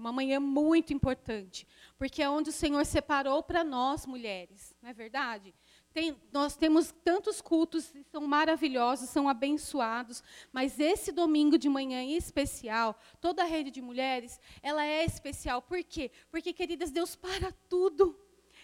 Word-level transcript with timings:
uma 0.00 0.12
manhã 0.12 0.40
muito 0.40 0.92
importante, 0.92 1.66
porque 1.98 2.22
é 2.22 2.28
onde 2.28 2.50
o 2.50 2.52
Senhor 2.52 2.84
separou 2.84 3.42
para 3.42 3.62
nós 3.62 4.06
mulheres, 4.06 4.74
não 4.82 4.90
é 4.90 4.92
verdade? 4.92 5.54
Tem, 5.92 6.16
nós 6.32 6.56
temos 6.56 6.94
tantos 7.04 7.40
cultos, 7.40 7.92
são 8.10 8.26
maravilhosos, 8.26 9.10
são 9.10 9.28
abençoados, 9.28 10.22
mas 10.52 10.78
esse 10.78 11.10
domingo 11.10 11.58
de 11.58 11.68
manhã 11.68 12.00
em 12.00 12.16
especial, 12.16 12.98
toda 13.20 13.42
a 13.42 13.46
rede 13.46 13.70
de 13.70 13.82
mulheres, 13.82 14.40
ela 14.62 14.84
é 14.84 15.04
especial. 15.04 15.60
Por 15.60 15.82
quê? 15.82 16.10
Porque, 16.30 16.52
queridas, 16.52 16.90
Deus 16.90 17.16
para 17.16 17.52
tudo. 17.68 18.16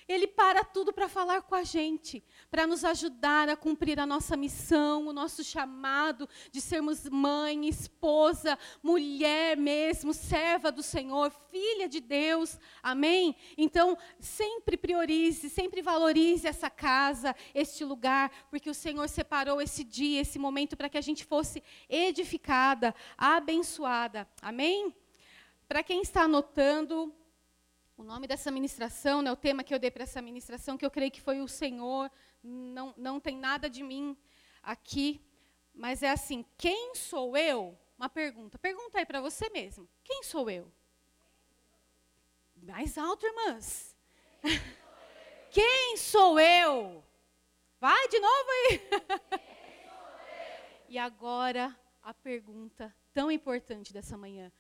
Ele 0.09 0.27
para 0.29 0.62
tudo 0.62 0.93
para 0.93 1.09
falar 1.09 1.43
com 1.43 1.54
a 1.54 1.64
gente, 1.64 2.22
para 2.48 2.66
nos 2.66 2.84
ajudar 2.84 3.48
a 3.48 3.57
cumprir 3.57 3.98
a 3.98 4.07
nossa 4.07 4.36
missão, 4.36 5.09
o 5.09 5.12
nosso 5.12 5.43
chamado 5.43 6.29
de 6.52 6.61
sermos 6.61 7.09
mãe, 7.09 7.68
esposa, 7.68 8.57
mulher 8.82 9.57
mesmo, 9.57 10.14
serva 10.14 10.71
do 10.71 10.82
Senhor, 10.82 11.32
filha 11.50 11.89
de 11.89 12.00
Deus. 12.00 12.57
Amém? 12.80 13.34
Então, 13.58 13.98
sempre 14.21 14.76
priorize, 14.76 15.50
sempre 15.50 15.82
valorize 15.82 16.46
essa 16.46 16.70
casa, 16.70 17.34
este 17.53 17.84
lugar, 17.84 18.31
porque 18.48 18.70
o 18.70 18.75
Senhor 18.75 19.09
separou 19.09 19.61
esse 19.61 19.82
dia, 19.82 20.20
esse 20.20 20.39
momento 20.39 20.76
para 20.76 20.89
que 20.89 20.98
a 20.98 21.03
gente 21.03 21.25
fosse 21.25 21.62
edificada, 21.89 22.95
abençoada. 23.18 24.29
Amém? 24.40 24.95
Para 25.67 25.82
quem 25.82 26.00
está 26.00 26.23
anotando, 26.23 27.12
o 27.96 28.05
nome 28.05 28.27
dessa 28.27 28.50
ministração, 28.50 29.23
né, 29.23 29.32
o 29.32 29.36
tema 29.36 29.64
que 29.64 29.73
eu 29.73 29.79
dei 29.79 29.91
para 29.91 30.03
essa 30.03 30.21
ministração, 30.21 30.77
que 30.77 30.85
eu 30.85 30.91
creio 30.91 31.11
que 31.11 31.21
foi 31.21 31.41
o 31.41 31.49
Senhor, 31.49 32.11
não, 32.42 32.92
não 32.97 33.19
tem 33.19 33.37
nada 33.37 33.70
de 33.70 33.83
mim 33.83 34.17
aqui, 34.62 35.20
mas 35.75 36.03
é 36.03 36.11
assim: 36.11 36.45
quem 36.59 36.95
sou 36.95 37.37
eu? 37.37 37.78
Uma 37.98 38.09
pergunta. 38.09 38.59
Pergunta 38.59 38.98
aí 38.98 39.06
para 39.06 39.20
você 39.20 39.48
mesmo: 39.51 39.89
quem 40.05 40.23
sou 40.23 40.51
eu? 40.51 40.70
Mais 42.62 42.98
alto, 42.98 43.25
irmãs. 43.27 43.95
Quem 45.51 45.97
sou 45.97 46.39
eu? 46.39 47.03
Vai 47.81 48.09
de 48.09 48.20
novo 48.20 48.51
aí. 48.51 48.81
e 50.91 50.98
agora 50.98 51.75
a 52.03 52.13
pergunta 52.13 52.95
tão 53.15 53.31
importante 53.31 53.91
dessa 53.91 54.19
manhã: 54.19 54.53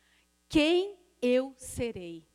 quem 0.48 0.98
eu 1.20 1.52
serei? 1.58 2.26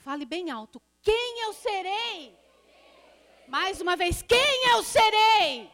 Fale 0.00 0.24
bem 0.24 0.50
alto. 0.50 0.80
Quem 1.02 1.42
eu 1.42 1.52
serei? 1.52 2.34
Mais 3.46 3.80
uma 3.80 3.96
vez, 3.96 4.22
quem 4.22 4.68
eu 4.72 4.82
serei? 4.82 5.70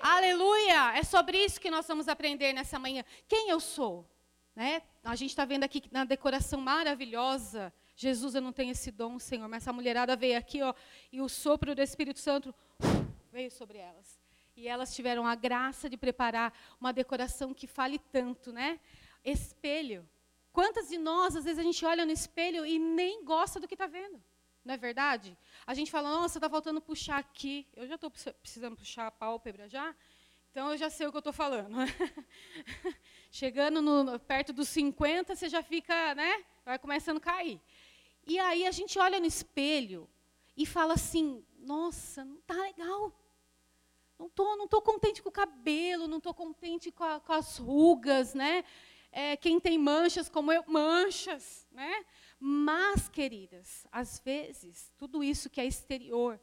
Aleluia! 0.00 0.96
É 0.96 1.02
sobre 1.02 1.36
isso 1.44 1.60
que 1.60 1.70
nós 1.70 1.86
vamos 1.86 2.08
aprender 2.08 2.54
nessa 2.54 2.78
manhã. 2.78 3.04
Quem 3.28 3.50
eu 3.50 3.60
sou? 3.60 4.08
Né? 4.56 4.82
A 5.02 5.14
gente 5.16 5.30
está 5.30 5.44
vendo 5.44 5.64
aqui 5.64 5.82
na 5.90 6.04
decoração 6.04 6.60
maravilhosa. 6.60 7.72
Jesus, 7.94 8.34
eu 8.34 8.40
não 8.40 8.52
tenho 8.52 8.72
esse 8.72 8.90
dom, 8.90 9.18
Senhor, 9.18 9.48
mas 9.48 9.62
essa 9.62 9.72
mulherada 9.72 10.16
veio 10.16 10.38
aqui, 10.38 10.62
ó, 10.62 10.74
e 11.12 11.20
o 11.20 11.28
sopro 11.28 11.74
do 11.74 11.82
Espírito 11.82 12.18
Santo 12.18 12.54
veio 13.30 13.50
sobre 13.50 13.78
elas. 13.78 14.18
E 14.56 14.66
elas 14.66 14.94
tiveram 14.94 15.26
a 15.26 15.34
graça 15.34 15.90
de 15.90 15.96
preparar 15.96 16.52
uma 16.80 16.92
decoração 16.92 17.52
que 17.52 17.66
fale 17.66 17.98
tanto, 17.98 18.52
né? 18.52 18.80
Espelho. 19.24 20.08
Quantas 20.54 20.88
de 20.88 20.98
nós, 20.98 21.34
às 21.34 21.44
vezes, 21.44 21.58
a 21.58 21.64
gente 21.64 21.84
olha 21.84 22.06
no 22.06 22.12
espelho 22.12 22.64
e 22.64 22.78
nem 22.78 23.24
gosta 23.24 23.58
do 23.58 23.66
que 23.66 23.74
está 23.74 23.88
vendo? 23.88 24.22
Não 24.64 24.72
é 24.72 24.76
verdade? 24.76 25.36
A 25.66 25.74
gente 25.74 25.90
fala, 25.90 26.08
nossa, 26.08 26.38
está 26.38 26.48
faltando 26.48 26.80
puxar 26.80 27.18
aqui. 27.18 27.66
Eu 27.74 27.88
já 27.88 27.96
estou 27.96 28.08
precisando 28.08 28.76
puxar 28.76 29.08
a 29.08 29.10
pálpebra 29.10 29.68
já, 29.68 29.92
então 30.52 30.70
eu 30.70 30.76
já 30.76 30.88
sei 30.88 31.08
o 31.08 31.10
que 31.10 31.16
eu 31.16 31.26
estou 31.26 31.32
falando. 31.32 31.74
Chegando 33.32 33.82
no, 33.82 34.16
perto 34.20 34.52
dos 34.52 34.68
50, 34.68 35.34
você 35.34 35.48
já 35.48 35.60
fica, 35.60 36.14
né? 36.14 36.44
Vai 36.64 36.78
começando 36.78 37.16
a 37.16 37.20
cair. 37.20 37.60
E 38.24 38.38
aí 38.38 38.64
a 38.64 38.70
gente 38.70 38.96
olha 38.96 39.18
no 39.18 39.26
espelho 39.26 40.08
e 40.56 40.64
fala 40.64 40.94
assim, 40.94 41.44
nossa, 41.58 42.24
não 42.24 42.38
está 42.38 42.54
legal. 42.54 43.12
Não 44.16 44.26
estou 44.28 44.56
não 44.56 44.68
tô 44.68 44.80
contente 44.80 45.20
com 45.20 45.30
o 45.30 45.32
cabelo, 45.32 46.06
não 46.06 46.18
estou 46.18 46.32
contente 46.32 46.92
com, 46.92 47.02
a, 47.02 47.18
com 47.18 47.32
as 47.32 47.56
rugas, 47.56 48.34
né? 48.34 48.64
É, 49.16 49.36
quem 49.36 49.60
tem 49.60 49.78
manchas 49.78 50.28
como 50.28 50.50
eu, 50.50 50.64
manchas, 50.66 51.68
né? 51.70 52.04
Mas, 52.40 53.08
queridas, 53.08 53.86
às 53.92 54.18
vezes, 54.18 54.92
tudo 54.98 55.22
isso 55.22 55.48
que 55.48 55.60
é 55.60 55.64
exterior, 55.64 56.40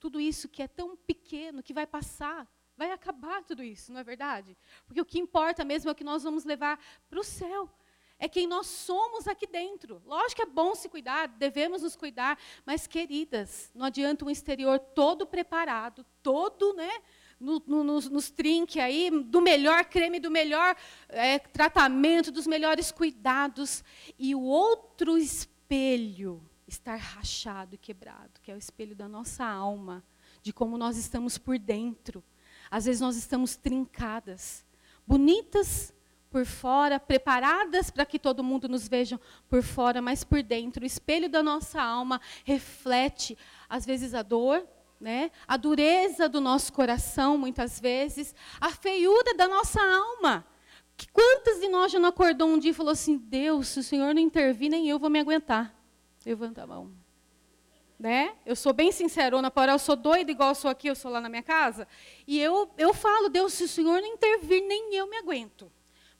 tudo 0.00 0.18
isso 0.18 0.48
que 0.48 0.62
é 0.62 0.66
tão 0.66 0.96
pequeno, 0.96 1.62
que 1.62 1.74
vai 1.74 1.86
passar, 1.86 2.50
vai 2.74 2.92
acabar 2.92 3.44
tudo 3.44 3.62
isso, 3.62 3.92
não 3.92 4.00
é 4.00 4.04
verdade? 4.04 4.56
Porque 4.86 5.02
o 5.02 5.04
que 5.04 5.18
importa 5.18 5.66
mesmo 5.66 5.90
é 5.90 5.92
o 5.92 5.94
que 5.94 6.02
nós 6.02 6.22
vamos 6.22 6.46
levar 6.46 6.82
para 7.10 7.20
o 7.20 7.24
céu. 7.24 7.70
É 8.18 8.26
quem 8.26 8.46
nós 8.46 8.66
somos 8.66 9.28
aqui 9.28 9.46
dentro. 9.46 10.02
Lógico 10.06 10.36
que 10.36 10.42
é 10.42 10.46
bom 10.46 10.74
se 10.74 10.88
cuidar, 10.88 11.28
devemos 11.28 11.82
nos 11.82 11.94
cuidar, 11.94 12.38
mas, 12.64 12.86
queridas, 12.86 13.70
não 13.74 13.84
adianta 13.84 14.24
um 14.24 14.30
exterior 14.30 14.78
todo 14.78 15.26
preparado, 15.26 16.06
todo, 16.22 16.72
né? 16.72 17.02
No, 17.40 17.62
no, 17.66 17.84
nos, 17.84 18.08
nos 18.08 18.30
trinque 18.30 18.80
aí 18.80 19.10
do 19.10 19.40
melhor 19.40 19.84
creme, 19.84 20.18
do 20.18 20.30
melhor 20.30 20.76
é, 21.08 21.38
tratamento, 21.38 22.32
dos 22.32 22.46
melhores 22.46 22.90
cuidados. 22.90 23.84
E 24.18 24.34
o 24.34 24.40
outro 24.40 25.16
espelho 25.16 26.42
estar 26.66 26.96
rachado 26.96 27.74
e 27.74 27.78
quebrado, 27.78 28.40
que 28.42 28.50
é 28.50 28.54
o 28.54 28.58
espelho 28.58 28.94
da 28.94 29.08
nossa 29.08 29.44
alma, 29.44 30.04
de 30.42 30.52
como 30.52 30.76
nós 30.76 30.96
estamos 30.96 31.38
por 31.38 31.58
dentro. 31.58 32.22
Às 32.70 32.84
vezes 32.84 33.00
nós 33.00 33.16
estamos 33.16 33.56
trincadas, 33.56 34.66
bonitas 35.06 35.94
por 36.30 36.44
fora, 36.44 37.00
preparadas 37.00 37.90
para 37.90 38.04
que 38.04 38.18
todo 38.18 38.44
mundo 38.44 38.68
nos 38.68 38.86
veja 38.86 39.18
por 39.48 39.62
fora, 39.62 40.02
mas 40.02 40.22
por 40.22 40.42
dentro. 40.42 40.82
O 40.82 40.86
espelho 40.86 41.28
da 41.28 41.42
nossa 41.42 41.80
alma 41.80 42.20
reflete, 42.44 43.36
às 43.68 43.86
vezes, 43.86 44.12
a 44.12 44.22
dor, 44.22 44.66
né? 45.00 45.30
a 45.46 45.56
dureza 45.56 46.28
do 46.28 46.40
nosso 46.40 46.72
coração, 46.72 47.38
muitas 47.38 47.80
vezes, 47.80 48.34
a 48.60 48.70
feiura 48.70 49.34
da 49.34 49.46
nossa 49.46 49.80
alma. 49.80 50.44
Quantas 51.12 51.60
de 51.60 51.68
nós 51.68 51.92
já 51.92 51.98
não 51.98 52.08
acordou 52.08 52.48
um 52.48 52.58
dia 52.58 52.72
e 52.72 52.74
falou 52.74 52.92
assim: 52.92 53.16
Deus, 53.16 53.68
se 53.68 53.80
o 53.80 53.82
Senhor 53.82 54.14
não 54.14 54.20
intervir, 54.20 54.68
nem 54.68 54.88
eu 54.88 54.98
vou 54.98 55.08
me 55.08 55.20
aguentar? 55.20 55.74
Levanta 56.26 56.64
a 56.64 56.66
mão. 56.66 56.92
Né? 57.98 58.34
Eu 58.46 58.54
sou 58.54 58.72
bem 58.72 58.92
sincerona, 58.92 59.50
porém 59.50 59.72
eu 59.72 59.78
sou 59.78 59.96
doida 59.96 60.30
igual 60.30 60.50
eu 60.50 60.54
sou 60.54 60.70
aqui, 60.70 60.88
eu 60.88 60.94
sou 60.94 61.10
lá 61.10 61.20
na 61.20 61.28
minha 61.28 61.42
casa. 61.42 61.86
E 62.26 62.38
eu, 62.40 62.70
eu 62.76 62.94
falo, 62.94 63.28
Deus, 63.28 63.52
se 63.52 63.64
o 63.64 63.68
Senhor 63.68 64.00
não 64.00 64.08
intervir, 64.08 64.62
nem 64.62 64.94
eu 64.94 65.08
me 65.08 65.16
aguento. 65.16 65.70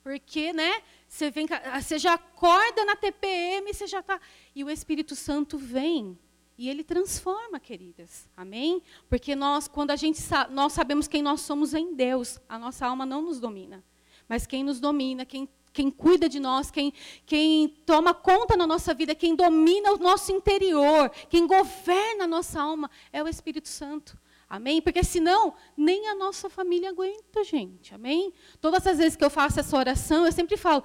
Porque, 0.02 0.52
né, 0.52 0.82
você, 1.06 1.30
vem, 1.30 1.46
você 1.80 1.98
já 1.98 2.14
acorda 2.14 2.84
na 2.84 2.96
TPM, 2.96 3.72
você 3.72 3.86
já 3.86 4.00
está... 4.00 4.20
E 4.54 4.64
o 4.64 4.70
Espírito 4.70 5.14
Santo 5.14 5.56
vem 5.58 6.18
e 6.58 6.68
ele 6.68 6.82
transforma, 6.82 7.60
queridas. 7.60 8.28
Amém? 8.36 8.82
Porque 9.08 9.36
nós, 9.36 9.68
quando 9.68 9.92
a 9.92 9.96
gente 9.96 10.20
nós 10.50 10.72
sabemos 10.72 11.06
quem 11.06 11.22
nós 11.22 11.40
somos 11.42 11.72
em 11.72 11.94
Deus, 11.94 12.40
a 12.48 12.58
nossa 12.58 12.84
alma 12.84 13.06
não 13.06 13.22
nos 13.22 13.38
domina. 13.38 13.84
Mas 14.28 14.44
quem 14.44 14.64
nos 14.64 14.80
domina, 14.80 15.24
quem, 15.24 15.48
quem 15.72 15.88
cuida 15.88 16.28
de 16.28 16.40
nós, 16.40 16.68
quem, 16.68 16.92
quem 17.24 17.68
toma 17.86 18.12
conta 18.12 18.56
na 18.56 18.66
nossa 18.66 18.92
vida, 18.92 19.14
quem 19.14 19.36
domina 19.36 19.92
o 19.92 19.98
nosso 19.98 20.32
interior, 20.32 21.08
quem 21.30 21.46
governa 21.46 22.24
a 22.24 22.26
nossa 22.26 22.60
alma, 22.60 22.90
é 23.12 23.22
o 23.22 23.28
Espírito 23.28 23.68
Santo. 23.68 24.18
Amém? 24.50 24.82
Porque 24.82 25.04
senão, 25.04 25.54
nem 25.76 26.08
a 26.08 26.14
nossa 26.16 26.50
família 26.50 26.90
aguenta, 26.90 27.44
gente. 27.44 27.94
Amém? 27.94 28.32
Todas 28.60 28.84
as 28.84 28.98
vezes 28.98 29.14
que 29.14 29.24
eu 29.24 29.30
faço 29.30 29.60
essa 29.60 29.76
oração, 29.76 30.26
eu 30.26 30.32
sempre 30.32 30.56
falo: 30.56 30.82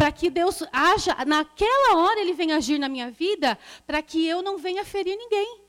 para 0.00 0.10
que 0.10 0.30
Deus 0.30 0.62
haja, 0.72 1.14
naquela 1.26 1.98
hora 1.98 2.20
Ele 2.20 2.32
venha 2.32 2.56
agir 2.56 2.78
na 2.78 2.88
minha 2.88 3.10
vida, 3.10 3.58
para 3.86 4.00
que 4.00 4.26
eu 4.26 4.40
não 4.40 4.56
venha 4.56 4.82
ferir 4.82 5.14
ninguém. 5.14 5.60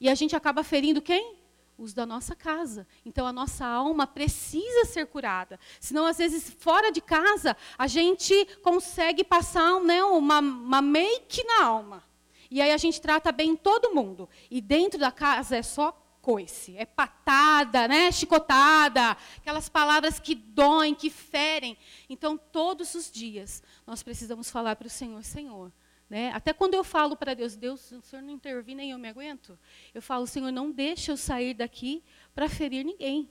E 0.00 0.08
a 0.08 0.14
gente 0.14 0.34
acaba 0.34 0.64
ferindo 0.64 1.02
quem? 1.02 1.36
Os 1.76 1.92
da 1.92 2.06
nossa 2.06 2.34
casa. 2.34 2.86
Então 3.04 3.26
a 3.26 3.32
nossa 3.32 3.66
alma 3.66 4.06
precisa 4.06 4.86
ser 4.86 5.06
curada. 5.06 5.60
Senão, 5.78 6.06
às 6.06 6.16
vezes, 6.16 6.56
fora 6.58 6.90
de 6.90 7.02
casa, 7.02 7.54
a 7.76 7.86
gente 7.86 8.46
consegue 8.62 9.22
passar 9.22 9.78
né, 9.82 10.02
uma, 10.02 10.38
uma 10.38 10.80
make 10.80 11.44
na 11.44 11.66
alma. 11.66 12.02
E 12.50 12.62
aí 12.62 12.72
a 12.72 12.78
gente 12.78 13.02
trata 13.02 13.30
bem 13.30 13.54
todo 13.54 13.94
mundo. 13.94 14.30
E 14.50 14.62
dentro 14.62 14.98
da 14.98 15.12
casa 15.12 15.56
é 15.56 15.62
só 15.62 15.92
coice, 16.24 16.74
é 16.78 16.86
patada, 16.86 17.86
né? 17.86 18.10
chicotada, 18.10 19.14
aquelas 19.36 19.68
palavras 19.68 20.18
que 20.18 20.34
doem, 20.34 20.94
que 20.94 21.10
ferem. 21.10 21.76
Então, 22.08 22.38
todos 22.38 22.94
os 22.94 23.12
dias, 23.12 23.62
nós 23.86 24.02
precisamos 24.02 24.50
falar 24.50 24.74
para 24.74 24.86
o 24.86 24.90
Senhor, 24.90 25.22
Senhor, 25.22 25.70
né? 26.08 26.32
Até 26.32 26.54
quando 26.54 26.72
eu 26.72 26.82
falo 26.82 27.14
para 27.14 27.34
Deus, 27.34 27.56
Deus, 27.56 27.92
o 27.92 28.00
Senhor 28.00 28.22
não 28.22 28.30
intervir, 28.32 28.74
nem 28.74 28.92
eu 28.92 28.98
me 28.98 29.06
aguento. 29.06 29.58
Eu 29.92 30.00
falo, 30.00 30.26
Senhor, 30.26 30.50
não 30.50 30.70
deixa 30.70 31.12
eu 31.12 31.16
sair 31.18 31.52
daqui 31.52 32.02
para 32.34 32.48
ferir 32.48 32.86
ninguém. 32.86 33.28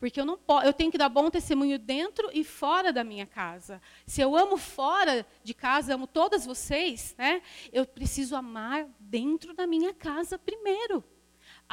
Porque 0.00 0.20
eu 0.20 0.24
não 0.24 0.36
posso, 0.36 0.66
eu 0.66 0.72
tenho 0.72 0.90
que 0.90 0.98
dar 0.98 1.08
bom 1.08 1.30
testemunho 1.30 1.78
dentro 1.78 2.28
e 2.32 2.42
fora 2.42 2.92
da 2.92 3.04
minha 3.04 3.24
casa. 3.24 3.80
Se 4.04 4.20
eu 4.20 4.34
amo 4.34 4.56
fora 4.56 5.24
de 5.44 5.54
casa, 5.54 5.94
amo 5.94 6.08
todas 6.08 6.44
vocês, 6.44 7.14
né? 7.16 7.40
Eu 7.72 7.86
preciso 7.86 8.34
amar 8.34 8.88
dentro 8.98 9.54
da 9.54 9.64
minha 9.64 9.94
casa 9.94 10.36
primeiro. 10.36 11.04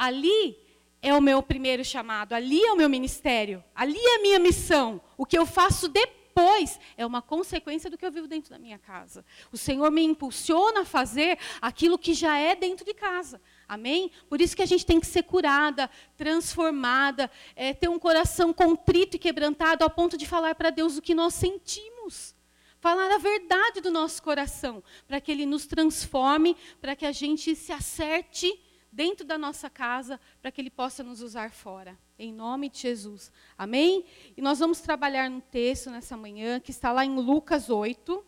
Ali 0.00 0.56
é 1.02 1.12
o 1.12 1.20
meu 1.20 1.42
primeiro 1.42 1.84
chamado, 1.84 2.32
ali 2.32 2.58
é 2.62 2.72
o 2.72 2.76
meu 2.76 2.88
ministério, 2.88 3.62
ali 3.74 3.98
é 3.98 4.16
a 4.16 4.22
minha 4.22 4.38
missão. 4.38 4.98
O 5.14 5.26
que 5.26 5.36
eu 5.36 5.44
faço 5.44 5.88
depois 5.88 6.80
é 6.96 7.04
uma 7.04 7.20
consequência 7.20 7.90
do 7.90 7.98
que 7.98 8.06
eu 8.06 8.10
vivo 8.10 8.26
dentro 8.26 8.48
da 8.48 8.58
minha 8.58 8.78
casa. 8.78 9.22
O 9.52 9.58
Senhor 9.58 9.90
me 9.90 10.02
impulsiona 10.02 10.80
a 10.80 10.84
fazer 10.86 11.38
aquilo 11.60 11.98
que 11.98 12.14
já 12.14 12.38
é 12.38 12.56
dentro 12.56 12.82
de 12.82 12.94
casa. 12.94 13.42
Amém? 13.68 14.10
Por 14.26 14.40
isso 14.40 14.56
que 14.56 14.62
a 14.62 14.66
gente 14.66 14.86
tem 14.86 14.98
que 14.98 15.06
ser 15.06 15.24
curada, 15.24 15.90
transformada, 16.16 17.30
é, 17.54 17.74
ter 17.74 17.90
um 17.90 17.98
coração 17.98 18.54
contrito 18.54 19.16
e 19.16 19.18
quebrantado 19.18 19.84
ao 19.84 19.90
ponto 19.90 20.16
de 20.16 20.26
falar 20.26 20.54
para 20.54 20.70
Deus 20.70 20.96
o 20.96 21.02
que 21.02 21.14
nós 21.14 21.34
sentimos. 21.34 22.34
Falar 22.78 23.12
a 23.12 23.18
verdade 23.18 23.82
do 23.82 23.90
nosso 23.90 24.22
coração, 24.22 24.82
para 25.06 25.20
que 25.20 25.30
Ele 25.30 25.44
nos 25.44 25.66
transforme, 25.66 26.56
para 26.80 26.96
que 26.96 27.04
a 27.04 27.12
gente 27.12 27.54
se 27.54 27.70
acerte 27.70 28.58
dentro 28.92 29.24
da 29.26 29.38
nossa 29.38 29.70
casa, 29.70 30.20
para 30.40 30.50
que 30.50 30.60
Ele 30.60 30.70
possa 30.70 31.02
nos 31.02 31.22
usar 31.22 31.50
fora. 31.50 31.98
Em 32.18 32.32
nome 32.32 32.68
de 32.68 32.78
Jesus. 32.78 33.32
Amém? 33.56 34.04
E 34.36 34.42
nós 34.42 34.58
vamos 34.58 34.80
trabalhar 34.80 35.30
no 35.30 35.40
texto 35.40 35.90
nessa 35.90 36.16
manhã, 36.16 36.60
que 36.60 36.70
está 36.70 36.92
lá 36.92 37.04
em 37.04 37.14
Lucas 37.14 37.70
8, 37.70 38.24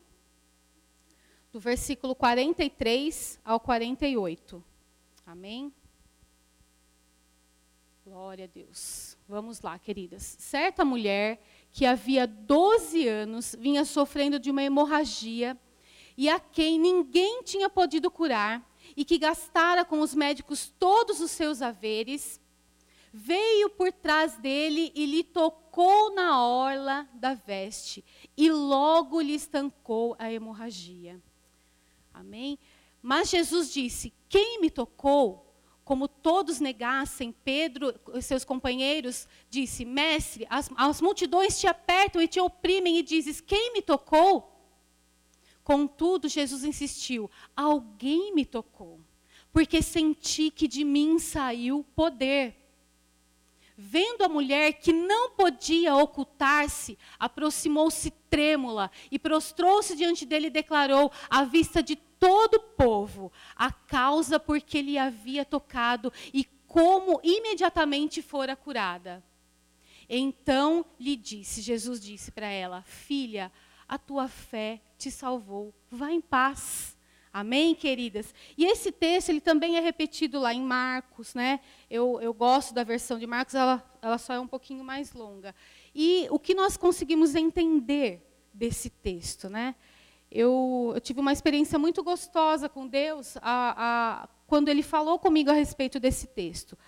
do 1.53 1.61
versículo 1.61 2.15
43 2.15 3.41
ao 3.45 3.61
48. 3.61 4.65
Amém? 5.27 5.73
Glória 8.05 8.47
a 8.47 8.49
Deus. 8.49 9.17
Vamos 9.29 9.61
lá, 9.61 9.79
queridas. 9.79 10.37
Certa 10.39 10.85
mulher 10.85 11.43
que 11.71 11.87
havia 11.87 12.27
12 12.27 13.07
anos 13.07 13.55
vinha 13.59 13.85
sofrendo 13.85 14.39
de 14.39 14.51
uma 14.51 14.63
hemorragia 14.63 15.57
e 16.17 16.29
a 16.29 16.41
quem 16.41 16.79
ninguém 16.79 17.43
tinha 17.43 17.71
podido 17.71 18.11
curar 18.11 18.72
e 18.97 19.05
que 19.05 19.19
gastara 19.19 19.85
com 19.85 20.01
os 20.01 20.15
médicos 20.15 20.73
todos 20.79 21.21
os 21.21 21.31
seus 21.31 21.63
haveres, 21.63 22.41
veio 23.13 23.69
por 23.71 23.93
trás 23.93 24.37
dele 24.37 24.91
e 24.95 25.05
lhe 25.05 25.23
tocou 25.23 26.15
na 26.15 26.43
orla 26.43 27.07
da 27.15 27.35
veste 27.35 28.05
e 28.37 28.51
logo 28.51 29.21
lhe 29.21 29.35
estancou 29.35 30.17
a 30.19 30.33
hemorragia. 30.33 31.21
Amém? 32.13 32.59
Mas 33.03 33.29
Jesus 33.29 33.73
disse: 33.73 34.13
Quem 34.29 34.61
me 34.61 34.71
tocou? 34.71 35.49
Como 35.85 36.07
todos 36.07 36.61
negassem, 36.61 37.33
Pedro 37.45 37.93
e 38.15 38.23
seus 38.23 38.45
companheiros 38.45 39.27
disse: 39.51 39.85
Mestre, 39.85 40.47
as, 40.49 40.71
as 40.77 41.01
multidões 41.01 41.59
te 41.59 41.67
apertam 41.67 42.23
e 42.23 42.29
te 42.29 42.41
oprimem 42.41 42.99
e 42.99 43.03
dizes: 43.03 43.41
Quem 43.41 43.73
me 43.73 43.83
tocou? 43.83 44.52
Contudo, 45.65 46.29
Jesus 46.29 46.65
insistiu: 46.65 47.31
Alguém 47.57 48.35
me 48.35 48.45
tocou, 48.45 49.01
porque 49.53 49.83
senti 49.83 50.51
que 50.51 50.67
de 50.67 50.85
mim 50.85 51.19
saiu 51.19 51.85
poder. 51.95 52.57
Vendo 53.77 54.23
a 54.23 54.29
mulher 54.29 54.75
que 54.75 54.93
não 54.93 55.31
podia 55.31 55.97
ocultar-se, 55.97 56.99
aproximou-se 57.19 58.11
trêmula 58.29 58.91
e 59.11 59.19
prostrou-se 59.19 59.97
diante 59.97 60.27
dele 60.27 60.49
e 60.49 60.51
declarou, 60.51 61.11
à 61.29 61.43
vista 61.45 61.83
de 61.83 61.97
todo 61.97 62.55
o 62.55 62.61
povo, 62.61 63.33
a 63.57 63.73
causa 63.73 64.39
por 64.39 64.61
que 64.61 64.83
lhe 64.83 64.99
havia 64.99 65.45
tocado 65.45 66.13
e 66.33 66.45
como 66.67 67.21
imediatamente 67.25 68.23
fora 68.23 68.55
curada. 68.55 69.25
Então 70.09 70.85
lhe 71.01 71.17
disse, 71.17 71.61
Jesus 71.63 72.01
disse 72.01 72.31
para 72.31 72.47
ela: 72.47 72.83
Filha, 72.83 73.51
a 73.93 73.99
tua 73.99 74.27
fé 74.27 74.81
te 74.97 75.11
salvou, 75.11 75.75
vá 75.91 76.11
em 76.11 76.21
paz. 76.23 76.97
Amém, 77.31 77.75
queridas? 77.75 78.35
E 78.57 78.65
esse 78.65 78.91
texto, 78.91 79.29
ele 79.29 79.41
também 79.41 79.77
é 79.77 79.81
repetido 79.81 80.41
lá 80.41 80.55
em 80.55 80.63
Marcos, 80.63 81.35
né? 81.35 81.61
Eu, 81.91 82.19
eu 82.23 82.33
gosto 82.33 82.73
da 82.73 82.85
versão 82.85 83.19
de 83.19 83.27
Marcos, 83.27 83.55
ela, 83.55 83.85
ela 84.01 84.17
só 84.17 84.33
é 84.33 84.41
um 84.41 84.47
pouquinho 84.47 84.83
mais 84.83 85.13
longa. 85.13 85.55
E 85.95 86.27
o 86.31 86.39
que 86.39 86.55
nós 86.55 86.75
conseguimos 86.75 87.35
entender 87.35 88.27
desse 88.51 88.89
texto, 88.89 89.51
né? 89.51 89.75
Eu, 90.31 90.93
eu 90.95 91.01
tive 91.03 91.21
uma 91.21 91.33
experiência 91.35 91.79
muito 91.79 92.03
gostosa 92.03 92.71
com 92.71 92.89
Deus 92.89 93.37
a, 93.43 94.23
a, 94.23 94.29
quando 94.47 94.71
Ele 94.71 94.83
falou 94.83 95.19
comigo 95.19 95.51
a 95.51 95.55
respeito 95.55 96.01
desse 96.01 96.29
texto. 96.29 96.79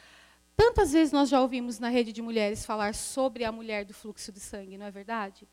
Tantas 0.56 0.93
vezes 0.93 1.12
nós 1.12 1.29
já 1.29 1.39
ouvimos 1.39 1.79
na 1.79 1.91
rede 1.91 2.15
de 2.15 2.23
mulheres 2.23 2.65
falar 2.65 2.95
sobre 2.95 3.45
a 3.45 3.53
mulher 3.53 3.85
do 3.85 3.93
fluxo 3.93 4.33
de 4.33 4.41
sangue, 4.41 4.79
não 4.79 4.87
é 4.87 4.91
verdade? 4.91 5.47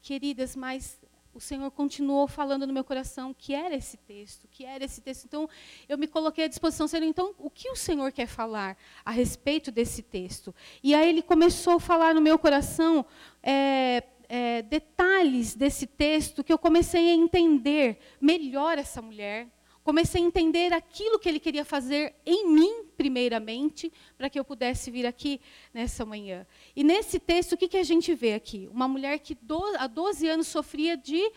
Queridas, 0.00 0.56
mas 0.56 0.98
o 1.34 1.40
Senhor 1.40 1.70
continuou 1.70 2.26
falando 2.26 2.66
no 2.66 2.72
meu 2.72 2.82
coração 2.82 3.32
que 3.32 3.54
era 3.54 3.74
esse 3.74 3.96
texto, 3.96 4.48
que 4.48 4.64
era 4.64 4.84
esse 4.84 5.00
texto. 5.00 5.24
Então, 5.24 5.48
eu 5.88 5.96
me 5.96 6.08
coloquei 6.08 6.44
à 6.44 6.48
disposição, 6.48 6.88
Senhor, 6.88 7.04
então, 7.04 7.34
o 7.38 7.48
que 7.48 7.70
o 7.70 7.76
Senhor 7.76 8.10
quer 8.10 8.26
falar 8.26 8.76
a 9.04 9.10
respeito 9.10 9.70
desse 9.70 10.02
texto? 10.02 10.54
E 10.82 10.94
aí 10.94 11.08
ele 11.08 11.22
começou 11.22 11.74
a 11.74 11.80
falar 11.80 12.14
no 12.14 12.20
meu 12.20 12.38
coração 12.38 13.06
é, 13.42 14.02
é, 14.28 14.62
detalhes 14.62 15.54
desse 15.54 15.86
texto 15.86 16.42
que 16.42 16.52
eu 16.52 16.58
comecei 16.58 17.08
a 17.10 17.14
entender 17.14 17.98
melhor 18.20 18.76
essa 18.76 19.00
mulher, 19.00 19.46
comecei 19.88 20.22
a 20.22 20.26
entender 20.26 20.70
aquilo 20.74 21.18
que 21.18 21.26
ele 21.26 21.40
queria 21.40 21.64
fazer 21.64 22.14
em 22.26 22.46
mim, 22.46 22.84
primeiramente, 22.94 23.90
para 24.18 24.28
que 24.28 24.38
eu 24.38 24.44
pudesse 24.44 24.90
vir 24.90 25.06
aqui 25.06 25.40
nessa 25.72 26.04
manhã. 26.04 26.46
E 26.76 26.84
nesse 26.84 27.18
texto, 27.18 27.52
o 27.52 27.56
que, 27.56 27.66
que 27.66 27.78
a 27.78 27.82
gente 27.82 28.14
vê 28.14 28.34
aqui? 28.34 28.68
Uma 28.70 28.86
mulher 28.86 29.18
que 29.18 29.34
do, 29.34 29.58
há 29.78 29.86
12 29.86 30.28
anos 30.28 30.46
sofria 30.46 30.94
de 30.94 31.32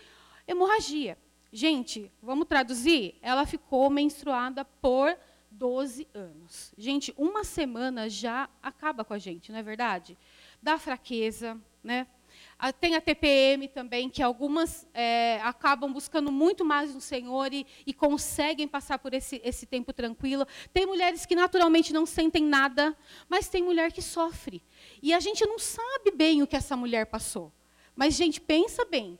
hemorragia. 0.45 1.17
Gente, 1.49 2.11
vamos 2.21 2.45
traduzir? 2.45 3.15
Ela 3.21 3.45
ficou 3.45 3.89
menstruada 3.89 4.65
por 4.65 5.17
12 5.49 6.05
anos. 6.13 6.73
Gente, 6.77 7.13
uma 7.17 7.45
semana 7.45 8.09
já 8.09 8.49
acaba 8.61 9.05
com 9.05 9.13
a 9.13 9.17
gente, 9.17 9.49
não 9.49 9.59
é 9.59 9.63
verdade? 9.63 10.17
Dá 10.61 10.77
fraqueza, 10.77 11.57
né? 11.81 12.05
Tem 12.79 12.95
a 12.95 13.01
TPM 13.01 13.67
também, 13.67 14.09
que 14.09 14.21
algumas 14.21 14.87
é, 14.93 15.39
acabam 15.43 15.91
buscando 15.91 16.31
muito 16.31 16.63
mais 16.63 16.93
no 16.93 17.01
Senhor 17.01 17.51
e, 17.51 17.65
e 17.87 17.93
conseguem 17.93 18.67
passar 18.67 18.99
por 18.99 19.13
esse, 19.13 19.41
esse 19.43 19.65
tempo 19.65 19.91
tranquilo. 19.91 20.45
Tem 20.71 20.85
mulheres 20.85 21.25
que 21.25 21.35
naturalmente 21.35 21.91
não 21.91 22.05
sentem 22.05 22.43
nada, 22.43 22.95
mas 23.27 23.47
tem 23.47 23.63
mulher 23.63 23.91
que 23.91 24.01
sofre. 24.01 24.61
E 25.01 25.13
a 25.13 25.19
gente 25.19 25.45
não 25.45 25.57
sabe 25.57 26.11
bem 26.11 26.43
o 26.43 26.47
que 26.47 26.55
essa 26.55 26.77
mulher 26.77 27.07
passou. 27.07 27.51
Mas, 27.95 28.13
gente, 28.13 28.39
pensa 28.39 28.85
bem. 28.85 29.17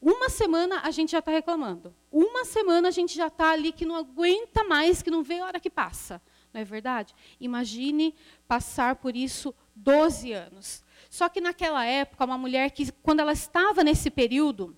Uma 0.00 0.28
semana 0.28 0.80
a 0.82 0.90
gente 0.90 1.12
já 1.12 1.18
está 1.18 1.30
reclamando. 1.30 1.94
Uma 2.10 2.44
semana 2.44 2.88
a 2.88 2.90
gente 2.90 3.14
já 3.16 3.26
está 3.26 3.50
ali 3.50 3.72
que 3.72 3.84
não 3.84 3.96
aguenta 3.96 4.64
mais, 4.64 5.02
que 5.02 5.10
não 5.10 5.22
vê 5.22 5.40
a 5.40 5.46
hora 5.46 5.60
que 5.60 5.68
passa. 5.68 6.22
Não 6.52 6.60
é 6.60 6.64
verdade? 6.64 7.14
Imagine 7.40 8.14
passar 8.46 8.96
por 8.96 9.16
isso 9.16 9.54
12 9.74 10.32
anos. 10.32 10.84
Só 11.08 11.28
que 11.28 11.40
naquela 11.40 11.84
época, 11.84 12.24
uma 12.24 12.36
mulher 12.36 12.70
que, 12.70 12.92
quando 12.92 13.20
ela 13.20 13.32
estava 13.32 13.82
nesse 13.82 14.10
período, 14.10 14.76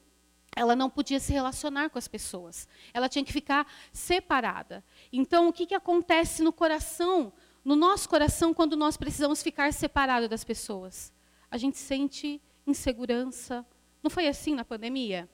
ela 0.54 0.76
não 0.76 0.88
podia 0.88 1.18
se 1.18 1.32
relacionar 1.32 1.90
com 1.90 1.98
as 1.98 2.06
pessoas. 2.06 2.68
Ela 2.94 3.08
tinha 3.08 3.24
que 3.24 3.32
ficar 3.32 3.66
separada. 3.92 4.84
Então, 5.12 5.48
o 5.48 5.52
que, 5.52 5.66
que 5.66 5.74
acontece 5.74 6.42
no 6.42 6.52
coração, 6.52 7.32
no 7.64 7.74
nosso 7.74 8.08
coração, 8.08 8.54
quando 8.54 8.76
nós 8.76 8.96
precisamos 8.96 9.42
ficar 9.42 9.72
separados 9.72 10.28
das 10.28 10.44
pessoas? 10.44 11.12
A 11.50 11.56
gente 11.56 11.78
sente 11.78 12.40
insegurança. 12.66 13.66
Não 14.02 14.10
foi 14.10 14.28
assim 14.28 14.54
na 14.54 14.64
pandemia? 14.64 15.28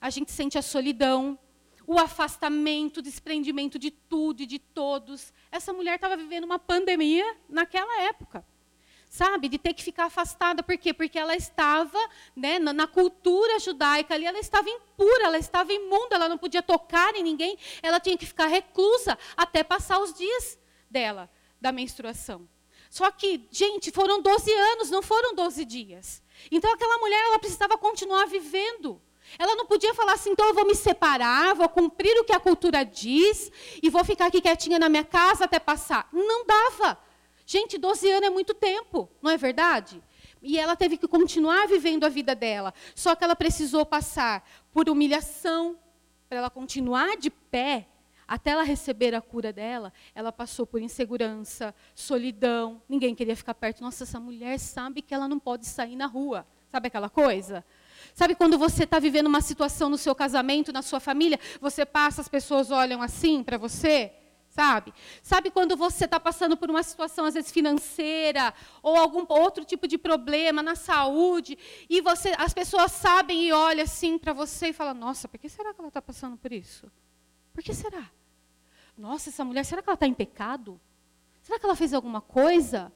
A 0.00 0.10
gente 0.10 0.30
sente 0.30 0.56
a 0.56 0.62
solidão, 0.62 1.36
o 1.84 1.98
afastamento, 1.98 2.98
o 2.98 3.02
desprendimento 3.02 3.76
de 3.78 3.90
tudo 3.90 4.42
e 4.42 4.46
de 4.46 4.60
todos. 4.60 5.32
Essa 5.50 5.72
mulher 5.72 5.96
estava 5.96 6.16
vivendo 6.16 6.44
uma 6.44 6.58
pandemia 6.58 7.36
naquela 7.48 8.02
época 8.02 8.44
sabe, 9.08 9.48
de 9.48 9.58
ter 9.58 9.74
que 9.74 9.82
ficar 9.82 10.04
afastada. 10.04 10.62
Por 10.62 10.76
quê? 10.76 10.92
Porque 10.92 11.18
ela 11.18 11.34
estava, 11.34 11.98
né, 12.36 12.58
na, 12.58 12.72
na, 12.72 12.86
cultura 12.86 13.58
judaica 13.58 14.14
ali, 14.14 14.26
ela 14.26 14.38
estava 14.38 14.68
impura, 14.68 15.24
ela 15.24 15.38
estava 15.38 15.72
imunda, 15.72 16.16
ela 16.16 16.28
não 16.28 16.38
podia 16.38 16.62
tocar 16.62 17.14
em 17.14 17.22
ninguém, 17.22 17.56
ela 17.82 17.98
tinha 17.98 18.16
que 18.16 18.26
ficar 18.26 18.46
reclusa 18.46 19.18
até 19.36 19.64
passar 19.64 19.98
os 20.00 20.12
dias 20.12 20.58
dela, 20.90 21.30
da 21.60 21.72
menstruação. 21.72 22.48
Só 22.90 23.10
que, 23.10 23.46
gente, 23.50 23.90
foram 23.90 24.22
12 24.22 24.50
anos, 24.52 24.90
não 24.90 25.02
foram 25.02 25.34
12 25.34 25.64
dias. 25.64 26.22
Então 26.50 26.72
aquela 26.72 26.98
mulher, 26.98 27.20
ela 27.26 27.38
precisava 27.38 27.76
continuar 27.76 28.26
vivendo. 28.26 29.00
Ela 29.38 29.54
não 29.56 29.66
podia 29.66 29.92
falar 29.92 30.14
assim, 30.14 30.30
então 30.30 30.46
eu 30.46 30.54
vou 30.54 30.66
me 30.66 30.74
separar, 30.74 31.54
vou 31.54 31.68
cumprir 31.68 32.18
o 32.18 32.24
que 32.24 32.32
a 32.32 32.40
cultura 32.40 32.82
diz 32.84 33.50
e 33.82 33.90
vou 33.90 34.02
ficar 34.04 34.26
aqui 34.26 34.40
quietinha 34.40 34.78
na 34.78 34.88
minha 34.88 35.04
casa 35.04 35.44
até 35.44 35.58
passar. 35.58 36.08
Não 36.12 36.46
dava. 36.46 36.98
Gente, 37.50 37.78
12 37.78 38.10
anos 38.10 38.26
é 38.26 38.30
muito 38.30 38.52
tempo, 38.52 39.08
não 39.22 39.30
é 39.30 39.38
verdade? 39.38 40.02
E 40.42 40.58
ela 40.58 40.76
teve 40.76 40.98
que 40.98 41.08
continuar 41.08 41.66
vivendo 41.66 42.04
a 42.04 42.08
vida 42.10 42.34
dela. 42.34 42.74
Só 42.94 43.16
que 43.16 43.24
ela 43.24 43.34
precisou 43.34 43.86
passar 43.86 44.46
por 44.70 44.90
humilhação, 44.90 45.78
para 46.28 46.36
ela 46.36 46.50
continuar 46.50 47.16
de 47.16 47.30
pé, 47.30 47.88
até 48.28 48.50
ela 48.50 48.62
receber 48.64 49.14
a 49.14 49.22
cura 49.22 49.50
dela, 49.50 49.94
ela 50.14 50.30
passou 50.30 50.66
por 50.66 50.82
insegurança, 50.82 51.74
solidão, 51.94 52.82
ninguém 52.86 53.14
queria 53.14 53.34
ficar 53.34 53.54
perto. 53.54 53.80
Nossa, 53.80 54.04
essa 54.04 54.20
mulher 54.20 54.58
sabe 54.58 55.00
que 55.00 55.14
ela 55.14 55.26
não 55.26 55.38
pode 55.38 55.64
sair 55.64 55.96
na 55.96 56.04
rua. 56.04 56.46
Sabe 56.70 56.88
aquela 56.88 57.08
coisa? 57.08 57.64
Sabe 58.12 58.34
quando 58.34 58.58
você 58.58 58.84
está 58.84 58.98
vivendo 58.98 59.26
uma 59.26 59.40
situação 59.40 59.88
no 59.88 59.96
seu 59.96 60.14
casamento, 60.14 60.70
na 60.70 60.82
sua 60.82 61.00
família, 61.00 61.40
você 61.62 61.86
passa, 61.86 62.20
as 62.20 62.28
pessoas 62.28 62.70
olham 62.70 63.00
assim 63.00 63.42
para 63.42 63.56
você? 63.56 64.12
Sabe? 64.58 64.92
Sabe 65.22 65.52
quando 65.52 65.76
você 65.76 66.04
está 66.04 66.18
passando 66.18 66.56
por 66.56 66.68
uma 66.68 66.82
situação, 66.82 67.24
às 67.24 67.34
vezes, 67.34 67.52
financeira, 67.52 68.52
ou 68.82 68.96
algum 68.96 69.24
outro 69.28 69.64
tipo 69.64 69.86
de 69.86 69.96
problema 69.96 70.64
na 70.64 70.74
saúde, 70.74 71.56
e 71.88 72.00
você, 72.00 72.32
as 72.36 72.52
pessoas 72.52 72.90
sabem 72.90 73.44
e 73.44 73.52
olham 73.52 73.84
assim 73.84 74.18
para 74.18 74.32
você 74.32 74.70
e 74.70 74.72
falam, 74.72 74.94
nossa, 74.94 75.28
por 75.28 75.38
que 75.38 75.48
será 75.48 75.72
que 75.72 75.80
ela 75.80 75.86
está 75.86 76.02
passando 76.02 76.36
por 76.36 76.52
isso? 76.52 76.90
Por 77.54 77.62
que 77.62 77.72
será? 77.72 78.10
Nossa, 78.96 79.30
essa 79.30 79.44
mulher, 79.44 79.64
será 79.64 79.80
que 79.80 79.88
ela 79.88 79.94
está 79.94 80.08
em 80.08 80.14
pecado? 80.14 80.80
Será 81.40 81.56
que 81.60 81.64
ela 81.64 81.76
fez 81.76 81.94
alguma 81.94 82.20
coisa? 82.20 82.92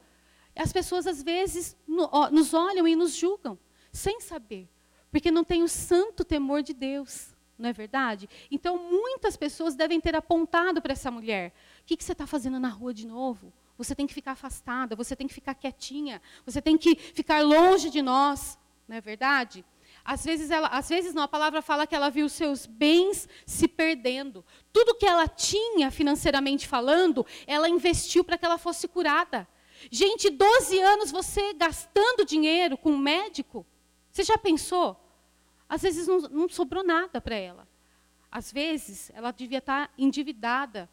As 0.57 0.73
pessoas, 0.73 1.07
às 1.07 1.23
vezes, 1.23 1.77
nos 1.87 2.53
olham 2.53 2.89
e 2.89 2.97
nos 2.97 3.15
julgam, 3.15 3.57
sem 3.93 4.21
saber, 4.21 4.69
porque 5.13 5.31
não 5.31 5.45
tem 5.45 5.63
o 5.63 5.69
santo 5.69 6.25
temor 6.25 6.61
de 6.61 6.75
Deus 6.75 7.32
não 7.59 7.69
é 7.69 7.73
verdade? 7.73 8.29
Então, 8.51 8.79
muitas 8.79 9.37
pessoas 9.37 9.75
devem 9.75 10.01
ter 10.01 10.17
apontado 10.17 10.81
para 10.81 10.93
essa 10.93 11.11
mulher: 11.11 11.53
o 11.83 11.85
que, 11.87 11.97
que 11.97 12.05
você 12.05 12.13
está 12.13 12.27
fazendo 12.27 12.59
na 12.59 12.69
rua 12.69 12.93
de 12.93 13.07
novo? 13.07 13.53
Você 13.79 13.95
tem 13.95 14.07
que 14.07 14.15
ficar 14.15 14.33
afastada, 14.33 14.95
você 14.95 15.17
tem 15.17 15.27
que 15.27 15.35
ficar 15.35 15.55
quietinha, 15.55 16.21
você 16.45 16.61
tem 16.61 16.77
que 16.77 16.95
ficar 16.95 17.43
longe 17.43 17.91
de 17.91 18.03
nós, 18.03 18.59
não 18.87 18.97
é 18.97 19.01
verdade? 19.01 19.65
Às 20.05 20.25
vezes, 20.25 20.51
ela, 20.51 20.69
às 20.69 20.89
vezes 20.89 21.15
não, 21.15 21.23
a 21.23 21.29
palavra 21.29 21.63
fala 21.63 21.87
que 21.87 21.95
ela 21.95 22.11
viu 22.11 22.29
seus 22.29 22.67
bens 22.67 23.29
se 23.47 23.69
perdendo. 23.69 24.45
Tudo 24.73 24.97
que 24.97 25.07
ela 25.07 25.29
tinha 25.29 25.91
financeiramente 25.91 26.67
falando, 26.67 27.25
ela 27.47 27.69
investiu 27.69 28.25
para 28.25 28.37
que 28.37 28.45
ela 28.45 28.59
fosse 28.59 28.89
curada. 28.89 29.47
Gente, 29.91 30.29
12 30.31 30.81
anos 30.81 31.11
você 31.11 31.55
gastando 31.55 32.25
dinheiro 32.25 32.77
com 32.77 32.93
um 32.93 32.99
médico, 32.99 33.67
você 34.11 34.23
já 34.23 34.37
pensou? 34.37 34.97
Às 35.73 35.81
vezes 35.81 36.07
não, 36.07 36.19
não 36.19 36.49
sobrou 36.51 36.85
nada 36.85 37.19
para 37.19 37.35
ela. 37.35 37.67
Às 38.31 38.53
vezes 38.53 39.11
ela 39.15 39.31
devia 39.31 39.57
estar 39.57 39.87
tá 39.87 39.95
endividada. 39.97 40.87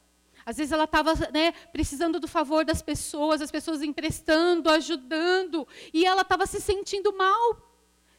Às 0.46 0.56
vezes 0.56 0.72
ela 0.72 0.86
estava 0.86 1.14
né, 1.34 1.52
precisando 1.74 2.18
do 2.18 2.30
favor 2.30 2.64
das 2.64 2.82
pessoas, 2.82 3.42
as 3.42 3.52
pessoas 3.52 3.82
emprestando, 3.82 4.70
ajudando, 4.70 5.68
e 5.94 6.06
ela 6.06 6.22
estava 6.22 6.46
se 6.46 6.62
sentindo 6.62 7.12
mal. 7.12 7.58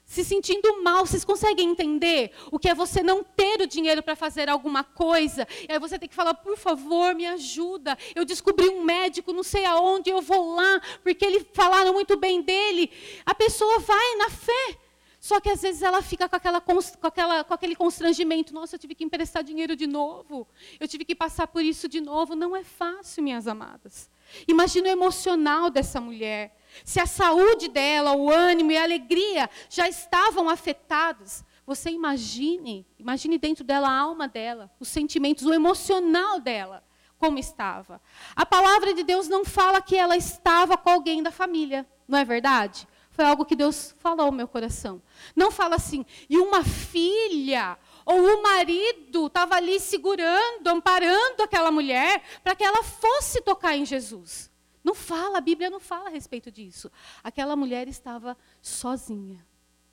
Se 0.05 0.23
sentindo 0.23 0.83
mal, 0.83 1.07
vocês 1.07 1.25
conseguem 1.25 1.71
entender 1.71 2.31
o 2.53 2.59
que 2.59 2.69
é 2.69 2.75
você 2.75 3.03
não 3.03 3.25
ter 3.25 3.63
o 3.63 3.67
dinheiro 3.67 4.03
para 4.03 4.15
fazer 4.15 4.51
alguma 4.51 4.85
coisa? 4.85 5.49
E 5.67 5.73
aí 5.73 5.79
você 5.79 5.99
tem 5.99 6.11
que 6.11 6.15
falar, 6.15 6.35
por 6.35 6.59
favor, 6.59 7.15
me 7.15 7.25
ajuda. 7.25 7.97
Eu 8.15 8.27
descobri 8.27 8.69
um 8.69 8.85
médico, 8.85 9.33
não 9.33 9.43
sei 9.43 9.65
aonde, 9.65 10.11
eu 10.11 10.21
vou 10.21 10.57
lá, 10.57 10.79
porque 11.03 11.25
eles 11.25 11.47
falaram 11.55 11.95
muito 11.95 12.19
bem 12.19 12.43
dele. 12.43 12.91
A 13.25 13.35
pessoa 13.35 13.79
vai 13.79 14.17
na 14.17 14.29
fé. 14.29 14.90
Só 15.21 15.39
que 15.39 15.51
às 15.51 15.61
vezes 15.61 15.83
ela 15.83 16.01
fica 16.01 16.27
com, 16.27 16.35
aquela, 16.35 16.63
com, 16.63 16.79
aquela, 17.03 17.45
com 17.45 17.53
aquele 17.53 17.77
constrangimento: 17.77 18.55
nossa, 18.55 18.75
eu 18.75 18.79
tive 18.79 18.95
que 18.95 19.05
emprestar 19.05 19.45
dinheiro 19.45 19.77
de 19.77 19.87
novo, 19.87 20.49
eu 20.81 20.89
tive 20.89 21.05
que 21.05 21.15
passar 21.15 21.47
por 21.47 21.63
isso 21.63 21.87
de 21.87 22.01
novo. 22.01 22.35
Não 22.35 22.57
é 22.57 22.65
fácil, 22.65 23.23
minhas 23.23 23.47
amadas. 23.47 24.11
Imagina 24.49 24.89
o 24.89 24.93
emocional 24.93 25.69
dessa 25.69 26.01
mulher. 26.01 26.57
Se 26.85 26.99
a 26.99 27.07
saúde 27.07 27.69
dela, 27.69 28.17
o 28.17 28.31
ânimo 28.31 28.73
e 28.73 28.79
a 28.79 28.83
alegria 28.83 29.51
já 29.69 29.87
estavam 29.87 30.49
afetados, 30.49 31.45
você 31.67 31.91
imagine, 31.91 32.87
imagine 32.99 33.37
dentro 33.37 33.63
dela 33.63 33.89
a 33.89 33.99
alma 33.99 34.27
dela, 34.27 34.71
os 34.81 34.89
sentimentos, 34.89 35.45
o 35.45 35.53
emocional 35.53 36.41
dela, 36.41 36.83
como 37.19 37.39
estava. 37.39 38.01
A 38.35 38.47
palavra 38.47 38.95
de 38.95 39.03
Deus 39.03 39.29
não 39.29 39.45
fala 39.45 39.83
que 39.83 39.97
ela 39.97 40.17
estava 40.17 40.79
com 40.79 40.89
alguém 40.89 41.23
da 41.23 41.31
família, 41.31 41.87
não 42.09 42.19
é 42.19 42.25
verdade? 42.25 42.89
Foi 43.11 43.25
algo 43.25 43.45
que 43.45 43.57
Deus 43.57 43.95
falou 43.99 44.27
ao 44.27 44.33
meu 44.33 44.47
coração. 44.47 45.03
Não 45.35 45.51
fala 45.51 45.77
assim, 45.77 46.07
e 46.29 46.39
uma 46.39 46.65
filha 46.65 47.77
ou 48.07 48.39
o 48.39 48.43
marido 48.43 49.27
estava 49.27 49.57
ali 49.57 49.79
segurando, 49.81 50.67
amparando 50.69 51.43
aquela 51.43 51.71
mulher 51.71 52.23
para 52.43 52.55
que 52.55 52.65
ela 52.65 52.83
fosse 52.83 53.43
tocar 53.43 53.77
em 53.77 53.85
Jesus. 53.85 54.51
Não 54.83 54.95
fala, 54.95 55.39
a 55.39 55.43
Bíblia 55.43 55.69
não 55.69 55.81
fala 55.81 56.09
a 56.09 56.13
respeito 56.13 56.51
disso. 56.51 56.91
Aquela 57.23 57.55
mulher 57.55 57.87
estava 57.89 58.37
sozinha, 58.63 59.47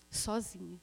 sozinha. 0.10 0.80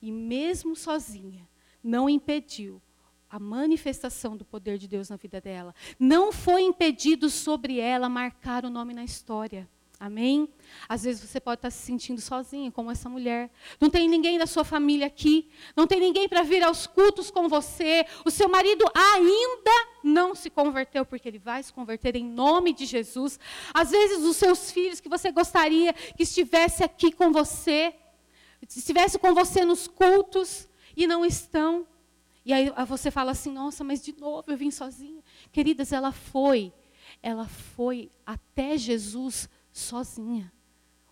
E 0.00 0.12
mesmo 0.12 0.76
sozinha, 0.76 1.48
não 1.82 2.08
impediu 2.08 2.80
a 3.28 3.38
manifestação 3.38 4.36
do 4.36 4.44
poder 4.44 4.78
de 4.78 4.86
Deus 4.86 5.08
na 5.08 5.16
vida 5.16 5.40
dela. 5.40 5.74
Não 5.98 6.32
foi 6.32 6.62
impedido 6.62 7.28
sobre 7.28 7.80
ela 7.80 8.08
marcar 8.08 8.64
o 8.64 8.70
nome 8.70 8.94
na 8.94 9.04
história. 9.04 9.68
Amém? 10.00 10.48
Às 10.88 11.02
vezes 11.02 11.28
você 11.28 11.40
pode 11.40 11.58
estar 11.58 11.70
se 11.70 11.84
sentindo 11.84 12.20
sozinha, 12.20 12.70
como 12.70 12.88
essa 12.88 13.08
mulher. 13.08 13.50
Não 13.80 13.90
tem 13.90 14.08
ninguém 14.08 14.38
da 14.38 14.46
sua 14.46 14.62
família 14.64 15.08
aqui. 15.08 15.50
Não 15.74 15.88
tem 15.88 15.98
ninguém 15.98 16.28
para 16.28 16.44
vir 16.44 16.62
aos 16.62 16.86
cultos 16.86 17.32
com 17.32 17.48
você. 17.48 18.06
O 18.24 18.30
seu 18.30 18.48
marido 18.48 18.84
ainda 18.94 19.88
não 20.04 20.36
se 20.36 20.50
converteu, 20.50 21.04
porque 21.04 21.26
ele 21.26 21.40
vai 21.40 21.64
se 21.64 21.72
converter 21.72 22.14
em 22.14 22.24
nome 22.24 22.72
de 22.72 22.86
Jesus. 22.86 23.40
Às 23.74 23.90
vezes 23.90 24.24
os 24.24 24.36
seus 24.36 24.70
filhos 24.70 25.00
que 25.00 25.08
você 25.08 25.32
gostaria 25.32 25.92
que 25.92 26.22
estivesse 26.22 26.84
aqui 26.84 27.10
com 27.10 27.32
você, 27.32 27.92
estivesse 28.62 29.18
com 29.18 29.34
você 29.34 29.64
nos 29.64 29.88
cultos 29.88 30.68
e 30.96 31.08
não 31.08 31.26
estão. 31.26 31.84
E 32.44 32.52
aí 32.52 32.72
você 32.86 33.10
fala 33.10 33.32
assim: 33.32 33.50
nossa, 33.50 33.82
mas 33.82 34.00
de 34.00 34.14
novo 34.16 34.44
eu 34.46 34.56
vim 34.56 34.70
sozinha. 34.70 35.24
Queridas, 35.50 35.92
ela 35.92 36.12
foi. 36.12 36.72
Ela 37.20 37.48
foi 37.48 38.10
até 38.24 38.78
Jesus 38.78 39.48
sozinha, 39.78 40.52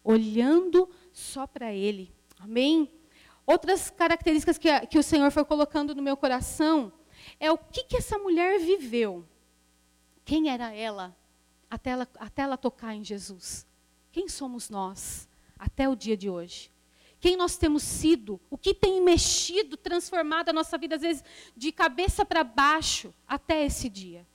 olhando 0.02 0.88
só 1.12 1.46
para 1.46 1.72
Ele. 1.72 2.12
Amém? 2.38 2.92
Outras 3.46 3.90
características 3.90 4.58
que, 4.58 4.86
que 4.86 4.98
o 4.98 5.02
Senhor 5.02 5.30
foi 5.30 5.44
colocando 5.44 5.94
no 5.94 6.02
meu 6.02 6.16
coração 6.16 6.92
é 7.38 7.50
o 7.50 7.56
que, 7.56 7.84
que 7.84 7.96
essa 7.96 8.18
mulher 8.18 8.58
viveu. 8.58 9.24
Quem 10.24 10.50
era 10.50 10.74
ela 10.74 11.16
até, 11.70 11.90
ela 11.90 12.08
até 12.18 12.42
ela 12.42 12.56
tocar 12.56 12.94
em 12.94 13.04
Jesus? 13.04 13.66
Quem 14.10 14.28
somos 14.28 14.68
nós 14.68 15.28
até 15.58 15.88
o 15.88 15.94
dia 15.94 16.16
de 16.16 16.28
hoje? 16.28 16.72
Quem 17.20 17.36
nós 17.36 17.56
temos 17.56 17.82
sido? 17.82 18.40
O 18.50 18.58
que 18.58 18.74
tem 18.74 19.00
mexido, 19.00 19.76
transformado 19.76 20.48
a 20.48 20.52
nossa 20.52 20.76
vida, 20.76 20.96
às 20.96 21.02
vezes, 21.02 21.24
de 21.56 21.72
cabeça 21.72 22.24
para 22.24 22.44
baixo 22.44 23.14
até 23.26 23.64
esse 23.64 23.88
dia? 23.88 24.26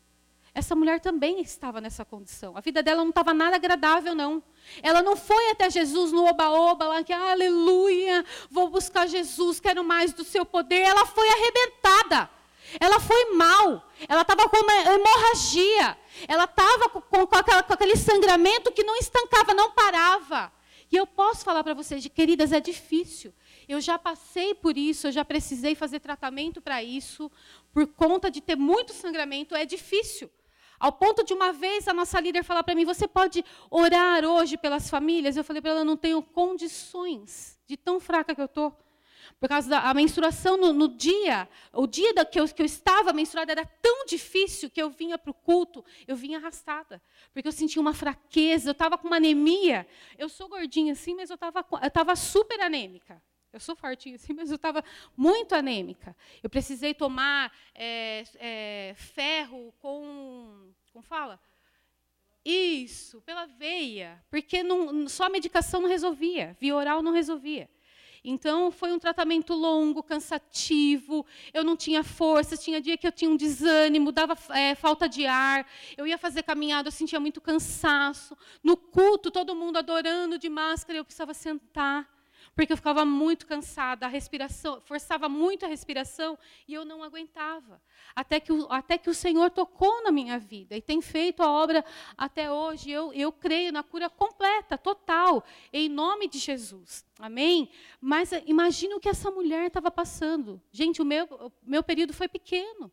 Essa 0.54 0.76
mulher 0.76 1.00
também 1.00 1.40
estava 1.40 1.80
nessa 1.80 2.04
condição. 2.04 2.58
A 2.58 2.62
vida 2.62 2.84
dela 2.84 3.02
não 3.02 3.10
estava 3.10 3.34
nada 3.34 3.56
agradável, 3.56 4.14
não. 4.14 4.44
Ela 4.84 5.02
não 5.02 5.16
foi 5.16 5.50
até 5.52 5.70
Jesus 5.70 6.12
no 6.12 6.26
oba-oba, 6.26 6.88
lá 6.88 7.04
que, 7.04 7.14
aleluia, 7.14 8.26
vou 8.50 8.70
buscar 8.70 9.08
Jesus, 9.08 9.62
quero 9.62 9.82
mais 9.82 10.12
do 10.12 10.26
seu 10.26 10.46
poder. 10.46 10.82
Ela 10.82 11.06
foi 11.06 11.28
arrebentada. 11.30 12.30
Ela 12.80 13.00
foi 13.00 13.34
mal. 13.34 13.90
Ela 14.10 14.24
estava 14.24 14.50
com 14.50 14.58
uma 14.58 14.94
hemorragia. 14.94 15.98
Ela 16.28 16.44
estava 16.44 16.90
com, 16.90 17.02
com, 17.02 17.28
com, 17.28 17.74
aquele 17.74 17.96
sangramento 17.96 18.74
que 18.74 18.84
não 18.84 18.98
estancava, 18.98 19.54
não 19.54 19.72
parava. 19.72 20.52
E 20.92 20.98
eu 20.98 21.08
posso 21.08 21.46
falar 21.46 21.64
para 21.64 21.74
vocês, 21.74 22.06
queridas, 22.08 22.52
é 22.52 22.60
difícil. 22.60 23.34
Eu 23.70 23.80
já 23.80 23.98
passei 23.98 24.54
por 24.54 24.78
isso, 24.78 25.08
eu 25.08 25.12
já 25.14 25.24
precisei 25.24 25.76
fazer 25.76 26.02
tratamento 26.02 26.62
para 26.62 26.84
isso, 26.84 27.32
por 27.74 27.88
conta 27.88 28.30
de 28.30 28.42
ter 28.42 28.58
muito 28.58 28.92
sangramento, 28.92 29.56
é 29.56 29.66
difícil. 29.66 30.30
Ao 30.82 30.92
ponto 30.92 31.24
de 31.24 31.32
uma 31.32 31.54
vez 31.54 31.88
a 31.88 31.94
nossa 31.94 32.20
líder 32.20 32.44
falar 32.44 32.64
para 32.64 32.74
mim: 32.74 32.86
Você 32.86 33.08
pode 33.08 33.46
orar 33.70 34.26
hoje 34.26 34.58
pelas 34.58 34.90
famílias? 34.90 35.38
Eu 35.38 35.44
falei 35.44 35.62
para 35.62 35.70
ela: 35.70 35.86
Não 35.86 35.96
tenho 35.96 36.24
condições, 36.24 37.60
de 37.68 37.78
tão 37.78 38.00
fraca 38.00 38.34
que 38.34 38.42
eu 38.42 38.46
estou. 38.46 38.76
Por 39.40 39.48
causa 39.48 39.70
da 39.70 39.94
menstruação 39.94 40.58
no, 40.58 40.74
no, 40.74 40.88
dia, 40.88 41.48
o 41.72 41.86
dia 41.86 42.12
da, 42.16 42.26
que, 42.26 42.40
eu, 42.40 42.48
que 42.48 42.64
eu 42.64 42.66
estava 42.66 43.14
menstruada 43.14 43.52
era 43.52 43.64
tão 43.64 44.06
difícil 44.08 44.72
que 44.72 44.82
eu 44.82 44.90
vinha 44.90 45.20
para 45.20 45.30
o 45.30 45.36
culto, 45.36 45.86
eu 46.08 46.16
vinha 46.16 46.40
arrastada. 46.40 47.00
Porque 47.32 47.48
eu 47.48 47.52
sentia 47.52 47.80
uma 47.80 47.94
fraqueza, 47.94 48.70
eu 48.70 48.72
estava 48.72 48.98
com 48.98 49.06
uma 49.06 49.18
anemia. 49.18 49.88
Eu 50.18 50.30
sou 50.30 50.50
gordinha 50.50 50.94
assim, 50.94 51.14
mas 51.14 51.30
eu 51.30 51.36
estava 51.36 52.16
super 52.16 52.60
anêmica. 52.60 53.22
Eu 53.54 53.60
sou 53.60 53.76
fortinha 53.76 54.16
assim, 54.18 54.34
mas 54.34 54.50
eu 54.50 54.56
estava 54.56 54.84
muito 55.16 55.54
anêmica. 55.54 56.16
Eu 56.42 56.50
precisei 56.50 56.94
tomar 56.94 57.52
é, 57.76 58.24
é, 58.36 58.94
ferro 58.96 59.74
com. 59.80 60.72
Como 60.92 61.04
fala? 61.04 61.40
Isso, 62.44 63.22
pela 63.22 63.46
veia. 63.46 64.24
Porque 64.30 64.64
não, 64.64 65.08
só 65.08 65.26
a 65.26 65.30
medicação 65.30 65.82
não 65.82 65.90
resolvia, 65.90 66.56
via 66.60 66.76
oral 66.76 67.04
não 67.04 67.12
resolvia. 67.12 67.70
Então, 68.24 68.72
foi 68.72 68.92
um 68.92 69.00
tratamento 69.00 69.54
longo, 69.54 70.04
cansativo, 70.04 71.26
eu 71.52 71.64
não 71.64 71.76
tinha 71.76 72.04
força, 72.04 72.56
tinha 72.56 72.80
dia 72.80 72.96
que 72.96 73.08
eu 73.08 73.12
tinha 73.12 73.30
um 73.30 73.36
desânimo, 73.36 74.12
dava 74.12 74.38
é, 74.56 74.76
falta 74.76 75.10
de 75.10 75.26
ar, 75.26 75.68
eu 75.98 76.06
ia 76.06 76.20
fazer 76.20 76.44
caminhada, 76.44 76.88
eu 76.88 76.92
sentia 76.92 77.20
muito 77.20 77.42
cansaço. 77.42 78.38
No 78.64 78.78
culto, 78.78 79.32
todo 79.32 79.56
mundo 79.56 79.78
adorando 79.78 80.38
de 80.38 80.50
máscara, 80.50 81.00
eu 81.00 81.06
precisava 81.06 81.34
sentar 81.34 82.08
porque 82.56 82.74
eu 82.74 82.78
ficava 82.78 83.06
muito 83.06 83.48
cansada, 83.48 84.06
a 84.06 84.10
respiração, 84.10 84.82
forçava 84.82 85.30
muito 85.30 85.66
a 85.66 85.70
respiração 85.70 86.38
e 86.68 86.74
eu 86.74 86.84
não 86.84 87.02
aguentava. 87.02 87.82
Até 88.14 88.40
que, 88.40 88.52
o, 88.52 88.68
até 88.70 88.98
que 88.98 89.10
o 89.10 89.14
Senhor 89.14 89.50
tocou 89.50 90.04
na 90.04 90.12
minha 90.12 90.38
vida 90.38 90.76
e 90.76 90.82
tem 90.82 91.02
feito 91.02 91.42
a 91.42 91.50
obra 91.50 91.84
até 92.18 92.52
hoje. 92.52 92.92
Eu, 92.92 93.14
eu 93.14 93.32
creio 93.32 93.72
na 93.72 93.84
cura 93.84 94.10
completa, 94.10 94.78
total, 94.78 95.44
em 95.72 95.88
nome 95.88 96.28
de 96.28 96.40
Jesus. 96.40 97.06
Amém? 97.18 97.70
Mas 98.02 98.34
eh, 98.34 98.44
imagine 98.46 98.96
o 98.96 99.00
que 99.00 99.10
essa 99.10 99.32
mulher 99.32 99.68
estava 99.68 99.90
passando. 99.90 100.62
Gente, 100.72 101.02
o 101.02 101.06
meu, 101.06 101.26
o 101.26 101.52
meu 101.64 101.82
período 101.82 102.14
foi 102.14 102.28
pequeno. 102.28 102.92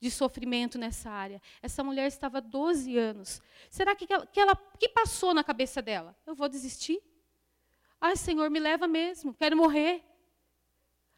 de 0.00 0.12
sofrimento 0.12 0.78
nessa 0.78 1.10
área. 1.10 1.42
Essa 1.60 1.82
mulher 1.82 2.06
estava 2.06 2.40
12 2.40 2.96
anos. 2.96 3.42
Será 3.68 3.96
que, 3.96 4.06
que, 4.06 4.40
ela, 4.40 4.54
que 4.78 4.88
passou 4.88 5.34
na 5.34 5.42
cabeça 5.42 5.82
dela? 5.82 6.16
Eu 6.24 6.36
vou 6.36 6.48
desistir? 6.48 7.02
Ai, 8.00 8.16
Senhor, 8.16 8.48
me 8.50 8.60
leva 8.60 8.86
mesmo, 8.86 9.34
quero 9.34 9.56
morrer. 9.56 10.04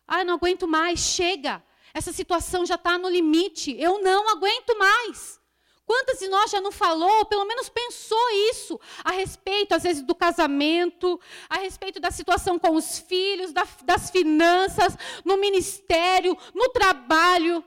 Ai, 0.06 0.24
não 0.24 0.34
aguento 0.34 0.66
mais, 0.66 1.00
chega. 1.00 1.62
Essa 1.92 2.12
situação 2.12 2.64
já 2.64 2.76
está 2.76 2.96
no 2.96 3.08
limite, 3.08 3.76
eu 3.78 4.02
não 4.02 4.28
aguento 4.28 4.76
mais. 4.78 5.40
Quantas 5.84 6.20
de 6.20 6.28
nós 6.28 6.52
já 6.52 6.60
não 6.60 6.70
falou, 6.70 7.18
ou 7.18 7.24
pelo 7.24 7.44
menos 7.44 7.68
pensou 7.68 8.30
isso, 8.50 8.78
a 9.02 9.10
respeito, 9.10 9.74
às 9.74 9.82
vezes, 9.82 10.02
do 10.04 10.14
casamento, 10.14 11.20
a 11.48 11.58
respeito 11.58 11.98
da 11.98 12.12
situação 12.12 12.60
com 12.60 12.76
os 12.76 13.00
filhos, 13.00 13.52
da, 13.52 13.66
das 13.84 14.08
finanças, 14.08 14.96
no 15.24 15.36
ministério, 15.36 16.38
no 16.54 16.68
trabalho, 16.68 17.64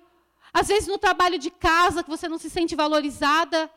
às 0.53 0.69
vezes 0.69 0.87
no 0.87 0.97
trabalho 0.97 1.37
de 1.37 1.51
casa, 1.51 2.01
que 2.01 2.09
você 2.09 2.29
não 2.29 2.37
se 2.37 2.49
sente 2.49 2.75
valorizada. 2.75 3.69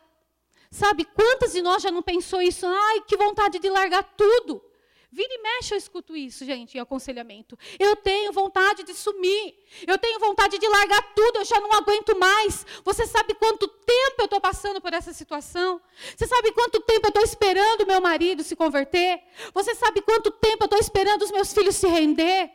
Sabe, 0.71 1.05
quantas 1.05 1.53
de 1.53 1.63
nós 1.63 1.83
já 1.83 1.91
não 1.91 2.03
pensou 2.03 2.41
isso? 2.41 2.67
Ai, 2.67 3.01
que 3.01 3.17
vontade 3.17 3.59
de 3.59 3.69
largar 3.69 4.05
tudo. 4.17 4.63
Vira 5.11 5.33
e 5.33 5.43
mexe, 5.43 5.73
eu 5.73 5.79
escuto 5.79 6.17
isso, 6.17 6.45
gente, 6.45 6.77
em 6.77 6.81
aconselhamento. 6.81 7.57
Eu 7.79 7.95
tenho 7.97 8.33
vontade 8.33 8.83
de 8.83 8.93
sumir. 8.93 9.55
Eu 9.87 9.97
tenho 9.97 10.19
vontade 10.19 10.59
de 10.59 10.69
largar 10.69 11.15
tudo, 11.15 11.39
eu 11.39 11.45
já 11.45 11.61
não 11.61 11.73
aguento 11.73 12.19
mais. 12.19 12.67
Você 12.85 13.07
sabe 13.07 13.35
quanto 13.35 13.69
tempo 13.69 14.17
eu 14.19 14.25
estou 14.25 14.41
passando 14.41 14.81
por 14.81 14.93
essa 14.93 15.13
situação? 15.13 15.81
Você 16.17 16.27
sabe 16.27 16.53
quanto 16.53 16.81
tempo 16.81 17.07
eu 17.07 17.11
estou 17.11 17.23
esperando 17.23 17.87
meu 17.87 18.01
marido 18.01 18.43
se 18.43 18.57
converter? 18.57 19.23
Você 19.55 19.75
sabe 19.75 20.03
quanto 20.03 20.31
tempo 20.31 20.65
eu 20.65 20.67
estou 20.67 20.81
esperando 20.81 21.23
os 21.23 21.31
meus 21.31 21.53
filhos 21.53 21.77
se 21.77 21.87
render? 21.87 22.51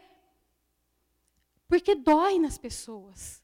Porque 1.67 1.95
dói 1.95 2.37
nas 2.37 2.57
pessoas. 2.57 3.41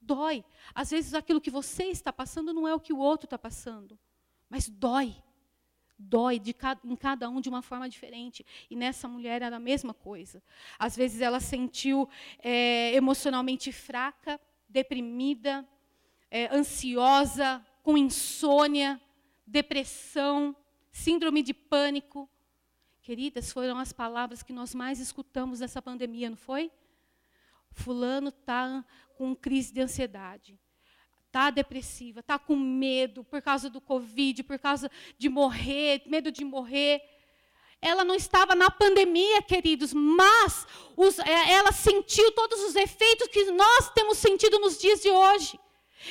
Dói. 0.00 0.44
Às 0.72 0.90
vezes 0.90 1.14
aquilo 1.14 1.40
que 1.40 1.50
você 1.50 1.84
está 1.84 2.12
passando 2.12 2.54
não 2.54 2.66
é 2.66 2.72
o 2.72 2.80
que 2.80 2.92
o 2.92 2.98
outro 2.98 3.26
está 3.26 3.36
passando, 3.36 3.98
mas 4.48 4.68
dói 4.68 5.16
dói 5.98 6.40
cada, 6.52 6.80
em 6.84 6.96
cada 6.96 7.28
um 7.28 7.40
de 7.40 7.48
uma 7.48 7.62
forma 7.62 7.88
diferente. 7.88 8.44
E 8.70 8.76
nessa 8.76 9.08
mulher 9.08 9.42
era 9.42 9.56
a 9.56 9.60
mesma 9.60 9.94
coisa. 9.94 10.42
Às 10.78 10.96
vezes 10.96 11.20
ela 11.20 11.40
sentiu 11.40 12.08
é, 12.38 12.94
emocionalmente 12.94 13.72
fraca, 13.72 14.40
deprimida, 14.68 15.66
é, 16.30 16.54
ansiosa, 16.54 17.64
com 17.82 17.96
insônia, 17.96 19.00
depressão, 19.46 20.54
síndrome 20.90 21.42
de 21.42 21.54
pânico. 21.54 22.28
Queridas, 23.02 23.52
foram 23.52 23.78
as 23.78 23.92
palavras 23.92 24.42
que 24.42 24.52
nós 24.52 24.74
mais 24.74 24.98
escutamos 24.98 25.60
nessa 25.60 25.80
pandemia, 25.80 26.28
não 26.28 26.36
foi? 26.36 26.70
Fulano 27.70 28.28
está 28.28 28.84
com 29.16 29.34
crise 29.34 29.72
de 29.72 29.80
ansiedade 29.80 30.58
está 31.36 31.50
depressiva, 31.50 32.20
está 32.20 32.38
com 32.38 32.56
medo 32.56 33.22
por 33.22 33.42
causa 33.42 33.68
do 33.68 33.78
Covid, 33.78 34.42
por 34.42 34.58
causa 34.58 34.90
de 35.18 35.28
morrer, 35.28 36.00
medo 36.06 36.32
de 36.32 36.46
morrer. 36.46 37.02
Ela 37.82 38.04
não 38.04 38.14
estava 38.14 38.54
na 38.54 38.70
pandemia, 38.70 39.42
queridos, 39.42 39.92
mas 39.92 40.66
os, 40.96 41.18
é, 41.18 41.52
ela 41.52 41.72
sentiu 41.72 42.32
todos 42.32 42.58
os 42.62 42.74
efeitos 42.74 43.28
que 43.28 43.44
nós 43.52 43.90
temos 43.90 44.16
sentido 44.16 44.58
nos 44.58 44.78
dias 44.78 45.02
de 45.02 45.10
hoje. 45.10 45.60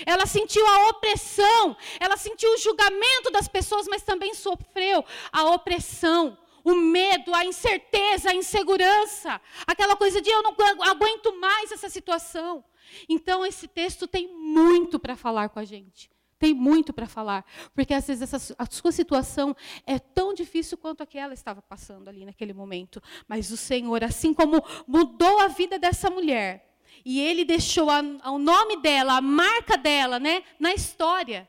Ela 0.05 0.27
sentiu 0.27 0.65
a 0.67 0.89
opressão, 0.89 1.75
ela 1.99 2.17
sentiu 2.17 2.53
o 2.53 2.57
julgamento 2.57 3.31
das 3.31 3.47
pessoas, 3.47 3.87
mas 3.87 4.03
também 4.03 4.35
sofreu 4.35 5.03
a 5.31 5.45
opressão, 5.55 6.37
o 6.63 6.75
medo, 6.75 7.33
a 7.33 7.43
incerteza, 7.43 8.29
a 8.29 8.35
insegurança, 8.35 9.41
aquela 9.65 9.95
coisa 9.95 10.21
de 10.21 10.29
eu 10.29 10.43
não 10.43 10.55
aguento 10.81 11.35
mais 11.39 11.71
essa 11.71 11.89
situação. 11.89 12.63
Então, 13.07 13.45
esse 13.45 13.67
texto 13.67 14.07
tem 14.07 14.27
muito 14.27 14.99
para 14.99 15.15
falar 15.15 15.49
com 15.49 15.59
a 15.59 15.65
gente. 15.65 16.09
Tem 16.37 16.53
muito 16.53 16.93
para 16.93 17.07
falar. 17.07 17.45
Porque, 17.73 17.93
às 17.93 18.07
vezes, 18.07 18.33
essa, 18.33 18.55
a 18.57 18.65
sua 18.65 18.91
situação 18.91 19.55
é 19.85 19.97
tão 19.97 20.33
difícil 20.33 20.77
quanto 20.77 21.01
a 21.01 21.05
que 21.05 21.17
ela 21.17 21.33
estava 21.33 21.61
passando 21.61 22.07
ali 22.07 22.25
naquele 22.25 22.53
momento. 22.53 23.01
Mas 23.27 23.51
o 23.51 23.57
Senhor, 23.57 24.03
assim 24.03 24.33
como 24.33 24.63
mudou 24.87 25.39
a 25.39 25.47
vida 25.47 25.79
dessa 25.79 26.09
mulher, 26.09 26.77
e 27.03 27.19
Ele 27.19 27.45
deixou 27.45 27.89
a, 27.89 28.01
o 28.31 28.37
nome 28.37 28.81
dela, 28.81 29.17
a 29.17 29.21
marca 29.21 29.77
dela, 29.77 30.19
né, 30.19 30.43
na 30.59 30.73
história. 30.73 31.47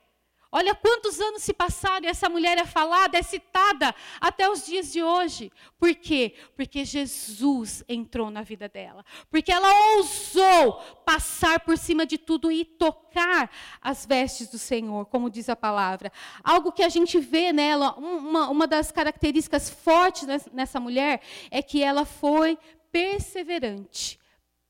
Olha 0.57 0.75
quantos 0.75 1.21
anos 1.21 1.43
se 1.43 1.53
passaram 1.53 2.07
e 2.07 2.09
essa 2.09 2.31
mulher 2.31 2.57
é 2.57 2.65
falada, 2.65 3.19
é 3.19 3.23
citada 3.23 3.95
até 4.19 4.49
os 4.49 4.65
dias 4.65 4.91
de 4.91 5.03
hoje. 5.03 5.53
Por 5.79 5.95
quê? 5.95 6.35
Porque 6.57 6.83
Jesus 6.83 7.85
entrou 7.87 8.31
na 8.31 8.41
vida 8.41 8.67
dela. 8.67 9.05
Porque 9.31 9.53
ela 9.53 9.69
ousou 9.97 10.81
passar 11.05 11.61
por 11.61 11.77
cima 11.77 12.07
de 12.07 12.17
tudo 12.17 12.51
e 12.51 12.65
tocar 12.65 13.51
as 13.83 14.07
vestes 14.07 14.49
do 14.49 14.57
Senhor, 14.57 15.05
como 15.05 15.29
diz 15.29 15.51
a 15.51 15.57
palavra. 15.57 16.11
Algo 16.43 16.73
que 16.73 16.83
a 16.83 16.89
gente 16.89 17.21
vê 17.21 17.53
nela, 17.53 17.95
uma, 17.99 18.49
uma 18.49 18.67
das 18.67 18.91
características 18.91 19.69
fortes 19.69 20.27
nessa 20.55 20.81
mulher, 20.81 21.21
é 21.51 21.61
que 21.61 21.83
ela 21.83 22.07
foi 22.07 22.59
perseverante. 22.91 24.19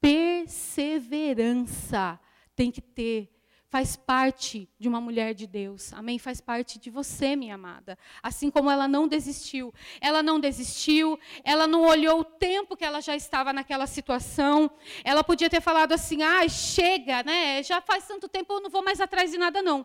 Perseverança 0.00 2.18
tem 2.56 2.72
que 2.72 2.80
ter 2.80 3.35
faz 3.76 3.94
parte 3.94 4.66
de 4.78 4.88
uma 4.88 5.02
mulher 5.02 5.34
de 5.34 5.46
Deus. 5.46 5.92
Amém? 5.92 6.18
Faz 6.18 6.40
parte 6.40 6.78
de 6.78 6.88
você, 6.88 7.36
minha 7.36 7.56
amada. 7.56 7.98
Assim 8.22 8.50
como 8.50 8.70
ela 8.70 8.88
não 8.88 9.06
desistiu. 9.06 9.70
Ela 10.00 10.22
não 10.22 10.40
desistiu, 10.40 11.20
ela 11.44 11.66
não 11.66 11.82
olhou 11.82 12.20
o 12.20 12.24
tempo 12.24 12.74
que 12.74 12.86
ela 12.86 13.02
já 13.02 13.14
estava 13.14 13.52
naquela 13.52 13.86
situação. 13.86 14.70
Ela 15.04 15.22
podia 15.22 15.50
ter 15.50 15.60
falado 15.60 15.92
assim: 15.92 16.22
ah, 16.22 16.48
chega, 16.48 17.22
né? 17.22 17.62
Já 17.62 17.82
faz 17.82 18.06
tanto 18.08 18.28
tempo, 18.28 18.54
eu 18.54 18.62
não 18.62 18.70
vou 18.70 18.82
mais 18.82 18.98
atrás 18.98 19.30
de 19.30 19.36
nada, 19.36 19.60
não. 19.60 19.84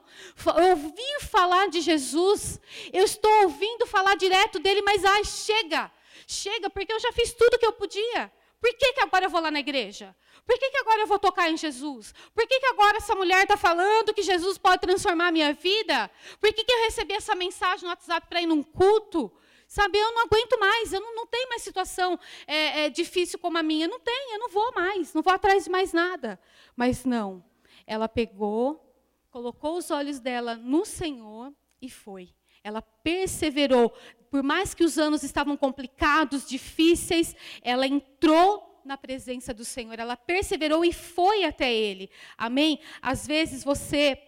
Ouvir 0.72 1.20
falar 1.30 1.68
de 1.68 1.82
Jesus, 1.82 2.62
eu 2.94 3.04
estou 3.04 3.44
ouvindo 3.44 3.86
falar 3.86 4.16
direto 4.16 4.58
dele, 4.58 4.82
mas 4.84 5.04
ah, 5.04 5.22
chega. 5.26 5.92
Chega, 6.26 6.70
porque 6.70 6.94
eu 6.94 7.00
já 7.02 7.12
fiz 7.12 7.34
tudo 7.34 7.60
que 7.60 7.66
eu 7.66 7.74
podia. 7.74 8.32
Por 8.62 8.72
que, 8.76 8.94
que 8.94 9.02
agora 9.02 9.26
eu 9.26 9.30
vou 9.32 9.42
lá 9.42 9.50
na 9.50 9.60
igreja? 9.60 10.16
Por 10.46 10.58
que, 10.60 10.70
que 10.70 10.78
agora 10.78 11.02
eu 11.02 11.08
vou 11.08 11.18
tocar 11.18 11.50
em 11.50 11.58
Jesus? 11.58 12.14
Por 12.32 12.48
que, 12.48 12.60
que 12.60 12.66
agora 12.68 12.98
essa 12.98 13.16
mulher 13.16 13.42
está 13.42 13.58
falando 13.58 14.14
que 14.14 14.22
Jesus 14.22 14.60
pode 14.60 14.82
transformar 14.82 15.30
a 15.30 15.32
minha 15.32 15.52
vida? 15.52 16.12
Por 16.40 16.54
que, 16.54 16.64
que 16.64 16.72
eu 16.72 16.84
recebi 16.84 17.16
essa 17.16 17.34
mensagem 17.34 17.86
no 17.86 17.90
WhatsApp 17.90 18.28
para 18.30 18.40
ir 18.40 18.46
num 18.46 18.62
culto? 18.62 19.34
Sabe, 19.68 19.98
eu 19.98 20.14
não 20.14 20.26
aguento 20.26 20.60
mais, 20.60 20.94
eu 20.94 21.02
não, 21.02 21.16
não 21.16 21.26
tenho 21.26 21.50
mais 21.50 21.64
situação 21.64 22.20
é, 22.46 22.84
é, 22.86 22.90
difícil 22.90 23.40
como 23.40 23.58
a 23.58 23.64
minha. 23.64 23.88
Não 23.88 24.00
tem, 24.00 24.34
eu 24.34 24.40
não 24.40 24.50
vou 24.50 24.72
mais, 24.74 25.12
não 25.12 25.24
vou 25.24 25.34
atrás 25.34 25.64
de 25.64 25.70
mais 25.72 25.92
nada. 25.92 26.40
Mas 26.76 27.04
não, 27.04 27.44
ela 27.88 28.08
pegou, 28.08 28.94
colocou 29.32 29.76
os 29.78 29.90
olhos 29.90 30.20
dela 30.20 30.56
no 30.56 30.86
Senhor 30.86 31.52
e 31.82 31.90
foi. 31.90 32.30
Ela 32.64 32.82
perseverou. 32.82 33.94
Por 34.30 34.44
mais 34.44 34.74
que 34.74 34.84
os 34.84 34.98
anos 34.98 35.24
estavam 35.24 35.58
complicados, 35.58 36.48
difíceis, 36.48 37.36
ela 37.62 37.88
entrou 37.88 38.82
na 38.86 38.98
presença 38.98 39.54
do 39.54 39.64
Senhor, 39.64 40.00
ela 40.00 40.18
perseverou 40.18 40.84
e 40.84 40.92
foi 40.92 41.44
até 41.44 41.72
Ele. 41.72 42.10
Amém? 42.38 42.80
Às 43.02 43.28
vezes 43.28 43.64
você 43.64 44.22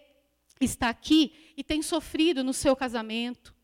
está 0.60 0.88
aqui 0.88 1.52
e 1.56 1.64
tem 1.64 1.82
sofrido 1.82 2.44
no 2.44 2.52
seu 2.52 2.76
casamento. 2.76 3.54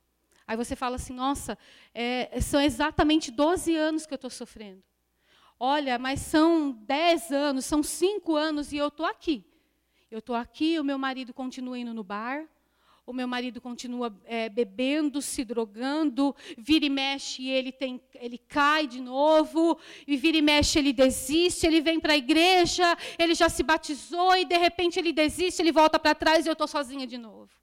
Aí 0.47 0.57
você 0.57 0.75
fala 0.75 0.97
assim: 0.97 1.13
nossa, 1.13 1.57
é, 1.95 2.41
são 2.41 2.61
exatamente 2.61 3.31
12 3.31 3.77
anos 3.77 4.07
que 4.07 4.13
eu 4.13 4.17
estou 4.17 4.31
sofrendo. 4.31 4.83
Olha, 5.59 5.99
mas 5.99 6.21
são 6.21 6.73
10 6.73 7.33
anos, 7.33 7.65
são 7.67 7.83
5 7.83 8.35
anos 8.35 8.73
e 8.73 8.79
eu 8.79 8.89
estou 8.89 9.07
aqui. 9.07 9.45
Eu 10.11 10.19
estou 10.19 10.35
aqui, 10.35 10.81
o 10.81 10.85
meu 10.85 10.99
marido 10.99 11.33
continua 11.33 11.79
indo 11.79 11.95
no 11.95 12.03
bar, 12.03 12.49
o 13.11 13.15
meu 13.15 13.27
marido 13.27 13.61
continua 13.61 14.17
é, 14.25 14.49
bebendo, 14.49 15.21
se 15.21 15.45
drogando, 15.45 16.35
vira 16.57 16.87
e 16.87 16.91
mexe 16.91 17.49
ele, 17.49 17.73
tem, 17.73 18.01
ele 18.15 18.39
cai 18.39 18.87
de 18.87 19.01
novo, 19.01 19.77
e 20.07 20.17
vira 20.17 20.37
e 20.37 20.43
mexe 20.43 20.79
ele 20.79 20.93
desiste, 20.93 21.67
ele 21.67 21.81
vem 21.81 21.99
para 21.99 22.13
a 22.13 22.17
igreja, 22.17 22.97
ele 23.19 23.35
já 23.35 23.49
se 23.49 23.63
batizou 23.63 24.37
e 24.37 24.45
de 24.45 24.57
repente 24.57 24.99
ele 24.99 25.13
desiste, 25.13 25.61
ele 25.61 25.73
volta 25.73 25.99
para 25.99 26.15
trás 26.15 26.47
e 26.47 26.49
eu 26.49 26.53
estou 26.53 26.69
sozinha 26.69 27.07
de 27.07 27.19
novo. 27.19 27.60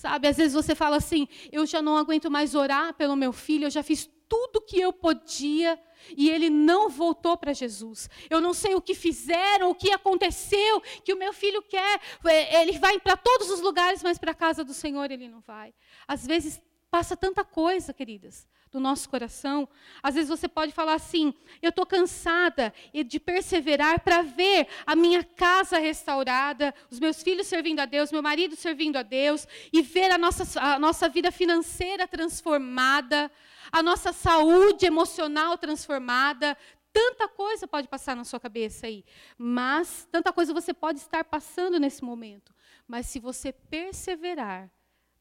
Sabe, 0.00 0.28
às 0.28 0.38
vezes 0.38 0.54
você 0.54 0.74
fala 0.74 0.96
assim, 0.96 1.28
eu 1.52 1.66
já 1.66 1.82
não 1.82 1.94
aguento 1.98 2.30
mais 2.30 2.54
orar 2.54 2.94
pelo 2.94 3.14
meu 3.14 3.34
filho, 3.34 3.66
eu 3.66 3.70
já 3.70 3.82
fiz 3.82 4.08
tudo 4.26 4.62
que 4.62 4.80
eu 4.80 4.94
podia 4.94 5.78
e 6.16 6.30
ele 6.30 6.48
não 6.48 6.88
voltou 6.88 7.36
para 7.36 7.52
Jesus. 7.52 8.08
Eu 8.30 8.40
não 8.40 8.54
sei 8.54 8.74
o 8.74 8.80
que 8.80 8.94
fizeram, 8.94 9.68
o 9.68 9.74
que 9.74 9.92
aconteceu, 9.92 10.80
que 11.04 11.12
o 11.12 11.18
meu 11.18 11.34
filho 11.34 11.60
quer. 11.60 12.00
É, 12.24 12.62
ele 12.62 12.78
vai 12.78 12.98
para 12.98 13.14
todos 13.14 13.50
os 13.50 13.60
lugares, 13.60 14.02
mas 14.02 14.16
para 14.16 14.30
a 14.30 14.34
casa 14.34 14.64
do 14.64 14.72
Senhor 14.72 15.10
ele 15.10 15.28
não 15.28 15.42
vai. 15.42 15.74
Às 16.08 16.26
vezes 16.26 16.62
passa 16.90 17.14
tanta 17.14 17.44
coisa, 17.44 17.92
queridas, 17.92 18.48
do 18.70 18.78
nosso 18.80 19.08
coração. 19.08 19.68
Às 20.02 20.14
vezes 20.14 20.28
você 20.28 20.48
pode 20.48 20.72
falar 20.72 20.94
assim: 20.94 21.34
eu 21.60 21.70
estou 21.70 21.84
cansada 21.84 22.72
de 23.06 23.20
perseverar 23.20 24.00
para 24.00 24.22
ver 24.22 24.68
a 24.86 24.94
minha 24.94 25.24
casa 25.24 25.78
restaurada, 25.78 26.74
os 26.90 27.00
meus 27.00 27.22
filhos 27.22 27.46
servindo 27.46 27.80
a 27.80 27.84
Deus, 27.84 28.12
meu 28.12 28.22
marido 28.22 28.56
servindo 28.56 28.96
a 28.96 29.02
Deus, 29.02 29.46
e 29.72 29.82
ver 29.82 30.10
a 30.10 30.18
nossa, 30.18 30.60
a 30.60 30.78
nossa 30.78 31.08
vida 31.08 31.30
financeira 31.30 32.06
transformada 32.06 33.30
a 33.72 33.84
nossa 33.84 34.12
saúde 34.12 34.84
emocional 34.84 35.56
transformada, 35.56 36.56
Tanta 36.92 37.28
coisa 37.28 37.68
pode 37.68 37.86
passar 37.86 38.16
na 38.16 38.24
sua 38.24 38.40
cabeça 38.40 38.86
aí, 38.86 39.04
mas 39.38 40.08
tanta 40.10 40.32
coisa 40.32 40.52
você 40.52 40.74
pode 40.74 40.98
estar 40.98 41.22
passando 41.24 41.78
nesse 41.78 42.02
momento. 42.02 42.52
Mas 42.86 43.06
se 43.06 43.20
você 43.20 43.52
perseverar, 43.52 44.68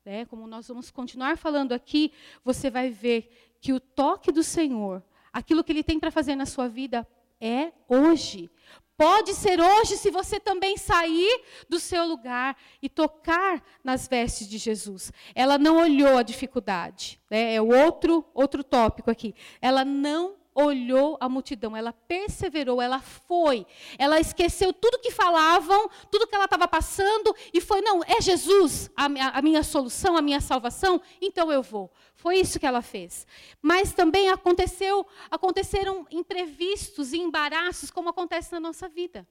né, 0.10 0.26
como 0.26 0.48
nós 0.48 0.67
vamos 0.67 0.89
continuar 0.89 1.38
falando 1.38 1.72
aqui, 1.72 2.12
você 2.43 2.72
vai 2.72 2.89
ver 2.89 3.32
que 3.62 3.72
o 3.72 3.80
toque 3.80 4.32
do 4.32 4.41
Senhor, 4.41 5.04
aquilo 5.32 5.63
que 5.63 5.72
Ele 5.72 5.84
tem 5.84 6.00
para 6.00 6.10
fazer 6.10 6.36
na 6.36 6.48
sua 6.48 6.67
vida, 6.67 7.08
é 7.39 7.72
hoje. 7.88 8.50
Pode 8.98 9.36
ser 9.36 9.62
hoje 9.62 9.98
se 9.98 10.10
você 10.10 10.39
também 10.39 10.78
sair 10.78 11.43
do 11.69 11.80
seu 11.80 12.08
lugar 12.08 12.58
e 12.82 12.89
tocar 12.89 13.63
nas 13.84 14.08
vestes 14.08 14.50
de 14.50 14.58
Jesus. 14.58 15.13
Ela 15.36 15.60
não 15.60 15.78
olhou 15.78 16.17
a 16.17 16.24
dificuldade, 16.24 17.22
né? 17.30 17.54
é 17.54 17.62
o 17.62 17.67
outro 17.67 18.26
outro 18.34 18.63
tópico 18.63 19.12
aqui. 19.12 19.36
Ela 19.62 19.86
não 19.86 20.38
olhou 20.60 21.17
a 21.19 21.30
multidão, 21.30 21.76
ela 21.76 21.93
perseverou, 21.93 22.82
ela 22.82 23.00
foi. 23.00 23.65
Ela 23.98 24.19
esqueceu 24.19 24.74
tudo 24.74 25.00
que 25.00 25.12
falavam, 25.12 25.89
tudo 26.12 26.28
que 26.28 26.36
ela 26.36 26.45
estava 26.45 26.67
passando 26.67 27.36
e 27.54 27.62
foi, 27.62 27.82
não, 27.82 28.02
é 28.04 28.22
Jesus 28.22 28.91
a, 28.95 29.06
a, 29.38 29.41
minha 29.41 29.63
solução, 29.63 30.17
a 30.17 30.22
minha 30.22 30.41
salvação, 30.41 31.02
então 31.22 31.52
eu 31.52 31.63
vou. 31.63 31.91
Foi 32.15 32.38
isso 32.38 32.60
que 32.60 32.65
ela 32.65 32.82
fez. 32.82 33.26
Mas 33.62 33.93
também 33.93 34.30
aconteceu, 34.30 35.06
aconteceram 35.32 36.06
imprevistos 36.12 37.13
e 37.13 37.17
embaraços, 37.17 37.89
como 37.89 38.10
acontece 38.10 38.52
na 38.52 38.60
nossa 38.60 38.89
vida. 38.89 39.28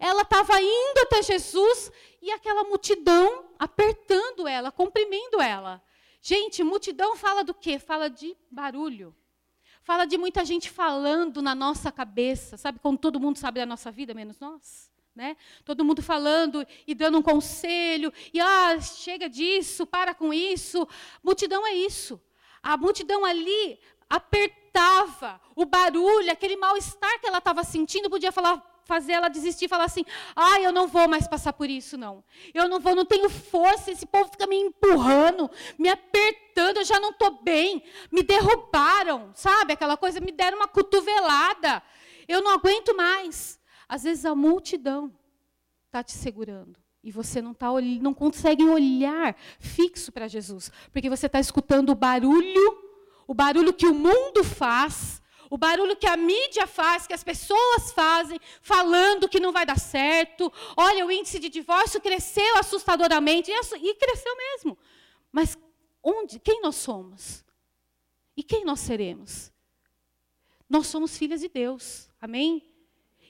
Ela 0.00 0.22
estava 0.22 0.60
indo 0.60 1.00
até 1.02 1.22
Jesus 1.22 1.92
e 2.20 2.30
aquela 2.30 2.64
multidão 2.64 3.44
apertando 3.58 4.48
ela, 4.48 4.72
comprimindo 4.72 5.40
ela. 5.40 5.82
Gente, 6.20 6.64
multidão 6.64 7.14
fala 7.14 7.44
do 7.44 7.54
quê? 7.54 7.78
Fala 7.78 8.10
de 8.10 8.36
barulho. 8.50 9.14
Fala 9.86 10.04
de 10.04 10.18
muita 10.18 10.44
gente 10.44 10.68
falando 10.68 11.40
na 11.40 11.54
nossa 11.54 11.92
cabeça, 11.92 12.56
sabe? 12.56 12.80
Como 12.80 12.98
todo 12.98 13.20
mundo 13.20 13.38
sabe 13.38 13.60
da 13.60 13.66
nossa 13.66 13.88
vida, 13.88 14.12
menos 14.12 14.40
nós. 14.40 14.90
Né? 15.14 15.36
Todo 15.64 15.84
mundo 15.84 16.02
falando 16.02 16.66
e 16.84 16.92
dando 16.92 17.18
um 17.18 17.22
conselho, 17.22 18.12
e 18.34 18.40
ah, 18.40 18.80
chega 18.80 19.30
disso, 19.30 19.86
para 19.86 20.12
com 20.12 20.34
isso. 20.34 20.88
Multidão 21.22 21.64
é 21.64 21.72
isso. 21.72 22.20
A 22.60 22.76
multidão 22.76 23.24
ali 23.24 23.78
apertava 24.10 25.40
o 25.54 25.64
barulho, 25.64 26.32
aquele 26.32 26.56
mal-estar 26.56 27.20
que 27.20 27.28
ela 27.28 27.38
estava 27.38 27.62
sentindo, 27.62 28.10
podia 28.10 28.32
falar, 28.32 28.60
fazer 28.86 29.12
ela 29.12 29.28
desistir, 29.28 29.68
falar 29.68 29.84
assim: 29.84 30.04
"Ai, 30.34 30.64
eu 30.64 30.72
não 30.72 30.86
vou 30.86 31.06
mais 31.06 31.28
passar 31.28 31.52
por 31.52 31.68
isso 31.68 31.98
não. 31.98 32.24
Eu 32.54 32.68
não 32.68 32.80
vou, 32.80 32.94
não 32.94 33.04
tenho 33.04 33.28
força, 33.28 33.90
esse 33.90 34.06
povo 34.06 34.30
fica 34.30 34.46
me 34.46 34.56
empurrando, 34.56 35.50
me 35.78 35.90
apertando, 35.90 36.78
eu 36.78 36.84
já 36.84 36.98
não 36.98 37.10
estou 37.10 37.42
bem. 37.42 37.82
Me 38.10 38.22
derrubaram, 38.22 39.30
sabe? 39.34 39.74
Aquela 39.74 39.96
coisa, 39.96 40.20
me 40.20 40.32
deram 40.32 40.56
uma 40.56 40.68
cotovelada. 40.68 41.82
Eu 42.26 42.40
não 42.40 42.52
aguento 42.52 42.96
mais." 42.96 43.60
Às 43.88 44.02
vezes 44.02 44.24
a 44.24 44.34
multidão 44.34 45.12
está 45.86 46.02
te 46.02 46.12
segurando. 46.12 46.78
E 47.02 47.10
você 47.12 47.40
não, 47.40 47.54
tá, 47.54 47.68
não 48.00 48.12
consegue 48.12 48.64
olhar 48.64 49.36
fixo 49.60 50.10
para 50.10 50.26
Jesus. 50.26 50.72
Porque 50.92 51.08
você 51.08 51.26
está 51.26 51.38
escutando 51.38 51.90
o 51.90 51.94
barulho, 51.94 52.78
o 53.28 53.34
barulho 53.34 53.72
que 53.72 53.86
o 53.86 53.94
mundo 53.94 54.42
faz, 54.42 55.22
o 55.56 55.58
barulho 55.58 55.96
que 55.96 56.06
a 56.06 56.18
mídia 56.18 56.66
faz, 56.66 57.06
que 57.06 57.14
as 57.14 57.24
pessoas 57.24 57.90
fazem, 57.92 58.38
falando 58.60 59.26
que 59.26 59.40
não 59.40 59.52
vai 59.52 59.64
dar 59.64 59.80
certo. 59.80 60.52
Olha, 60.76 61.06
o 61.06 61.10
índice 61.10 61.38
de 61.38 61.48
divórcio 61.48 61.98
cresceu 61.98 62.58
assustadoramente, 62.58 63.50
e 63.50 63.94
cresceu 63.94 64.36
mesmo. 64.36 64.76
Mas 65.32 65.56
onde, 66.02 66.38
quem 66.38 66.60
nós 66.60 66.76
somos? 66.76 67.42
E 68.36 68.42
quem 68.42 68.66
nós 68.66 68.80
seremos? 68.80 69.50
Nós 70.68 70.88
somos 70.88 71.16
filhas 71.16 71.40
de 71.40 71.48
Deus. 71.48 72.10
Amém? 72.20 72.62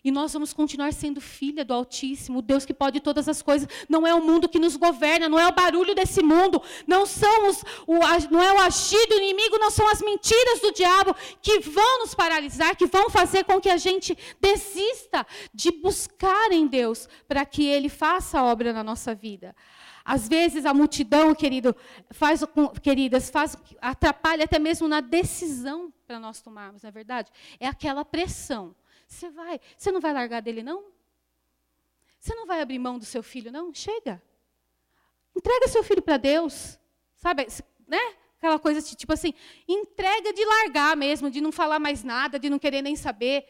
E 0.07 0.11
nós 0.13 0.33
vamos 0.33 0.53
continuar 0.53 0.93
sendo 0.93 1.21
filha 1.21 1.65
do 1.65 1.75
Altíssimo, 1.75 2.41
Deus 2.41 2.65
que 2.65 2.73
pode 2.73 3.01
todas 3.01 3.29
as 3.29 3.43
coisas. 3.43 3.69
Não 3.89 4.07
é 4.07 4.15
o 4.15 4.23
mundo 4.23 4.49
que 4.49 4.57
nos 4.57 4.77
governa, 4.77 5.29
não 5.29 5.37
é 5.37 5.49
o 5.49 5.53
barulho 5.53 5.97
desse 5.97 6.23
mundo, 6.23 6.63
não 6.87 7.05
são 7.05 7.49
os, 7.49 7.65
o, 7.89 7.99
não 8.31 8.41
é 8.41 8.53
o 8.53 8.61
agir 8.61 9.05
do 9.09 9.17
inimigo, 9.17 9.59
não 9.59 9.69
são 9.69 9.89
as 9.91 10.01
mentiras 10.01 10.61
do 10.61 10.73
diabo 10.73 11.13
que 11.43 11.59
vão 11.59 11.99
nos 11.99 12.15
paralisar, 12.15 12.77
que 12.77 12.87
vão 12.87 13.11
fazer 13.11 13.43
com 13.43 13.61
que 13.61 13.69
a 13.69 13.77
gente 13.77 14.17
desista 14.41 15.27
de 15.53 15.73
buscar 15.73 16.53
em 16.53 16.69
Deus 16.69 17.09
para 17.27 17.45
que 17.45 17.67
Ele 17.67 17.89
faça 17.89 18.39
a 18.39 18.45
obra 18.45 18.73
na 18.73 18.85
nossa 18.85 19.13
vida. 19.13 19.57
Às 20.05 20.29
vezes 20.29 20.65
a 20.65 20.73
multidão, 20.73 21.35
querido, 21.35 21.75
faz, 22.13 22.45
queridas, 22.81 23.29
faz, 23.29 23.57
atrapalha 23.81 24.45
até 24.45 24.61
mesmo 24.61 24.87
na 24.87 25.01
decisão 25.01 25.93
para 26.07 26.21
nós 26.21 26.41
tomarmos, 26.41 26.85
não 26.85 26.89
é 26.91 26.93
verdade? 26.93 27.33
É 27.59 27.67
aquela 27.67 28.05
pressão. 28.05 28.73
Você 29.07 29.31
vai, 29.31 29.61
você 29.77 29.93
não 29.93 30.01
vai 30.01 30.13
largar 30.13 30.43
dele 30.43 30.63
não? 30.63 30.85
Você 32.19 32.35
não 32.35 32.47
vai 32.47 32.61
abrir 32.61 32.79
mão 32.79 32.99
do 32.99 33.05
seu 33.05 33.23
filho 33.23 33.53
não? 33.53 33.73
Chega. 33.73 34.21
Entrega 35.35 35.69
seu 35.69 35.85
filho 35.85 36.03
para 36.03 36.17
Deus. 36.17 36.79
Sabe, 37.15 37.47
né? 37.87 38.01
Aquela 38.39 38.59
coisa 38.59 38.83
tipo 38.83 39.13
assim, 39.13 39.33
entrega 39.67 40.33
de 40.33 40.45
largar 40.45 40.97
mesmo, 40.97 41.31
de 41.31 41.41
não 41.41 41.53
falar 41.53 41.79
mais 41.79 42.03
nada, 42.03 42.39
de 42.39 42.51
não 42.51 42.59
querer 42.59 42.83
nem 42.83 42.97
saber. 42.97 43.47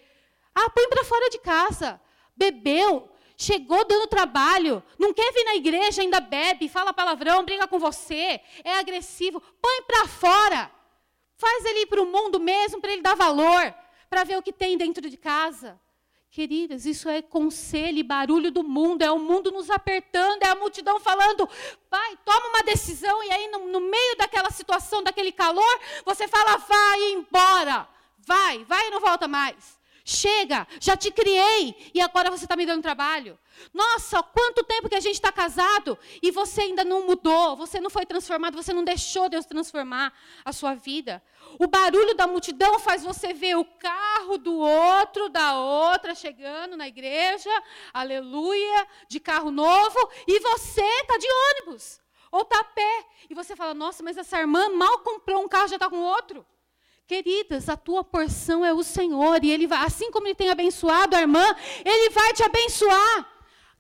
Ah, 0.54 0.70
põe 0.70 0.88
para 0.88 1.04
fora 1.04 1.28
de 1.30 1.38
casa. 1.38 2.00
Bebeu, 2.36 3.08
chegou 3.36 3.84
dando 3.84 4.06
trabalho, 4.06 4.82
não 4.98 5.12
quer 5.12 5.32
vir 5.32 5.44
na 5.44 5.54
igreja, 5.54 6.02
ainda 6.02 6.20
bebe, 6.20 6.68
fala 6.68 6.92
palavrão, 6.92 7.44
briga 7.44 7.66
com 7.66 7.78
você, 7.78 8.40
é 8.62 8.74
agressivo. 8.78 9.40
Põe 9.40 9.82
para 9.82 10.06
fora. 10.06 10.70
Faz 11.34 11.64
ele 11.64 11.80
ir 11.80 11.86
para 11.86 12.02
o 12.02 12.06
mundo 12.06 12.38
mesmo, 12.38 12.80
para 12.80 12.92
ele 12.92 13.02
dar 13.02 13.14
valor 13.14 13.74
para 14.08 14.24
ver 14.24 14.36
o 14.36 14.42
que 14.42 14.52
tem 14.52 14.76
dentro 14.76 15.08
de 15.08 15.16
casa. 15.16 15.80
Queridas, 16.30 16.84
isso 16.84 17.08
é 17.08 17.22
conselho 17.22 17.98
e 17.98 18.02
barulho 18.02 18.50
do 18.50 18.62
mundo, 18.62 19.02
é 19.02 19.10
o 19.10 19.18
mundo 19.18 19.50
nos 19.50 19.70
apertando, 19.70 20.42
é 20.42 20.48
a 20.48 20.54
multidão 20.54 21.00
falando, 21.00 21.48
pai, 21.88 22.18
toma 22.24 22.48
uma 22.48 22.62
decisão, 22.62 23.24
e 23.24 23.30
aí 23.30 23.48
no, 23.48 23.68
no 23.68 23.80
meio 23.80 24.16
daquela 24.18 24.50
situação, 24.50 25.02
daquele 25.02 25.32
calor, 25.32 25.80
você 26.04 26.28
fala, 26.28 26.58
vai 26.58 27.12
embora, 27.12 27.88
vai, 28.18 28.64
vai 28.64 28.88
e 28.88 28.90
não 28.90 29.00
volta 29.00 29.26
mais. 29.26 29.76
Chega, 30.08 30.68
já 30.80 30.96
te 30.96 31.10
criei 31.10 31.90
e 31.92 32.00
agora 32.00 32.30
você 32.30 32.44
está 32.44 32.54
me 32.54 32.64
dando 32.64 32.80
trabalho. 32.80 33.36
Nossa, 33.74 34.22
quanto 34.22 34.62
tempo 34.62 34.88
que 34.88 34.94
a 34.94 35.00
gente 35.00 35.16
está 35.16 35.32
casado 35.32 35.98
e 36.22 36.30
você 36.30 36.60
ainda 36.60 36.84
não 36.84 37.04
mudou, 37.04 37.56
você 37.56 37.80
não 37.80 37.90
foi 37.90 38.06
transformado, 38.06 38.54
você 38.54 38.72
não 38.72 38.84
deixou 38.84 39.28
Deus 39.28 39.46
transformar 39.46 40.12
a 40.44 40.52
sua 40.52 40.74
vida. 40.74 41.20
O 41.58 41.66
barulho 41.66 42.14
da 42.14 42.26
multidão 42.26 42.78
faz 42.78 43.02
você 43.02 43.32
ver 43.32 43.56
o 43.56 43.64
carro 43.64 44.36
do 44.36 44.54
outro, 44.56 45.28
da 45.28 45.58
outra, 45.58 46.14
chegando 46.14 46.76
na 46.76 46.86
igreja, 46.86 47.50
aleluia, 47.92 48.86
de 49.08 49.18
carro 49.18 49.50
novo, 49.50 50.10
e 50.26 50.38
você 50.40 50.82
está 50.82 51.16
de 51.16 51.26
ônibus, 51.50 52.00
ou 52.30 52.42
está 52.42 52.60
a 52.60 52.64
pé. 52.64 53.04
E 53.30 53.34
você 53.34 53.56
fala, 53.56 53.72
nossa, 53.72 54.02
mas 54.02 54.16
essa 54.16 54.38
irmã 54.38 54.68
mal 54.70 54.98
comprou 54.98 55.42
um 55.42 55.48
carro, 55.48 55.68
já 55.68 55.76
está 55.76 55.88
com 55.88 56.00
outro. 56.00 56.46
Queridas, 57.06 57.68
a 57.68 57.76
tua 57.76 58.02
porção 58.02 58.64
é 58.64 58.72
o 58.72 58.82
Senhor, 58.82 59.42
e 59.42 59.50
Ele 59.50 59.66
vai, 59.66 59.84
assim 59.84 60.10
como 60.10 60.26
Ele 60.26 60.34
tem 60.34 60.50
abençoado 60.50 61.16
a 61.16 61.20
irmã, 61.20 61.54
Ele 61.84 62.10
vai 62.10 62.32
te 62.32 62.42
abençoar. 62.42 63.35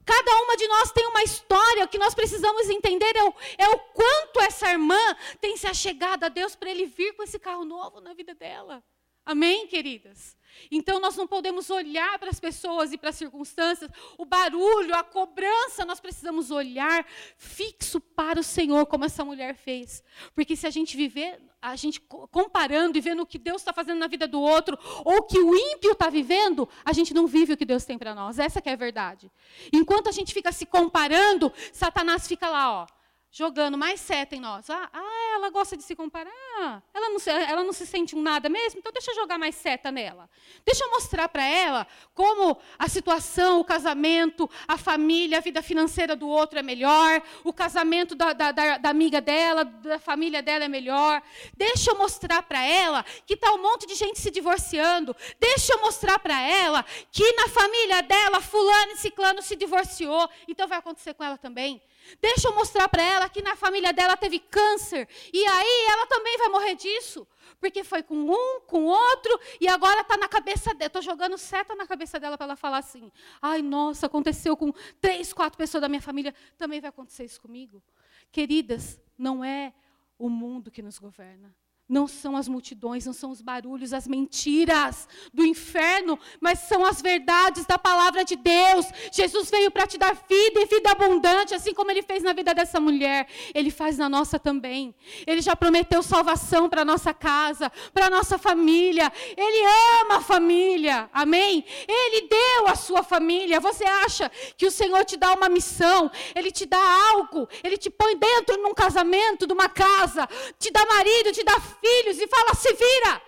Cada 0.06 0.36
uma 0.42 0.56
de 0.56 0.68
nós 0.68 0.92
tem 0.92 1.04
uma 1.08 1.24
história, 1.24 1.84
o 1.84 1.88
que 1.88 1.98
nós 1.98 2.14
precisamos 2.14 2.70
entender 2.70 3.16
é 3.16 3.24
o, 3.24 3.34
é 3.58 3.68
o 3.70 3.78
quanto 3.78 4.40
essa 4.40 4.70
irmã 4.70 5.16
tem 5.40 5.56
se 5.56 5.66
achegado 5.66 6.24
a 6.24 6.28
Deus 6.28 6.54
para 6.54 6.70
ele 6.70 6.86
vir 6.86 7.12
com 7.14 7.24
esse 7.24 7.40
carro 7.40 7.64
novo 7.64 8.00
na 8.00 8.14
vida 8.14 8.32
dela. 8.32 8.84
Amém, 9.24 9.66
queridas? 9.66 10.36
Então 10.70 11.00
nós 11.00 11.16
não 11.16 11.26
podemos 11.26 11.70
olhar 11.70 12.18
para 12.18 12.30
as 12.30 12.40
pessoas 12.40 12.92
e 12.92 12.98
para 12.98 13.10
as 13.10 13.16
circunstâncias, 13.16 13.90
o 14.18 14.24
barulho, 14.24 14.94
a 14.94 15.02
cobrança, 15.02 15.84
nós 15.84 16.00
precisamos 16.00 16.50
olhar 16.50 17.06
fixo 17.36 18.00
para 18.00 18.40
o 18.40 18.42
Senhor, 18.42 18.86
como 18.86 19.04
essa 19.04 19.24
mulher 19.24 19.54
fez. 19.54 20.02
Porque 20.34 20.56
se 20.56 20.66
a 20.66 20.70
gente 20.70 20.96
viver, 20.96 21.40
a 21.60 21.76
gente 21.76 22.00
comparando 22.00 22.96
e 22.96 23.00
vendo 23.00 23.22
o 23.22 23.26
que 23.26 23.38
Deus 23.38 23.60
está 23.60 23.72
fazendo 23.72 23.98
na 23.98 24.06
vida 24.06 24.26
do 24.28 24.40
outro, 24.40 24.78
ou 25.04 25.18
o 25.18 25.22
que 25.22 25.38
o 25.38 25.54
ímpio 25.54 25.92
está 25.92 26.08
vivendo, 26.08 26.68
a 26.84 26.92
gente 26.92 27.12
não 27.12 27.26
vive 27.26 27.52
o 27.52 27.56
que 27.56 27.64
Deus 27.64 27.84
tem 27.84 27.98
para 27.98 28.14
nós. 28.14 28.38
Essa 28.38 28.62
é 28.64 28.72
a 28.72 28.76
verdade. 28.76 29.30
Enquanto 29.72 30.08
a 30.08 30.12
gente 30.12 30.32
fica 30.32 30.52
se 30.52 30.66
comparando, 30.66 31.52
Satanás 31.72 32.26
fica 32.26 32.48
lá, 32.48 32.82
ó 32.82 32.96
jogando 33.30 33.76
mais 33.76 34.00
seta 34.00 34.34
em 34.34 34.40
nós. 34.40 34.70
Ah, 34.70 34.88
ah, 34.92 35.32
ela 35.34 35.50
gosta 35.50 35.76
de 35.76 35.82
se 35.82 35.94
comparar. 35.94 36.82
Ela 36.94 37.10
não, 37.10 37.18
se, 37.18 37.30
ela 37.30 37.62
não 37.62 37.72
se 37.72 37.86
sente 37.86 38.16
um 38.16 38.22
nada 38.22 38.48
mesmo, 38.48 38.78
então 38.78 38.92
deixa 38.92 39.10
eu 39.10 39.14
jogar 39.14 39.38
mais 39.38 39.54
seta 39.54 39.92
nela. 39.92 40.28
Deixa 40.64 40.84
eu 40.84 40.90
mostrar 40.90 41.28
para 41.28 41.44
ela 41.44 41.86
como 42.14 42.58
a 42.78 42.88
situação, 42.88 43.60
o 43.60 43.64
casamento, 43.64 44.48
a 44.66 44.78
família, 44.78 45.38
a 45.38 45.40
vida 45.42 45.62
financeira 45.62 46.16
do 46.16 46.26
outro 46.26 46.58
é 46.58 46.62
melhor, 46.62 47.22
o 47.44 47.52
casamento 47.52 48.14
da, 48.14 48.32
da, 48.32 48.52
da, 48.52 48.78
da 48.78 48.88
amiga 48.88 49.20
dela, 49.20 49.64
da 49.64 49.98
família 49.98 50.42
dela 50.42 50.64
é 50.64 50.68
melhor. 50.68 51.22
Deixa 51.54 51.90
eu 51.90 51.98
mostrar 51.98 52.42
para 52.42 52.62
ela 52.64 53.04
que 53.26 53.34
está 53.34 53.52
um 53.52 53.60
monte 53.60 53.86
de 53.86 53.94
gente 53.94 54.18
se 54.18 54.30
divorciando. 54.30 55.14
Deixa 55.38 55.74
eu 55.74 55.80
mostrar 55.80 56.18
para 56.18 56.40
ela 56.40 56.84
que 57.12 57.32
na 57.32 57.48
família 57.48 58.02
dela, 58.02 58.40
fulano 58.40 58.92
e 58.92 58.96
ciclano 58.96 59.42
se 59.42 59.56
divorciou, 59.56 60.28
então 60.48 60.66
vai 60.66 60.78
acontecer 60.78 61.12
com 61.12 61.22
ela 61.22 61.36
também. 61.36 61.82
Deixa 62.20 62.48
eu 62.48 62.54
mostrar 62.54 62.88
para 62.88 63.02
ela 63.02 63.28
que 63.28 63.42
na 63.42 63.56
família 63.56 63.92
dela 63.92 64.16
teve 64.16 64.38
câncer, 64.38 65.08
e 65.32 65.44
aí 65.46 65.86
ela 65.90 66.06
também 66.06 66.38
vai 66.38 66.48
morrer 66.48 66.74
disso. 66.74 67.26
Porque 67.58 67.82
foi 67.82 68.02
com 68.02 68.14
um, 68.14 68.60
com 68.60 68.84
outro, 68.84 69.40
e 69.60 69.66
agora 69.68 70.02
está 70.02 70.16
na 70.16 70.28
cabeça 70.28 70.74
dela. 70.74 70.88
Estou 70.88 71.02
jogando 71.02 71.38
seta 71.38 71.74
na 71.74 71.86
cabeça 71.86 72.20
dela 72.20 72.36
para 72.36 72.46
ela 72.46 72.56
falar 72.56 72.78
assim: 72.78 73.10
ai, 73.40 73.62
nossa, 73.62 74.06
aconteceu 74.06 74.56
com 74.56 74.72
três, 75.00 75.32
quatro 75.32 75.56
pessoas 75.56 75.80
da 75.80 75.88
minha 75.88 76.02
família, 76.02 76.34
também 76.58 76.80
vai 76.80 76.90
acontecer 76.90 77.24
isso 77.24 77.40
comigo. 77.40 77.82
Queridas, 78.30 79.00
não 79.16 79.44
é 79.44 79.72
o 80.18 80.28
mundo 80.28 80.70
que 80.70 80.82
nos 80.82 80.98
governa. 80.98 81.54
Não 81.88 82.08
são 82.08 82.36
as 82.36 82.48
multidões, 82.48 83.06
não 83.06 83.12
são 83.12 83.30
os 83.30 83.40
barulhos, 83.40 83.92
as 83.92 84.08
mentiras 84.08 85.06
do 85.32 85.44
inferno, 85.44 86.18
mas 86.40 86.58
são 86.60 86.84
as 86.84 87.00
verdades 87.00 87.64
da 87.64 87.78
palavra 87.78 88.24
de 88.24 88.34
Deus. 88.34 88.86
Jesus 89.12 89.48
veio 89.48 89.70
para 89.70 89.86
te 89.86 89.96
dar 89.96 90.12
vida 90.28 90.60
e 90.60 90.66
vida 90.66 90.90
abundante, 90.90 91.54
assim 91.54 91.72
como 91.72 91.92
ele 91.92 92.02
fez 92.02 92.24
na 92.24 92.32
vida 92.32 92.52
dessa 92.52 92.80
mulher, 92.80 93.28
ele 93.54 93.70
faz 93.70 93.98
na 93.98 94.08
nossa 94.08 94.36
também. 94.36 94.92
Ele 95.24 95.40
já 95.40 95.54
prometeu 95.54 96.02
salvação 96.02 96.68
para 96.68 96.84
nossa 96.84 97.14
casa, 97.14 97.70
para 97.94 98.10
nossa 98.10 98.36
família. 98.36 99.12
Ele 99.36 99.64
ama 100.02 100.16
a 100.16 100.20
família. 100.20 101.08
Amém? 101.12 101.64
Ele 101.86 102.26
deu 102.26 102.66
a 102.66 102.74
sua 102.74 103.04
família. 103.04 103.60
Você 103.60 103.84
acha 103.84 104.28
que 104.56 104.66
o 104.66 104.72
Senhor 104.72 105.04
te 105.04 105.16
dá 105.16 105.32
uma 105.34 105.48
missão, 105.48 106.10
ele 106.34 106.50
te 106.50 106.66
dá 106.66 106.82
algo, 107.12 107.48
ele 107.62 107.76
te 107.76 107.90
põe 107.90 108.16
dentro 108.16 108.56
de 108.56 108.64
um 108.64 108.74
casamento, 108.74 109.46
de 109.46 109.52
uma 109.52 109.68
casa, 109.68 110.28
te 110.58 110.72
dá 110.72 110.84
marido, 110.84 111.30
te 111.30 111.44
dá 111.44 111.60
filhos 111.80 112.18
e 112.18 112.26
fala: 112.26 112.54
se 112.54 112.72
vira. 112.72 113.22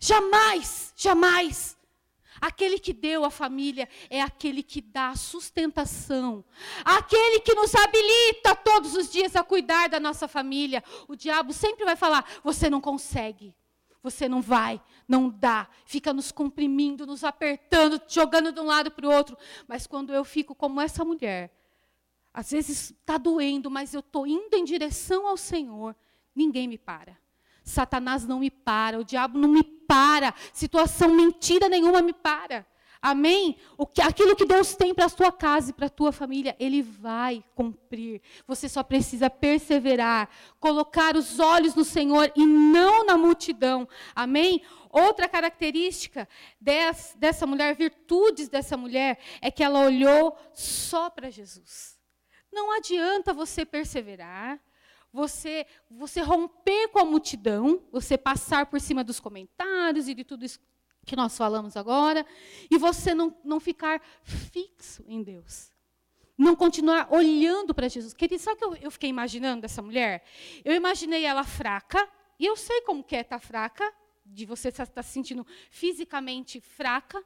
Jamais, 0.00 0.92
jamais. 0.96 1.76
Aquele 2.40 2.78
que 2.78 2.92
deu 2.92 3.24
a 3.24 3.30
família 3.30 3.88
é 4.08 4.20
aquele 4.20 4.62
que 4.62 4.80
dá 4.80 5.14
sustentação. 5.16 6.44
Aquele 6.84 7.40
que 7.40 7.54
nos 7.54 7.74
habilita 7.74 8.54
todos 8.54 8.94
os 8.94 9.10
dias 9.10 9.34
a 9.34 9.42
cuidar 9.42 9.88
da 9.88 9.98
nossa 9.98 10.28
família. 10.28 10.82
O 11.08 11.16
diabo 11.16 11.52
sempre 11.52 11.84
vai 11.84 11.96
falar: 11.96 12.24
você 12.42 12.70
não 12.70 12.80
consegue. 12.80 13.54
Você 14.00 14.28
não 14.28 14.40
vai, 14.40 14.80
não 15.08 15.28
dá, 15.28 15.68
fica 15.84 16.12
nos 16.12 16.30
comprimindo, 16.30 17.04
nos 17.04 17.24
apertando, 17.24 18.00
jogando 18.06 18.52
de 18.52 18.60
um 18.60 18.64
lado 18.64 18.92
para 18.92 19.06
o 19.06 19.12
outro. 19.12 19.36
Mas 19.66 19.88
quando 19.88 20.14
eu 20.14 20.24
fico 20.24 20.54
como 20.54 20.80
essa 20.80 21.04
mulher, 21.04 21.52
às 22.32 22.52
vezes 22.52 22.90
está 22.90 23.18
doendo, 23.18 23.68
mas 23.68 23.92
eu 23.92 24.00
estou 24.00 24.24
indo 24.24 24.54
em 24.54 24.64
direção 24.64 25.26
ao 25.26 25.36
Senhor, 25.36 25.96
ninguém 26.32 26.68
me 26.68 26.78
para. 26.78 27.18
Satanás 27.68 28.26
não 28.26 28.40
me 28.40 28.50
para, 28.50 28.98
o 28.98 29.04
diabo 29.04 29.38
não 29.38 29.48
me 29.48 29.62
para, 29.62 30.34
situação 30.52 31.14
mentira 31.14 31.68
nenhuma 31.68 32.02
me 32.02 32.12
para. 32.12 32.66
Amém? 33.00 33.56
O 33.76 33.86
que, 33.86 34.02
aquilo 34.02 34.34
que 34.34 34.44
Deus 34.44 34.74
tem 34.74 34.92
para 34.92 35.04
a 35.04 35.08
sua 35.08 35.30
casa 35.30 35.70
e 35.70 35.72
para 35.72 35.86
a 35.86 35.90
tua 35.90 36.10
família, 36.10 36.56
Ele 36.58 36.82
vai 36.82 37.44
cumprir. 37.54 38.20
Você 38.46 38.68
só 38.68 38.82
precisa 38.82 39.30
perseverar, 39.30 40.28
colocar 40.58 41.16
os 41.16 41.38
olhos 41.38 41.76
no 41.76 41.84
Senhor 41.84 42.32
e 42.34 42.44
não 42.44 43.06
na 43.06 43.16
multidão. 43.16 43.88
Amém? 44.16 44.62
Outra 44.90 45.28
característica 45.28 46.28
dessa, 46.60 47.16
dessa 47.16 47.46
mulher, 47.46 47.76
virtudes 47.76 48.48
dessa 48.48 48.76
mulher, 48.76 49.18
é 49.40 49.48
que 49.50 49.62
ela 49.62 49.80
olhou 49.80 50.36
só 50.52 51.08
para 51.08 51.30
Jesus. 51.30 51.96
Não 52.50 52.76
adianta 52.76 53.32
você 53.32 53.64
perseverar, 53.64 54.58
você, 55.12 55.66
você 55.90 56.20
romper 56.20 56.88
com 56.88 56.98
a 56.98 57.04
multidão, 57.04 57.82
você 57.90 58.16
passar 58.16 58.66
por 58.66 58.80
cima 58.80 59.02
dos 59.02 59.20
comentários 59.20 60.08
e 60.08 60.14
de 60.14 60.24
tudo 60.24 60.44
isso 60.44 60.60
que 61.04 61.16
nós 61.16 61.36
falamos 61.36 61.76
agora, 61.76 62.24
e 62.70 62.76
você 62.76 63.14
não, 63.14 63.34
não 63.42 63.58
ficar 63.58 64.00
fixo 64.22 65.02
em 65.08 65.22
Deus. 65.22 65.72
Não 66.36 66.54
continuar 66.54 67.08
olhando 67.10 67.74
para 67.74 67.88
Jesus. 67.88 68.12
Querido, 68.12 68.40
sabe 68.40 68.56
o 68.56 68.58
que 68.58 68.64
eu, 68.64 68.76
eu 68.82 68.90
fiquei 68.90 69.10
imaginando 69.10 69.62
dessa 69.62 69.82
mulher? 69.82 70.22
Eu 70.64 70.74
imaginei 70.74 71.24
ela 71.24 71.42
fraca, 71.42 72.06
e 72.38 72.46
eu 72.46 72.56
sei 72.56 72.82
como 72.82 73.02
que 73.02 73.16
é 73.16 73.22
estar 73.22 73.40
tá 73.40 73.44
fraca, 73.44 73.92
de 74.24 74.44
você 74.44 74.68
estar 74.68 75.02
se 75.02 75.10
sentindo 75.10 75.46
fisicamente 75.70 76.60
fraca, 76.60 77.24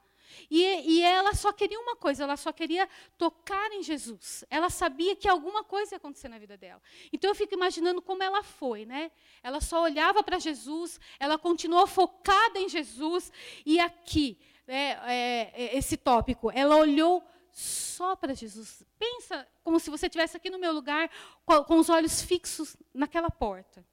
e, 0.50 0.62
e, 0.62 1.02
ela 1.02 1.34
só 1.34 1.52
queria 1.52 1.78
uma 1.80 1.96
coisa, 1.96 2.24
ela 2.24 2.36
só 2.36 2.52
queria 2.52 2.88
tocar 3.16 3.70
em 3.72 3.82
Jesus. 3.82 4.44
Ela 4.50 4.70
sabia 4.70 5.16
que 5.16 5.28
alguma 5.28 5.64
coisa 5.64 5.94
ia 5.94 5.96
acontecer 5.96 6.28
na 6.28 6.38
vida 6.38 6.56
dela. 6.56 6.80
Então 7.12 7.30
eu 7.30 7.34
fico 7.34 7.54
imaginando 7.54 8.02
como 8.02 8.22
ela 8.22 8.42
foi, 8.42 8.84
né? 8.84 9.10
Ela 9.42 9.60
só 9.60 9.82
olhava 9.82 10.22
para 10.22 10.38
Jesus, 10.38 11.00
ela 11.18 11.38
continuou 11.38 11.86
focada 11.86 12.58
em 12.58 12.68
Jesus. 12.68 13.32
E 13.64 13.78
aqui, 13.78 14.38
né, 14.66 14.98
é, 15.04 15.52
é, 15.54 15.76
esse 15.76 15.96
tópico, 15.96 16.50
ela 16.50 16.76
olhou 16.76 17.22
só 17.50 18.16
para 18.16 18.34
Jesus. 18.34 18.84
Pensa 18.98 19.46
como 19.62 19.78
se 19.78 19.90
você 19.90 20.06
estivesse 20.06 20.36
aqui 20.36 20.50
no 20.50 20.58
meu 20.58 20.72
lugar, 20.72 21.10
com, 21.44 21.64
com 21.64 21.78
os 21.78 21.88
olhos 21.88 22.22
fixos 22.22 22.76
naquela 22.94 23.30
porta. 23.30 23.84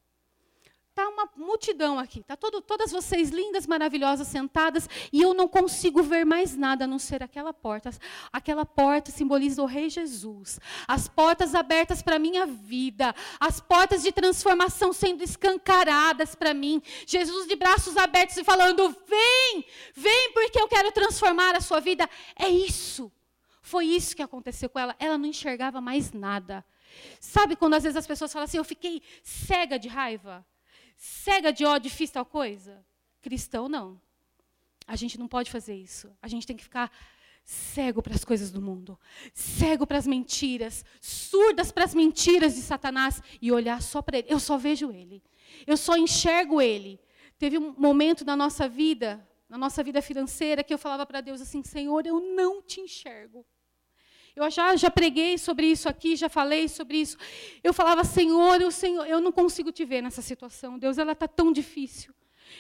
Está 0.99 1.07
uma 1.07 1.29
multidão 1.38 1.97
aqui, 1.97 2.19
está 2.19 2.35
todas 2.35 2.91
vocês 2.91 3.29
lindas, 3.29 3.65
maravilhosas, 3.65 4.27
sentadas, 4.27 4.89
e 5.13 5.21
eu 5.21 5.33
não 5.33 5.47
consigo 5.47 6.03
ver 6.03 6.25
mais 6.25 6.57
nada 6.57 6.83
a 6.83 6.88
não 6.88 6.99
ser 6.99 7.23
aquela 7.23 7.53
porta. 7.53 7.89
Aquela 8.33 8.65
porta 8.65 9.09
simboliza 9.09 9.63
o 9.63 9.65
Rei 9.65 9.89
Jesus. 9.89 10.59
As 10.85 11.07
portas 11.07 11.55
abertas 11.55 12.01
para 12.01 12.17
a 12.17 12.19
minha 12.19 12.45
vida, 12.45 13.15
as 13.39 13.62
portas 13.62 14.03
de 14.03 14.12
transformação 14.12 14.91
sendo 14.91 15.23
escancaradas 15.23 16.35
para 16.35 16.53
mim. 16.53 16.81
Jesus 17.07 17.47
de 17.47 17.55
braços 17.55 17.95
abertos 17.95 18.35
e 18.35 18.43
falando: 18.43 18.93
vem, 19.07 19.65
vem, 19.93 20.33
porque 20.33 20.59
eu 20.59 20.67
quero 20.67 20.91
transformar 20.91 21.55
a 21.55 21.62
sua 21.62 21.79
vida. 21.79 22.09
É 22.35 22.49
isso. 22.49 23.09
Foi 23.62 23.85
isso 23.85 24.17
que 24.17 24.21
aconteceu 24.21 24.69
com 24.69 24.79
ela. 24.79 24.93
Ela 24.99 25.17
não 25.17 25.27
enxergava 25.27 25.79
mais 25.79 26.12
nada. 26.12 26.65
Sabe 27.21 27.55
quando 27.55 27.75
às 27.75 27.83
vezes 27.83 27.95
as 27.95 28.05
pessoas 28.05 28.33
falam 28.33 28.43
assim: 28.43 28.57
eu 28.57 28.65
fiquei 28.65 29.01
cega 29.23 29.79
de 29.79 29.88
raiva? 29.88 30.45
Cega 30.99 31.53
de 31.53 31.65
ódio, 31.65 31.89
fiz 31.89 32.12
tal 32.12 32.25
coisa? 32.25 32.85
Cristão, 33.21 33.69
não. 33.69 33.99
A 34.85 34.97
gente 34.97 35.17
não 35.17 35.27
pode 35.27 35.49
fazer 35.49 35.73
isso. 35.73 36.12
A 36.21 36.27
gente 36.27 36.45
tem 36.45 36.57
que 36.57 36.63
ficar 36.63 36.91
cego 37.41 38.01
para 38.01 38.13
as 38.13 38.25
coisas 38.25 38.51
do 38.51 38.62
mundo, 38.62 38.99
cego 39.33 39.88
para 39.88 39.97
as 39.97 40.05
mentiras, 40.05 40.85
surdas 41.01 41.71
para 41.71 41.85
as 41.85 41.95
mentiras 41.95 42.53
de 42.53 42.62
Satanás 42.62 43.23
e 43.41 43.51
olhar 43.51 43.81
só 43.81 44.01
para 44.01 44.19
ele. 44.19 44.27
Eu 44.29 44.39
só 44.39 44.57
vejo 44.57 44.91
ele. 44.91 45.23
Eu 45.65 45.77
só 45.77 45.95
enxergo 45.95 46.62
ele. 46.62 46.99
Teve 47.38 47.57
um 47.57 47.73
momento 47.77 48.25
na 48.25 48.35
nossa 48.35 48.67
vida, 48.67 49.25
na 49.47 49.57
nossa 49.57 49.81
vida 49.81 50.01
financeira, 50.01 50.63
que 50.63 50.73
eu 50.73 50.77
falava 50.77 51.05
para 51.05 51.21
Deus 51.21 51.39
assim: 51.39 51.63
Senhor, 51.63 52.05
eu 52.05 52.19
não 52.19 52.62
te 52.62 52.81
enxergo. 52.81 53.45
Eu 54.39 54.49
já, 54.49 54.75
já 54.75 54.89
preguei 54.89 55.38
sobre 55.38 55.65
isso 55.67 55.89
aqui, 55.89 56.15
já 56.15 56.30
falei 56.30 56.69
sobre 56.69 56.97
isso. 56.97 57.17
Eu 57.62 57.73
falava, 57.73 58.06
Senhor, 58.06 58.62
eu, 58.62 58.71
Senhor, 58.71 59.06
eu 59.06 59.19
não 59.19 59.34
consigo 59.34 59.71
te 59.71 59.84
ver 59.84 60.02
nessa 60.02 60.21
situação. 60.21 60.80
Deus, 60.80 60.97
ela 60.97 61.12
está 61.12 61.28
tão 61.28 61.52
difícil. 61.52 62.13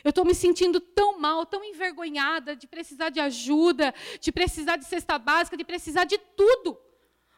Eu 0.03 0.09
estou 0.09 0.25
me 0.25 0.35
sentindo 0.35 0.79
tão 0.79 1.19
mal, 1.19 1.45
tão 1.45 1.63
envergonhada 1.63 2.53
de 2.55 2.67
precisar 2.67 3.09
de 3.09 3.21
ajuda, 3.21 3.93
de 4.19 4.31
precisar 4.31 4.75
de 4.75 4.85
cesta 4.85 5.17
básica, 5.17 5.55
de 5.55 5.63
precisar 5.63 6.03
de 6.03 6.17
tudo. 6.17 6.77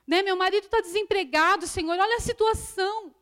Né? 0.08 0.23
Meu 0.23 0.36
marido 0.36 0.65
está 0.65 0.82
desempregado, 0.82 1.67
Senhor, 1.67 1.97
olha 1.97 2.17
a 2.17 2.19
situação. 2.19 3.15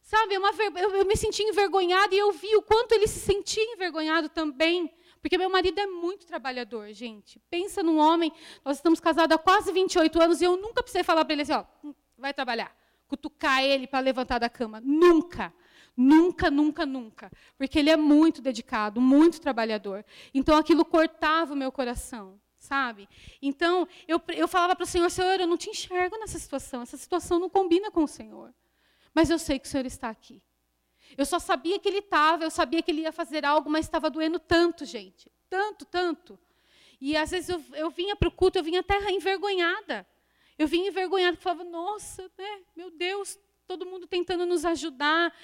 Sabe, 0.00 0.34
é 0.34 0.38
eu, 0.84 0.96
eu 0.96 1.04
me 1.06 1.16
senti 1.16 1.42
envergonhada 1.42 2.14
e 2.14 2.18
eu 2.18 2.32
vi 2.32 2.54
o 2.56 2.62
quanto 2.62 2.92
ele 2.92 3.06
se 3.06 3.20
sentia 3.20 3.64
envergonhado 3.72 4.28
também. 4.28 4.92
Porque 5.22 5.38
meu 5.38 5.48
marido 5.48 5.80
é 5.80 5.86
muito 5.86 6.26
trabalhador, 6.26 6.92
gente. 6.92 7.38
Pensa 7.48 7.80
num 7.80 7.96
homem, 7.98 8.32
nós 8.64 8.78
estamos 8.78 8.98
casados 8.98 9.34
há 9.34 9.38
quase 9.38 9.72
28 9.72 10.20
anos 10.20 10.40
e 10.40 10.44
eu 10.44 10.56
nunca 10.56 10.82
precisei 10.82 11.04
falar 11.04 11.24
para 11.24 11.32
ele 11.32 11.42
assim, 11.42 11.52
ó, 11.52 11.64
hum, 11.84 11.94
vai 12.18 12.34
trabalhar. 12.34 12.76
Cutucar 13.06 13.62
ele 13.62 13.86
para 13.86 14.00
levantar 14.00 14.40
da 14.40 14.50
cama. 14.50 14.80
Nunca. 14.80 15.54
Nunca, 15.96 16.50
nunca, 16.50 16.84
nunca. 16.84 17.30
Porque 17.56 17.78
ele 17.78 17.90
é 17.90 17.96
muito 17.96 18.42
dedicado, 18.42 19.00
muito 19.00 19.40
trabalhador. 19.40 20.04
Então 20.34 20.56
aquilo 20.56 20.84
cortava 20.84 21.52
o 21.52 21.56
meu 21.56 21.70
coração, 21.70 22.40
sabe? 22.58 23.08
Então 23.40 23.86
eu, 24.08 24.20
eu 24.28 24.48
falava 24.48 24.74
para 24.74 24.84
o 24.84 24.86
Senhor, 24.86 25.08
Senhor, 25.08 25.38
eu 25.38 25.46
não 25.46 25.56
te 25.56 25.70
enxergo 25.70 26.18
nessa 26.18 26.38
situação. 26.38 26.82
Essa 26.82 26.96
situação 26.96 27.38
não 27.38 27.48
combina 27.48 27.92
com 27.92 28.02
o 28.02 28.08
Senhor. 28.08 28.52
Mas 29.14 29.30
eu 29.30 29.38
sei 29.38 29.58
que 29.60 29.68
o 29.68 29.70
Senhor 29.70 29.86
está 29.86 30.08
aqui. 30.08 30.42
Eu 31.16 31.26
só 31.26 31.38
sabia 31.38 31.78
que 31.78 31.88
ele 31.88 31.98
estava, 31.98 32.44
eu 32.44 32.50
sabia 32.50 32.82
que 32.82 32.90
ele 32.90 33.02
ia 33.02 33.12
fazer 33.12 33.44
algo, 33.44 33.70
mas 33.70 33.86
estava 33.86 34.08
doendo 34.08 34.38
tanto, 34.38 34.84
gente. 34.84 35.30
Tanto, 35.48 35.84
tanto. 35.84 36.38
E 37.00 37.16
às 37.16 37.30
vezes 37.30 37.48
eu, 37.48 37.62
eu 37.74 37.90
vinha 37.90 38.14
para 38.14 38.28
o 38.28 38.32
culto, 38.32 38.58
eu 38.58 38.62
vinha 38.62 38.80
até 38.80 39.10
envergonhada. 39.10 40.06
Eu 40.58 40.68
vinha 40.68 40.88
envergonhada, 40.88 41.36
falava, 41.36 41.64
nossa, 41.64 42.30
né, 42.38 42.60
meu 42.76 42.90
Deus, 42.90 43.38
todo 43.66 43.86
mundo 43.86 44.06
tentando 44.06 44.46
nos 44.46 44.64
ajudar. 44.64 45.34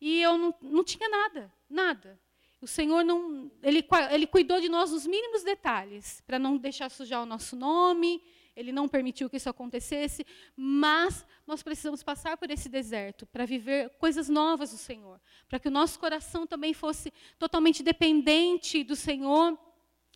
E 0.00 0.20
eu 0.20 0.36
não, 0.36 0.54
não 0.60 0.84
tinha 0.84 1.08
nada, 1.08 1.52
nada. 1.68 2.20
O 2.60 2.66
Senhor 2.66 3.04
não, 3.04 3.50
ele, 3.62 3.86
ele 4.10 4.26
cuidou 4.26 4.60
de 4.60 4.68
nós 4.68 4.90
nos 4.90 5.06
mínimos 5.06 5.42
detalhes, 5.42 6.22
para 6.26 6.38
não 6.38 6.56
deixar 6.56 6.90
sujar 6.90 7.22
o 7.22 7.26
nosso 7.26 7.54
nome, 7.54 8.22
ele 8.56 8.72
não 8.72 8.88
permitiu 8.88 9.28
que 9.28 9.36
isso 9.36 9.50
acontecesse, 9.50 10.26
mas 10.56 11.26
nós 11.46 11.62
precisamos 11.62 12.02
passar 12.02 12.38
por 12.38 12.50
esse 12.50 12.70
deserto 12.70 13.26
para 13.26 13.44
viver 13.44 13.90
coisas 13.98 14.30
novas 14.30 14.70
do 14.70 14.78
Senhor, 14.78 15.20
para 15.46 15.58
que 15.58 15.68
o 15.68 15.70
nosso 15.70 15.98
coração 15.98 16.46
também 16.46 16.72
fosse 16.72 17.12
totalmente 17.38 17.82
dependente 17.82 18.82
do 18.82 18.96
Senhor 18.96 19.58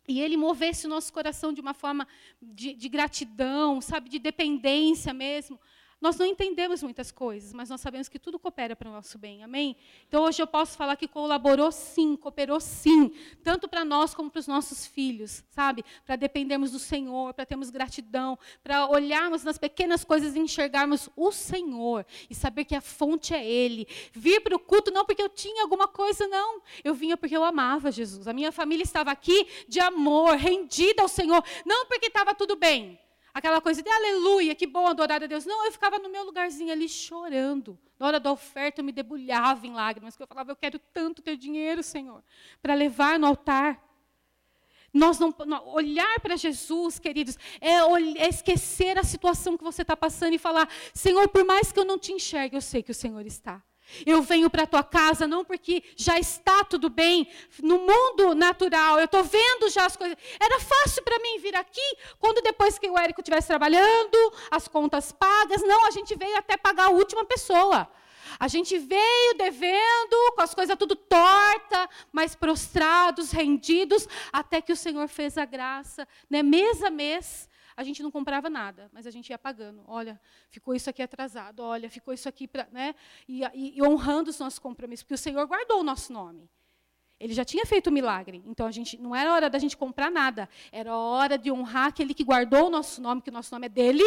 e 0.07 0.19
Ele 0.19 0.35
movesse 0.35 0.87
o 0.87 0.89
nosso 0.89 1.13
coração 1.13 1.53
de 1.53 1.61
uma 1.61 1.75
forma 1.75 2.07
de, 2.41 2.73
de 2.73 2.89
gratidão, 2.89 3.79
sabe, 3.79 4.09
de 4.09 4.17
dependência 4.17 5.13
mesmo, 5.13 5.59
Nós 6.01 6.17
não 6.17 6.25
entendemos 6.25 6.81
muitas 6.81 7.11
coisas, 7.11 7.53
mas 7.53 7.69
nós 7.69 7.79
sabemos 7.79 8.09
que 8.09 8.17
tudo 8.17 8.39
coopera 8.39 8.75
para 8.75 8.89
o 8.89 8.91
nosso 8.91 9.19
bem, 9.19 9.43
amém? 9.43 9.77
Então 10.07 10.23
hoje 10.23 10.41
eu 10.41 10.47
posso 10.47 10.75
falar 10.75 10.95
que 10.95 11.07
colaborou 11.07 11.71
sim, 11.71 12.15
cooperou 12.15 12.59
sim, 12.59 13.11
tanto 13.43 13.69
para 13.69 13.85
nós 13.85 14.15
como 14.15 14.31
para 14.31 14.39
os 14.39 14.47
nossos 14.47 14.87
filhos, 14.87 15.43
sabe? 15.51 15.85
Para 16.03 16.15
dependermos 16.15 16.71
do 16.71 16.79
Senhor, 16.79 17.35
para 17.35 17.45
termos 17.45 17.69
gratidão, 17.69 18.35
para 18.63 18.89
olharmos 18.89 19.43
nas 19.43 19.59
pequenas 19.59 20.03
coisas 20.03 20.35
e 20.35 20.39
enxergarmos 20.39 21.07
o 21.15 21.31
Senhor 21.31 22.03
e 22.27 22.33
saber 22.33 22.65
que 22.65 22.75
a 22.75 22.81
fonte 22.81 23.35
é 23.35 23.45
Ele. 23.47 23.87
Vir 24.11 24.41
para 24.41 24.55
o 24.55 24.59
culto 24.59 24.89
não 24.89 25.05
porque 25.05 25.21
eu 25.21 25.29
tinha 25.29 25.61
alguma 25.61 25.87
coisa, 25.87 26.27
não. 26.27 26.63
Eu 26.83 26.95
vinha 26.95 27.15
porque 27.15 27.37
eu 27.37 27.43
amava 27.43 27.91
Jesus. 27.91 28.27
A 28.27 28.33
minha 28.33 28.51
família 28.51 28.83
estava 28.83 29.11
aqui 29.11 29.47
de 29.67 29.79
amor, 29.79 30.35
rendida 30.35 31.03
ao 31.03 31.07
Senhor, 31.07 31.43
não 31.63 31.85
porque 31.85 32.07
estava 32.07 32.33
tudo 32.33 32.55
bem 32.55 32.99
aquela 33.33 33.61
coisa 33.61 33.81
de 33.81 33.89
aleluia, 33.89 34.55
que 34.55 34.67
bom 34.67 34.87
adorar 34.87 35.23
a 35.23 35.27
Deus. 35.27 35.45
Não, 35.45 35.65
eu 35.65 35.71
ficava 35.71 35.99
no 35.99 36.09
meu 36.09 36.23
lugarzinho 36.23 36.71
ali 36.71 36.87
chorando. 36.87 37.77
Na 37.99 38.07
hora 38.07 38.19
da 38.19 38.31
oferta 38.31 38.81
eu 38.81 38.85
me 38.85 38.91
debulhava 38.91 39.65
em 39.65 39.73
lágrimas, 39.73 40.13
porque 40.15 40.23
eu 40.23 40.27
falava, 40.27 40.51
eu 40.51 40.55
quero 40.55 40.79
tanto 40.93 41.21
ter 41.21 41.37
dinheiro, 41.37 41.83
Senhor, 41.83 42.23
para 42.61 42.73
levar 42.73 43.19
no 43.19 43.27
altar. 43.27 43.81
Nós 44.93 45.17
não, 45.19 45.33
olhar 45.67 46.19
para 46.19 46.35
Jesus, 46.35 46.99
queridos, 46.99 47.37
é, 47.61 47.75
é, 47.75 48.27
esquecer 48.27 48.97
a 48.97 49.03
situação 49.03 49.57
que 49.57 49.63
você 49.63 49.83
está 49.83 49.95
passando 49.95 50.33
e 50.33 50.37
falar, 50.37 50.67
Senhor, 50.93 51.29
por 51.29 51.45
mais 51.45 51.71
que 51.71 51.79
eu 51.79 51.85
não 51.85 51.97
te 51.97 52.11
enxergue, 52.11 52.57
eu 52.57 52.61
sei 52.61 52.83
que 52.83 52.91
o 52.91 52.95
Senhor 52.95 53.25
está. 53.25 53.63
Eu 54.05 54.21
venho 54.21 54.49
para 54.49 54.63
a 54.63 54.67
tua 54.67 54.83
casa 54.83 55.27
não 55.27 55.43
porque 55.43 55.83
já 55.95 56.17
está 56.19 56.63
tudo 56.63 56.89
bem 56.89 57.27
no 57.61 57.79
mundo 57.79 58.33
natural. 58.35 58.99
Eu 58.99 59.05
estou 59.05 59.23
vendo 59.23 59.69
já 59.69 59.85
as 59.85 59.95
coisas. 59.95 60.17
Era 60.39 60.59
fácil 60.59 61.03
para 61.03 61.19
mim 61.19 61.39
vir 61.39 61.55
aqui 61.55 61.97
quando 62.19 62.41
depois 62.41 62.77
que 62.77 62.89
o 62.89 62.97
Érico 62.97 63.21
estivesse 63.21 63.47
trabalhando, 63.47 64.17
as 64.49 64.67
contas 64.67 65.11
pagas. 65.11 65.61
Não, 65.61 65.87
a 65.87 65.91
gente 65.91 66.15
veio 66.15 66.37
até 66.37 66.57
pagar 66.57 66.85
a 66.85 66.91
última 66.91 67.25
pessoa. 67.25 67.89
A 68.39 68.47
gente 68.47 68.77
veio 68.77 69.37
devendo, 69.37 70.33
com 70.35 70.41
as 70.41 70.53
coisas 70.53 70.77
tudo 70.77 70.95
torta, 70.95 71.89
mas 72.11 72.35
prostrados, 72.35 73.31
rendidos, 73.31 74.07
até 74.31 74.61
que 74.61 74.71
o 74.71 74.75
Senhor 74.75 75.07
fez 75.07 75.37
a 75.37 75.45
graça, 75.45 76.07
né, 76.29 76.41
mês 76.41 76.81
a 76.83 76.89
mês, 76.89 77.49
a 77.81 77.83
gente 77.83 78.01
não 78.01 78.11
comprava 78.11 78.49
nada, 78.49 78.89
mas 78.93 79.05
a 79.07 79.11
gente 79.11 79.29
ia 79.29 79.37
pagando. 79.37 79.83
Olha, 79.87 80.19
ficou 80.49 80.73
isso 80.73 80.89
aqui 80.89 81.01
atrasado, 81.01 81.61
olha, 81.61 81.89
ficou 81.89 82.13
isso 82.13 82.29
aqui, 82.29 82.47
pra, 82.47 82.67
né? 82.71 82.95
E, 83.27 83.41
e, 83.53 83.77
e 83.77 83.83
honrando 83.83 84.29
os 84.29 84.39
nossos 84.39 84.59
compromissos, 84.59 85.03
porque 85.03 85.15
o 85.15 85.17
Senhor 85.17 85.45
guardou 85.47 85.79
o 85.79 85.83
nosso 85.83 86.13
nome. 86.13 86.49
Ele 87.19 87.33
já 87.33 87.43
tinha 87.43 87.65
feito 87.65 87.87
o 87.87 87.91
milagre. 87.91 88.41
Então 88.45 88.65
a 88.65 88.71
gente 88.71 88.97
não 88.99 89.15
era 89.15 89.33
hora 89.33 89.49
da 89.49 89.59
gente 89.59 89.75
comprar 89.75 90.09
nada, 90.11 90.47
era 90.71 90.95
hora 90.95 91.37
de 91.37 91.51
honrar 91.51 91.87
aquele 91.87 92.13
que 92.13 92.23
guardou 92.23 92.67
o 92.67 92.69
nosso 92.69 93.01
nome, 93.01 93.21
que 93.21 93.29
o 93.29 93.33
nosso 93.33 93.53
nome 93.53 93.65
é 93.65 93.69
dele, 93.69 94.03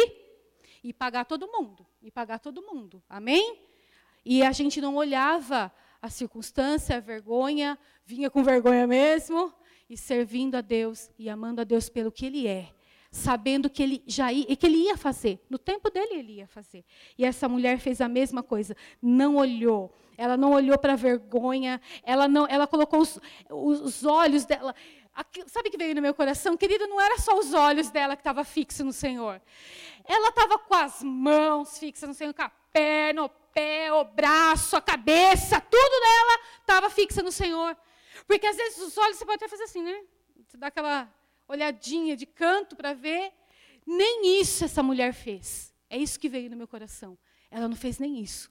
e 0.83 0.93
pagar 0.93 1.25
todo 1.25 1.47
mundo, 1.47 1.85
e 2.01 2.09
pagar 2.09 2.39
todo 2.39 2.61
mundo. 2.61 3.03
Amém? 3.09 3.59
E 4.23 4.41
a 4.41 4.51
gente 4.51 4.79
não 4.79 4.95
olhava 4.95 5.71
a 6.01 6.09
circunstância, 6.09 6.97
a 6.97 6.99
vergonha, 6.99 7.77
vinha 8.05 8.29
com 8.29 8.43
vergonha 8.43 8.87
mesmo, 8.87 9.53
e 9.89 9.97
servindo 9.97 10.55
a 10.55 10.61
Deus 10.61 11.11
e 11.17 11.29
amando 11.29 11.61
a 11.61 11.63
Deus 11.63 11.89
pelo 11.89 12.11
que 12.11 12.25
ele 12.25 12.47
é 12.47 12.74
sabendo 13.15 13.69
que 13.69 13.81
ele 13.81 14.03
já 14.05 14.31
ia, 14.31 14.55
que 14.55 14.65
ele 14.65 14.77
ia 14.77 14.97
fazer. 14.97 15.39
No 15.49 15.57
tempo 15.57 15.89
dele 15.89 16.15
ele 16.15 16.33
ia 16.33 16.47
fazer. 16.47 16.83
E 17.17 17.23
essa 17.23 17.47
mulher 17.47 17.79
fez 17.79 18.01
a 18.01 18.09
mesma 18.09 18.43
coisa, 18.43 18.75
não 19.01 19.37
olhou. 19.37 19.95
Ela 20.17 20.35
não 20.35 20.51
olhou 20.51 20.77
para 20.77 20.93
a 20.93 20.95
vergonha, 20.97 21.81
ela 22.03 22.27
não, 22.27 22.45
ela 22.47 22.67
colocou 22.67 22.99
os, 22.99 23.19
os 23.49 24.03
olhos 24.03 24.45
dela. 24.45 24.75
Sabe 25.47 25.69
o 25.69 25.71
que 25.71 25.77
veio 25.77 25.95
no 25.95 26.01
meu 26.01 26.13
coração? 26.13 26.57
Querida, 26.57 26.87
não 26.87 26.99
era 26.99 27.17
só 27.17 27.39
os 27.39 27.53
olhos 27.53 27.89
dela 27.89 28.17
que 28.17 28.21
estavam 28.21 28.43
fixos 28.43 28.85
no 28.85 28.91
Senhor. 28.91 29.41
Ela 30.03 30.29
estava 30.29 30.59
com 30.59 30.75
as 30.75 31.01
mãos 31.01 31.79
fixas 31.79 32.09
no 32.09 32.13
Senhor, 32.13 32.33
com 32.33 32.41
a 32.41 32.49
perna, 32.49 33.23
o 33.23 33.29
pé, 33.29 33.93
o 33.93 34.03
braço, 34.03 34.75
a 34.75 34.81
cabeça, 34.81 35.61
tudo 35.61 36.01
dela 36.01 36.39
estava 36.59 36.89
fixa 36.89 37.23
no 37.23 37.31
Senhor. 37.31 37.77
Porque 38.27 38.45
às 38.45 38.57
vezes 38.57 38.77
os 38.79 38.97
olhos 38.97 39.17
você 39.17 39.25
pode 39.25 39.37
até 39.37 39.47
fazer 39.47 39.63
assim, 39.63 39.81
né? 39.81 40.03
Você 40.45 40.57
dá 40.57 40.67
aquela 40.67 41.09
olhadinha 41.47 42.15
de 42.15 42.25
canto 42.25 42.75
para 42.75 42.93
ver. 42.93 43.31
Nem 43.85 44.39
isso 44.41 44.65
essa 44.65 44.81
mulher 44.81 45.13
fez. 45.13 45.73
É 45.89 45.97
isso 45.97 46.19
que 46.19 46.29
veio 46.29 46.49
no 46.49 46.57
meu 46.57 46.67
coração. 46.67 47.17
Ela 47.51 47.67
não 47.67 47.75
fez 47.75 47.99
nem 47.99 48.19
isso. 48.19 48.49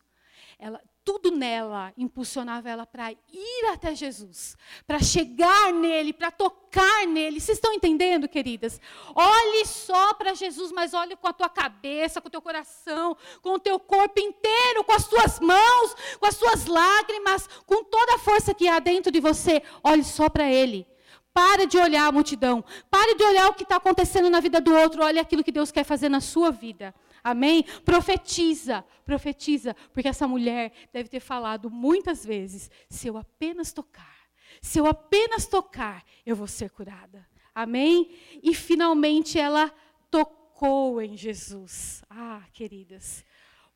Ela, 0.59 0.81
tudo 1.05 1.31
nela 1.31 1.93
impulsionava 1.99 2.71
ela 2.71 2.87
para 2.87 3.13
ir 3.13 3.67
até 3.73 3.95
Jesus, 3.95 4.57
para 4.87 5.01
chegar 5.01 5.73
nele, 5.73 6.13
para 6.13 6.31
tocar 6.31 7.07
nele. 7.07 7.41
Vocês 7.41 7.59
estão 7.59 7.73
entendendo, 7.73 8.29
queridas? 8.29 8.81
Olhe 9.15 9.67
só 9.67 10.15
para 10.15 10.35
Jesus, 10.35 10.73
mas 10.73 10.95
olhe 10.95 11.17
com 11.17 11.29
a 11.29 11.33
tua 11.33 11.49
cabeça, 11.49 12.21
com 12.21 12.29
o 12.29 12.31
teu 12.31 12.41
coração, 12.41 13.17
com 13.43 13.51
o 13.55 13.59
teu 13.59 13.79
corpo 13.79 14.21
inteiro, 14.21 14.85
com 14.85 14.93
as 14.93 15.07
tuas 15.09 15.41
mãos, 15.41 15.95
com 16.19 16.27
as 16.27 16.39
tuas 16.39 16.67
lágrimas, 16.67 17.47
com 17.67 17.85
toda 17.85 18.15
a 18.15 18.19
força 18.19 18.55
que 18.55 18.69
há 18.69 18.79
dentro 18.79 19.11
de 19.13 19.21
você. 19.21 19.63
Olhe 19.83 20.05
só 20.05 20.29
para 20.29 20.51
ele. 20.51 20.87
Pare 21.35 21.67
de 21.67 21.77
olhar 21.77 22.07
a 22.07 22.13
multidão. 22.13 22.65
Pare 22.89 23.17
de 23.17 23.25
olhar 23.25 23.49
o 23.49 23.55
que 23.55 23.65
está 23.65 23.77
acontecendo 23.77 24.31
na 24.31 24.39
vida 24.39 24.61
do 24.61 24.73
outro. 24.73 25.03
Olhe 25.03 25.19
aquilo 25.19 25.43
que 25.43 25.51
Deus 25.51 25.73
quer 25.73 25.83
fazer 25.83 26.09
na 26.09 26.21
sua 26.21 26.53
vida. 26.53 26.95
Amém? 27.25 27.65
Profetiza, 27.85 28.85
profetiza, 29.05 29.75
porque 29.93 30.07
essa 30.07 30.29
mulher 30.29 30.73
deve 30.93 31.09
ter 31.09 31.19
falado 31.19 31.69
muitas 31.69 32.25
vezes: 32.25 32.71
se 32.89 33.09
eu 33.09 33.17
apenas 33.17 33.73
tocar, 33.73 34.17
se 34.63 34.79
eu 34.79 34.87
apenas 34.87 35.47
tocar, 35.47 36.05
eu 36.25 36.37
vou 36.37 36.47
ser 36.47 36.71
curada. 36.71 37.27
Amém? 37.53 38.17
E 38.41 38.55
finalmente 38.55 39.37
ela 39.37 39.73
tocou 40.13 41.03
em 41.03 41.17
Jesus. 41.17 42.05
Ah, 42.09 42.43
queridas, 42.53 43.25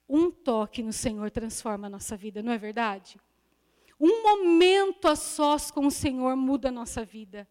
um 0.09 0.31
toque 0.31 0.81
no 0.81 0.93
Senhor 0.93 1.29
transforma 1.33 1.89
a 1.89 1.91
nossa 1.91 2.17
vida, 2.17 2.41
não 2.41 2.53
é 2.53 2.59
verdade? 2.59 3.19
Um 4.01 4.23
momento 4.23 5.09
a 5.09 5.17
sós 5.17 5.71
com 5.71 5.87
o 5.87 5.91
Senhor 5.91 6.37
muda 6.37 6.69
a 6.69 6.73
nossa 6.73 7.05
vida. 7.05 7.49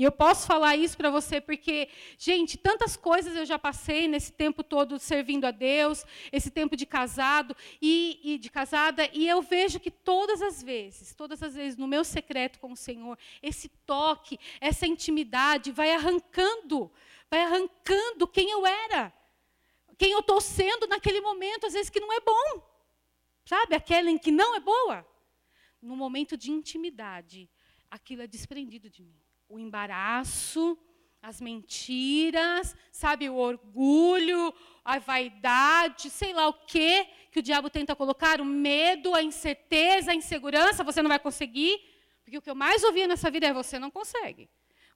E 0.00 0.02
eu 0.02 0.10
posso 0.10 0.46
falar 0.46 0.76
isso 0.76 0.96
para 0.96 1.10
você 1.10 1.42
porque, 1.42 1.90
gente, 2.16 2.56
tantas 2.56 2.96
coisas 2.96 3.36
eu 3.36 3.44
já 3.44 3.58
passei 3.58 4.08
nesse 4.08 4.32
tempo 4.32 4.64
todo 4.64 4.98
servindo 4.98 5.44
a 5.44 5.50
Deus, 5.50 6.06
esse 6.32 6.50
tempo 6.50 6.74
de 6.74 6.86
casado 6.86 7.54
e, 7.82 8.18
e, 8.22 8.38
de 8.38 8.48
casada, 8.48 9.10
e 9.12 9.28
eu 9.28 9.42
vejo 9.42 9.78
que 9.78 9.90
todas 9.90 10.40
as 10.40 10.62
vezes, 10.62 11.14
todas 11.14 11.42
as 11.42 11.54
vezes 11.54 11.76
no 11.76 11.86
meu 11.86 12.02
secreto 12.02 12.58
com 12.60 12.72
o 12.72 12.76
Senhor, 12.76 13.18
esse 13.42 13.68
toque, 13.84 14.38
essa 14.58 14.86
intimidade 14.86 15.70
vai 15.70 15.92
arrancando, 15.92 16.90
vai 17.30 17.42
arrancando 17.42 18.26
quem 18.26 18.50
eu 18.50 18.66
era, 18.66 19.12
quem 19.98 20.12
eu 20.12 20.20
estou 20.20 20.40
sendo 20.40 20.86
naquele 20.86 21.20
momento, 21.20 21.66
às 21.66 21.74
vezes 21.74 21.90
que 21.90 22.00
não 22.00 22.10
é 22.10 22.20
bom, 22.20 22.62
sabe? 23.44 23.74
Aquela 23.74 24.10
em 24.10 24.16
que 24.16 24.30
não 24.30 24.54
é 24.56 24.60
boa 24.60 25.06
no 25.80 25.96
momento 25.96 26.36
de 26.36 26.50
intimidade, 26.50 27.48
aquilo 27.90 28.22
é 28.22 28.26
desprendido 28.26 28.88
de 28.88 29.02
mim. 29.02 29.20
O 29.48 29.58
embaraço, 29.58 30.78
as 31.22 31.40
mentiras, 31.40 32.74
sabe, 32.90 33.28
o 33.28 33.36
orgulho, 33.36 34.54
a 34.84 34.98
vaidade, 34.98 36.08
sei 36.08 36.32
lá 36.32 36.48
o 36.48 36.54
quê 36.66 37.06
que 37.30 37.38
o 37.40 37.42
diabo 37.42 37.68
tenta 37.68 37.94
colocar, 37.94 38.40
o 38.40 38.44
medo, 38.44 39.14
a 39.14 39.22
incerteza, 39.22 40.10
a 40.10 40.14
insegurança, 40.14 40.82
você 40.82 41.02
não 41.02 41.08
vai 41.08 41.18
conseguir. 41.18 41.78
Porque 42.24 42.38
o 42.38 42.42
que 42.42 42.50
eu 42.50 42.54
mais 42.54 42.82
ouvia 42.84 43.06
nessa 43.06 43.30
vida 43.30 43.46
é 43.46 43.52
você 43.52 43.78
não 43.78 43.90
consegue. 43.90 44.48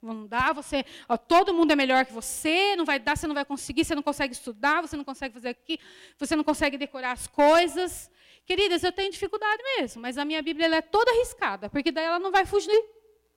Não 0.04 0.26
dá, 0.26 0.52
você, 0.52 0.84
ó, 1.08 1.16
todo 1.16 1.54
mundo 1.54 1.72
é 1.72 1.76
melhor 1.76 2.04
que 2.04 2.12
você, 2.12 2.76
não 2.76 2.84
vai 2.84 2.98
dar, 2.98 3.16
você 3.16 3.26
não 3.26 3.34
vai 3.34 3.44
conseguir, 3.44 3.84
você 3.84 3.94
não 3.94 4.02
consegue 4.02 4.34
estudar, 4.34 4.82
você 4.82 4.96
não 4.96 5.04
consegue 5.04 5.32
fazer 5.32 5.48
aqui, 5.48 5.80
você 6.18 6.36
não 6.36 6.44
consegue 6.44 6.76
decorar 6.76 7.12
as 7.12 7.26
coisas. 7.26 8.10
Queridas, 8.44 8.84
eu 8.84 8.92
tenho 8.92 9.10
dificuldade 9.10 9.62
mesmo, 9.78 10.02
mas 10.02 10.18
a 10.18 10.24
minha 10.24 10.42
Bíblia 10.42 10.66
é 10.76 10.82
toda 10.82 11.10
arriscada, 11.10 11.70
porque 11.70 11.90
daí 11.90 12.04
ela 12.04 12.18
não 12.18 12.30
vai 12.30 12.44
fugir, 12.44 12.84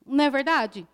não 0.04 0.24
é 0.24 0.30
verdade? 0.30 0.86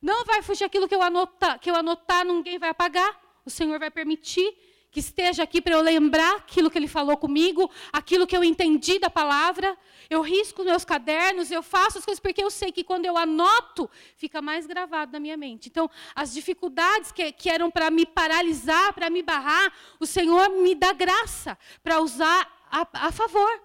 Não 0.00 0.24
vai 0.24 0.40
fugir 0.40 0.64
aquilo 0.64 0.88
que 0.88 0.94
eu 0.94 1.02
anotar, 1.02 1.58
que 1.58 1.70
eu 1.70 1.74
anotar, 1.74 2.24
ninguém 2.24 2.58
vai 2.58 2.70
apagar. 2.70 3.20
O 3.44 3.50
Senhor 3.50 3.78
vai 3.78 3.90
permitir 3.90 4.56
que 4.90 5.00
esteja 5.00 5.42
aqui 5.42 5.60
para 5.60 5.74
eu 5.74 5.82
lembrar 5.82 6.36
aquilo 6.36 6.70
que 6.70 6.78
Ele 6.78 6.88
falou 6.88 7.16
comigo, 7.16 7.70
aquilo 7.92 8.26
que 8.26 8.36
eu 8.36 8.42
entendi 8.42 8.98
da 8.98 9.10
palavra. 9.10 9.76
Eu 10.08 10.22
risco 10.22 10.64
meus 10.64 10.84
cadernos, 10.84 11.50
eu 11.50 11.62
faço 11.62 11.98
as 11.98 12.04
coisas 12.04 12.20
porque 12.20 12.42
eu 12.42 12.50
sei 12.50 12.72
que 12.72 12.82
quando 12.82 13.04
eu 13.04 13.16
anoto, 13.16 13.90
fica 14.16 14.40
mais 14.40 14.66
gravado 14.66 15.12
na 15.12 15.20
minha 15.20 15.36
mente. 15.36 15.68
Então, 15.68 15.90
as 16.14 16.32
dificuldades 16.32 17.12
que, 17.12 17.30
que 17.32 17.50
eram 17.50 17.70
para 17.70 17.90
me 17.90 18.06
paralisar, 18.06 18.92
para 18.94 19.10
me 19.10 19.22
barrar, 19.22 19.72
o 20.00 20.06
Senhor 20.06 20.48
me 20.50 20.74
dá 20.74 20.92
graça 20.92 21.58
para 21.82 22.00
usar 22.00 22.66
a, 22.70 23.06
a 23.08 23.12
favor, 23.12 23.62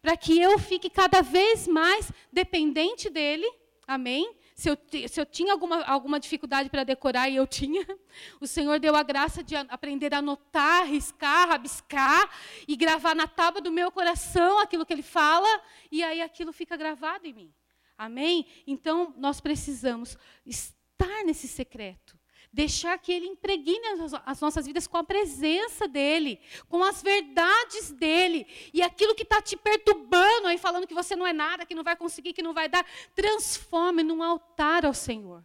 para 0.00 0.16
que 0.16 0.40
eu 0.40 0.58
fique 0.58 0.88
cada 0.88 1.20
vez 1.22 1.68
mais 1.68 2.10
dependente 2.32 3.10
dele. 3.10 3.50
Amém? 3.86 4.34
Se 4.54 4.70
eu, 4.70 4.78
se 5.08 5.20
eu 5.20 5.26
tinha 5.26 5.52
alguma, 5.52 5.82
alguma 5.82 6.20
dificuldade 6.20 6.70
para 6.70 6.84
decorar, 6.84 7.28
e 7.28 7.34
eu 7.34 7.46
tinha, 7.46 7.84
o 8.40 8.46
Senhor 8.46 8.78
deu 8.78 8.94
a 8.94 9.02
graça 9.02 9.42
de 9.42 9.56
aprender 9.56 10.14
a 10.14 10.18
anotar, 10.18 10.86
riscar, 10.86 11.48
rabiscar 11.48 12.30
e 12.68 12.76
gravar 12.76 13.16
na 13.16 13.26
tábua 13.26 13.60
do 13.60 13.72
meu 13.72 13.90
coração 13.90 14.60
aquilo 14.60 14.86
que 14.86 14.92
Ele 14.92 15.02
fala, 15.02 15.48
e 15.90 16.04
aí 16.04 16.20
aquilo 16.22 16.52
fica 16.52 16.76
gravado 16.76 17.26
em 17.26 17.32
mim. 17.32 17.54
Amém? 17.98 18.46
Então, 18.64 19.12
nós 19.16 19.40
precisamos 19.40 20.16
estar 20.46 21.24
nesse 21.24 21.48
secreto 21.48 22.16
deixar 22.54 22.96
que 22.98 23.12
Ele 23.12 23.26
impregne 23.26 23.80
as 24.24 24.40
nossas 24.40 24.64
vidas 24.64 24.86
com 24.86 24.96
a 24.96 25.02
presença 25.02 25.88
dEle, 25.88 26.40
com 26.68 26.84
as 26.84 27.02
verdades 27.02 27.90
dEle. 27.90 28.46
E 28.72 28.80
aquilo 28.80 29.14
que 29.14 29.24
está 29.24 29.42
te 29.42 29.56
perturbando 29.56 30.46
aí, 30.46 30.56
falando 30.56 30.86
que 30.86 30.94
você 30.94 31.16
não 31.16 31.26
é 31.26 31.32
nada, 31.32 31.66
que 31.66 31.74
não 31.74 31.82
vai 31.82 31.96
conseguir, 31.96 32.32
que 32.32 32.42
não 32.42 32.54
vai 32.54 32.68
dar, 32.68 32.86
transforme 33.14 34.04
num 34.04 34.22
altar 34.22 34.86
ao 34.86 34.94
Senhor. 34.94 35.44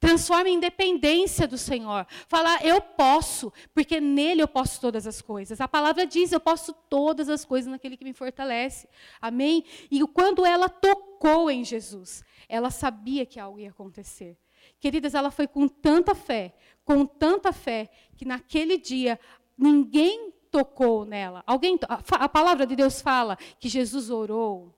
Transforme 0.00 0.48
em 0.48 0.58
dependência 0.58 1.46
do 1.46 1.58
Senhor. 1.58 2.06
Falar, 2.26 2.64
eu 2.64 2.80
posso, 2.80 3.52
porque 3.74 4.00
nele 4.00 4.40
eu 4.40 4.48
posso 4.48 4.80
todas 4.80 5.06
as 5.06 5.20
coisas. 5.20 5.60
A 5.60 5.68
palavra 5.68 6.06
diz, 6.06 6.32
eu 6.32 6.40
posso 6.40 6.72
todas 6.72 7.28
as 7.28 7.44
coisas 7.44 7.70
naquele 7.70 7.98
que 7.98 8.04
me 8.04 8.14
fortalece. 8.14 8.88
Amém? 9.20 9.62
E 9.90 10.00
quando 10.06 10.46
ela 10.46 10.70
tocou 10.70 11.50
em 11.50 11.62
Jesus, 11.62 12.24
ela 12.48 12.70
sabia 12.70 13.26
que 13.26 13.38
algo 13.38 13.60
ia 13.60 13.68
acontecer. 13.68 14.38
Queridas, 14.80 15.14
ela 15.14 15.30
foi 15.30 15.46
com 15.46 15.68
tanta 15.68 16.14
fé, 16.14 16.54
com 16.84 17.04
tanta 17.04 17.52
fé, 17.52 17.90
que 18.16 18.24
naquele 18.24 18.78
dia 18.78 19.20
ninguém 19.56 20.32
tocou 20.50 21.04
nela. 21.04 21.44
Alguém, 21.46 21.78
a, 21.88 22.28
palavra 22.28 22.66
de 22.66 22.74
Deus 22.74 23.00
fala 23.00 23.36
que 23.58 23.68
Jesus 23.68 24.10
orou. 24.10 24.74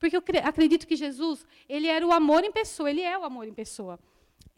Porque 0.00 0.16
eu 0.16 0.22
acredito 0.42 0.86
que 0.86 0.96
Jesus, 0.96 1.46
ele 1.68 1.86
era 1.86 2.06
o 2.06 2.12
amor 2.12 2.42
em 2.42 2.50
pessoa, 2.50 2.90
ele 2.90 3.02
é 3.02 3.16
o 3.16 3.24
amor 3.24 3.46
em 3.46 3.54
pessoa. 3.54 3.98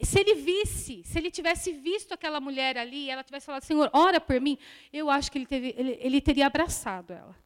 Se 0.00 0.20
ele 0.20 0.34
visse, 0.34 1.02
se 1.04 1.18
ele 1.18 1.30
tivesse 1.30 1.72
visto 1.72 2.12
aquela 2.12 2.40
mulher 2.40 2.76
ali, 2.76 3.10
ela 3.10 3.24
tivesse 3.24 3.46
falado, 3.46 3.62
Senhor, 3.62 3.90
ora 3.92 4.20
por 4.20 4.40
mim, 4.40 4.58
eu 4.92 5.08
acho 5.10 5.30
que 5.32 5.38
ele, 5.38 5.46
teve, 5.46 5.74
ele, 5.76 5.98
ele 6.00 6.20
teria 6.20 6.46
abraçado 6.46 7.12
ela. 7.12 7.36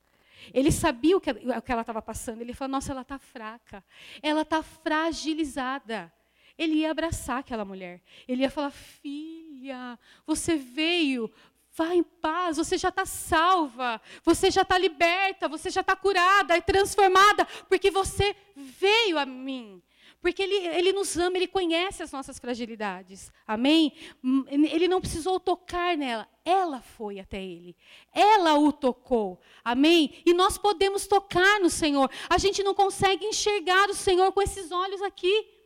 Ele 0.52 0.72
sabia 0.72 1.16
o 1.16 1.20
que, 1.20 1.30
o 1.30 1.62
que 1.62 1.72
ela 1.72 1.82
estava 1.82 2.02
passando. 2.02 2.40
Ele 2.40 2.54
falou, 2.54 2.72
nossa, 2.72 2.92
ela 2.92 3.02
está 3.02 3.18
fraca. 3.18 3.84
Ela 4.22 4.42
está 4.42 4.62
fragilizada. 4.62 6.12
Ele 6.60 6.74
ia 6.74 6.90
abraçar 6.90 7.38
aquela 7.38 7.64
mulher. 7.64 8.02
Ele 8.28 8.42
ia 8.42 8.50
falar, 8.50 8.70
filha, 8.70 9.98
você 10.26 10.56
veio, 10.56 11.32
vá 11.72 11.94
em 11.94 12.02
paz, 12.02 12.58
você 12.58 12.76
já 12.76 12.90
está 12.90 13.06
salva, 13.06 13.98
você 14.22 14.50
já 14.50 14.60
está 14.60 14.76
liberta, 14.76 15.48
você 15.48 15.70
já 15.70 15.80
está 15.80 15.96
curada 15.96 16.54
e 16.58 16.60
transformada, 16.60 17.46
porque 17.66 17.90
você 17.90 18.36
veio 18.54 19.18
a 19.18 19.24
mim. 19.24 19.82
Porque 20.20 20.42
ele, 20.42 20.54
ele 20.54 20.92
nos 20.92 21.16
ama, 21.16 21.38
ele 21.38 21.46
conhece 21.46 22.02
as 22.02 22.12
nossas 22.12 22.38
fragilidades. 22.38 23.32
Amém? 23.46 23.94
Hum, 24.22 24.44
ele 24.50 24.86
não 24.86 25.00
precisou 25.00 25.40
tocar 25.40 25.96
nela, 25.96 26.28
ela 26.44 26.82
foi 26.82 27.18
até 27.20 27.42
ele. 27.42 27.74
Ela 28.12 28.58
o 28.58 28.70
tocou. 28.70 29.40
Amém? 29.64 30.22
E 30.26 30.34
nós 30.34 30.58
podemos 30.58 31.06
tocar 31.06 31.58
no 31.58 31.70
Senhor. 31.70 32.10
A 32.28 32.36
gente 32.36 32.62
não 32.62 32.74
consegue 32.74 33.24
enxergar 33.24 33.88
o 33.88 33.94
Senhor 33.94 34.30
com 34.30 34.42
esses 34.42 34.70
olhos 34.70 35.00
aqui. 35.00 35.58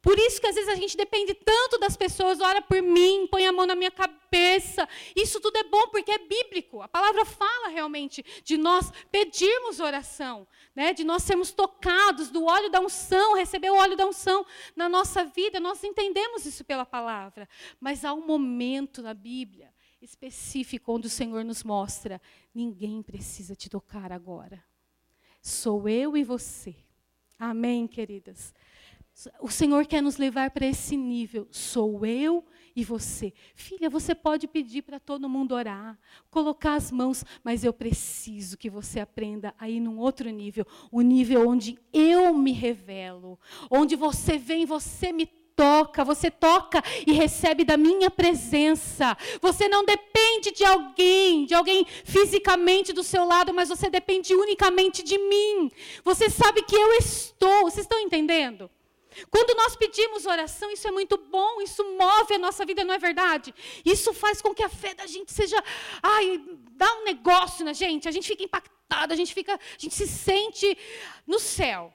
Por 0.00 0.18
isso 0.18 0.40
que 0.40 0.46
às 0.46 0.54
vezes 0.54 0.68
a 0.68 0.74
gente 0.74 0.96
depende 0.96 1.34
tanto 1.34 1.78
das 1.78 1.96
pessoas, 1.96 2.40
ora 2.40 2.62
por 2.62 2.80
mim, 2.82 3.26
põe 3.30 3.46
a 3.46 3.52
mão 3.52 3.66
na 3.66 3.74
minha 3.74 3.90
cabeça. 3.90 4.88
Isso 5.16 5.40
tudo 5.40 5.56
é 5.56 5.64
bom 5.64 5.88
porque 5.88 6.10
é 6.10 6.18
bíblico. 6.18 6.80
A 6.80 6.88
palavra 6.88 7.24
fala 7.24 7.68
realmente 7.68 8.24
de 8.44 8.56
nós 8.56 8.90
pedirmos 9.10 9.80
oração, 9.80 10.46
né? 10.74 10.92
de 10.92 11.04
nós 11.04 11.22
sermos 11.22 11.52
tocados 11.52 12.30
do 12.30 12.44
óleo 12.44 12.70
da 12.70 12.80
unção, 12.80 13.34
receber 13.34 13.70
o 13.70 13.76
óleo 13.76 13.96
da 13.96 14.06
unção 14.06 14.44
na 14.76 14.88
nossa 14.88 15.24
vida. 15.24 15.58
Nós 15.60 15.82
entendemos 15.82 16.46
isso 16.46 16.64
pela 16.64 16.86
palavra. 16.86 17.48
Mas 17.80 18.04
há 18.04 18.12
um 18.12 18.26
momento 18.26 19.02
na 19.02 19.14
Bíblia 19.14 19.72
específico 20.00 20.92
onde 20.92 21.06
o 21.06 21.10
Senhor 21.10 21.44
nos 21.44 21.64
mostra: 21.64 22.20
ninguém 22.54 23.02
precisa 23.02 23.54
te 23.54 23.68
tocar 23.68 24.12
agora. 24.12 24.62
Sou 25.40 25.88
eu 25.88 26.16
e 26.16 26.24
você. 26.24 26.74
Amém, 27.38 27.86
queridas? 27.86 28.52
O 29.40 29.50
Senhor 29.50 29.86
quer 29.86 30.00
nos 30.00 30.16
levar 30.16 30.50
para 30.50 30.66
esse 30.66 30.96
nível. 30.96 31.48
Sou 31.50 32.06
eu 32.06 32.44
e 32.76 32.84
você. 32.84 33.32
Filha, 33.56 33.90
você 33.90 34.14
pode 34.14 34.46
pedir 34.46 34.82
para 34.82 35.00
todo 35.00 35.28
mundo 35.28 35.56
orar, 35.56 35.98
colocar 36.30 36.74
as 36.74 36.92
mãos, 36.92 37.24
mas 37.42 37.64
eu 37.64 37.72
preciso 37.72 38.56
que 38.56 38.70
você 38.70 39.00
aprenda 39.00 39.52
a 39.58 39.68
ir 39.68 39.80
num 39.80 39.98
outro 39.98 40.30
nível 40.30 40.64
o 40.92 41.00
nível 41.00 41.48
onde 41.48 41.76
eu 41.92 42.32
me 42.32 42.52
revelo, 42.52 43.38
onde 43.68 43.96
você 43.96 44.38
vem, 44.38 44.64
você 44.64 45.10
me 45.10 45.26
toca, 45.26 46.04
você 46.04 46.30
toca 46.30 46.80
e 47.04 47.12
recebe 47.12 47.64
da 47.64 47.76
minha 47.76 48.08
presença. 48.08 49.16
Você 49.42 49.66
não 49.66 49.84
depende 49.84 50.52
de 50.52 50.64
alguém, 50.64 51.44
de 51.44 51.54
alguém 51.54 51.84
fisicamente 52.04 52.92
do 52.92 53.02
seu 53.02 53.24
lado, 53.24 53.52
mas 53.52 53.68
você 53.68 53.90
depende 53.90 54.32
unicamente 54.32 55.02
de 55.02 55.18
mim. 55.18 55.68
Você 56.04 56.30
sabe 56.30 56.62
que 56.62 56.76
eu 56.76 56.92
estou. 56.94 57.62
Vocês 57.62 57.84
estão 57.84 57.98
entendendo? 57.98 58.70
Quando 59.30 59.56
nós 59.56 59.76
pedimos 59.76 60.26
oração, 60.26 60.70
isso 60.70 60.86
é 60.86 60.90
muito 60.90 61.16
bom, 61.16 61.60
isso 61.60 61.82
move 61.84 62.34
a 62.34 62.38
nossa 62.38 62.64
vida, 62.64 62.84
não 62.84 62.94
é 62.94 62.98
verdade? 62.98 63.54
Isso 63.84 64.12
faz 64.12 64.40
com 64.40 64.54
que 64.54 64.62
a 64.62 64.68
fé 64.68 64.94
da 64.94 65.06
gente 65.06 65.32
seja, 65.32 65.62
ai, 66.02 66.42
dá 66.72 66.92
um 66.98 67.04
negócio 67.04 67.64
na 67.64 67.72
gente, 67.72 68.08
a 68.08 68.10
gente 68.10 68.26
fica 68.26 68.42
impactada, 68.42 69.14
a 69.14 69.16
gente 69.16 69.34
fica, 69.34 69.54
a 69.54 69.78
gente 69.78 69.94
se 69.94 70.06
sente 70.06 70.76
no 71.26 71.38
céu. 71.38 71.92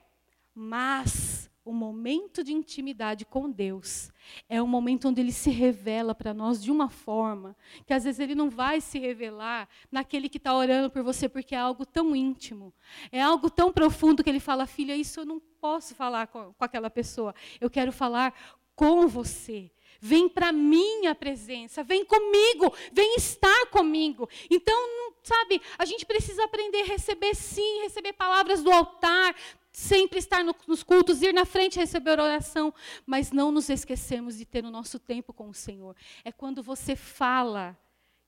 Mas 0.54 1.50
o 1.66 1.72
momento 1.72 2.44
de 2.44 2.52
intimidade 2.52 3.26
com 3.26 3.50
Deus 3.50 4.12
é 4.50 4.62
o 4.62 4.68
momento 4.68 5.08
onde 5.08 5.22
Ele 5.22 5.32
se 5.32 5.50
revela 5.50 6.14
para 6.14 6.34
nós 6.34 6.62
de 6.62 6.70
uma 6.72 6.90
forma 6.90 7.56
que 7.86 7.94
às 7.94 8.04
vezes 8.04 8.20
Ele 8.20 8.36
não 8.36 8.50
vai 8.50 8.82
se 8.82 9.00
revelar 9.00 9.68
naquele 9.92 10.28
que 10.28 10.38
está 10.38 10.54
orando 10.54 10.90
por 10.90 11.04
você, 11.04 11.30
porque 11.30 11.56
é 11.56 11.58
algo 11.58 11.86
tão 11.86 12.16
íntimo, 12.16 12.74
é 13.12 13.22
algo 13.22 13.50
tão 13.50 13.72
profundo 13.72 14.24
que 14.24 14.30
Ele 14.30 14.40
fala, 14.40 14.66
filha, 14.66 14.96
isso 14.96 15.22
eu 15.22 15.26
não 15.26 15.40
posso 15.40 15.96
falar 15.96 16.28
com, 16.28 16.54
com 16.54 16.66
aquela 16.66 16.90
pessoa, 16.90 17.34
eu 17.62 17.70
quero 17.70 17.92
falar 17.92 18.34
com 18.76 19.08
você. 19.08 19.72
Vem 20.02 20.28
para 20.28 20.52
minha 20.52 21.16
presença, 21.16 21.82
vem 21.82 22.04
comigo, 22.04 22.74
vem 22.92 23.16
estar 23.16 23.68
comigo. 23.68 24.28
Então, 24.50 24.76
sabe, 25.24 25.62
a 25.78 25.86
gente 25.86 26.06
precisa 26.06 26.44
aprender 26.44 26.82
a 26.82 26.86
receber 26.88 27.34
sim, 27.34 27.84
receber 27.84 28.12
palavras 28.12 28.62
do 28.62 28.70
altar, 28.70 29.34
sempre 29.74 30.20
estar 30.20 30.44
no, 30.44 30.56
nos 30.68 30.84
cultos, 30.84 31.24
ir 31.24 31.34
na 31.34 31.46
frente 31.46 31.80
receber 31.80 32.20
oração, 32.20 32.72
mas 33.06 33.32
não 33.32 33.52
nos 33.52 33.70
esquecemos 33.70 34.38
de 34.38 34.46
ter 34.46 34.64
o 34.64 34.72
nosso 34.72 35.00
tempo 35.00 35.34
com 35.34 35.50
o 35.50 35.54
Senhor. 35.54 35.96
É 36.24 36.32
quando 36.32 36.62
você 36.62 36.96
fala 36.96 37.78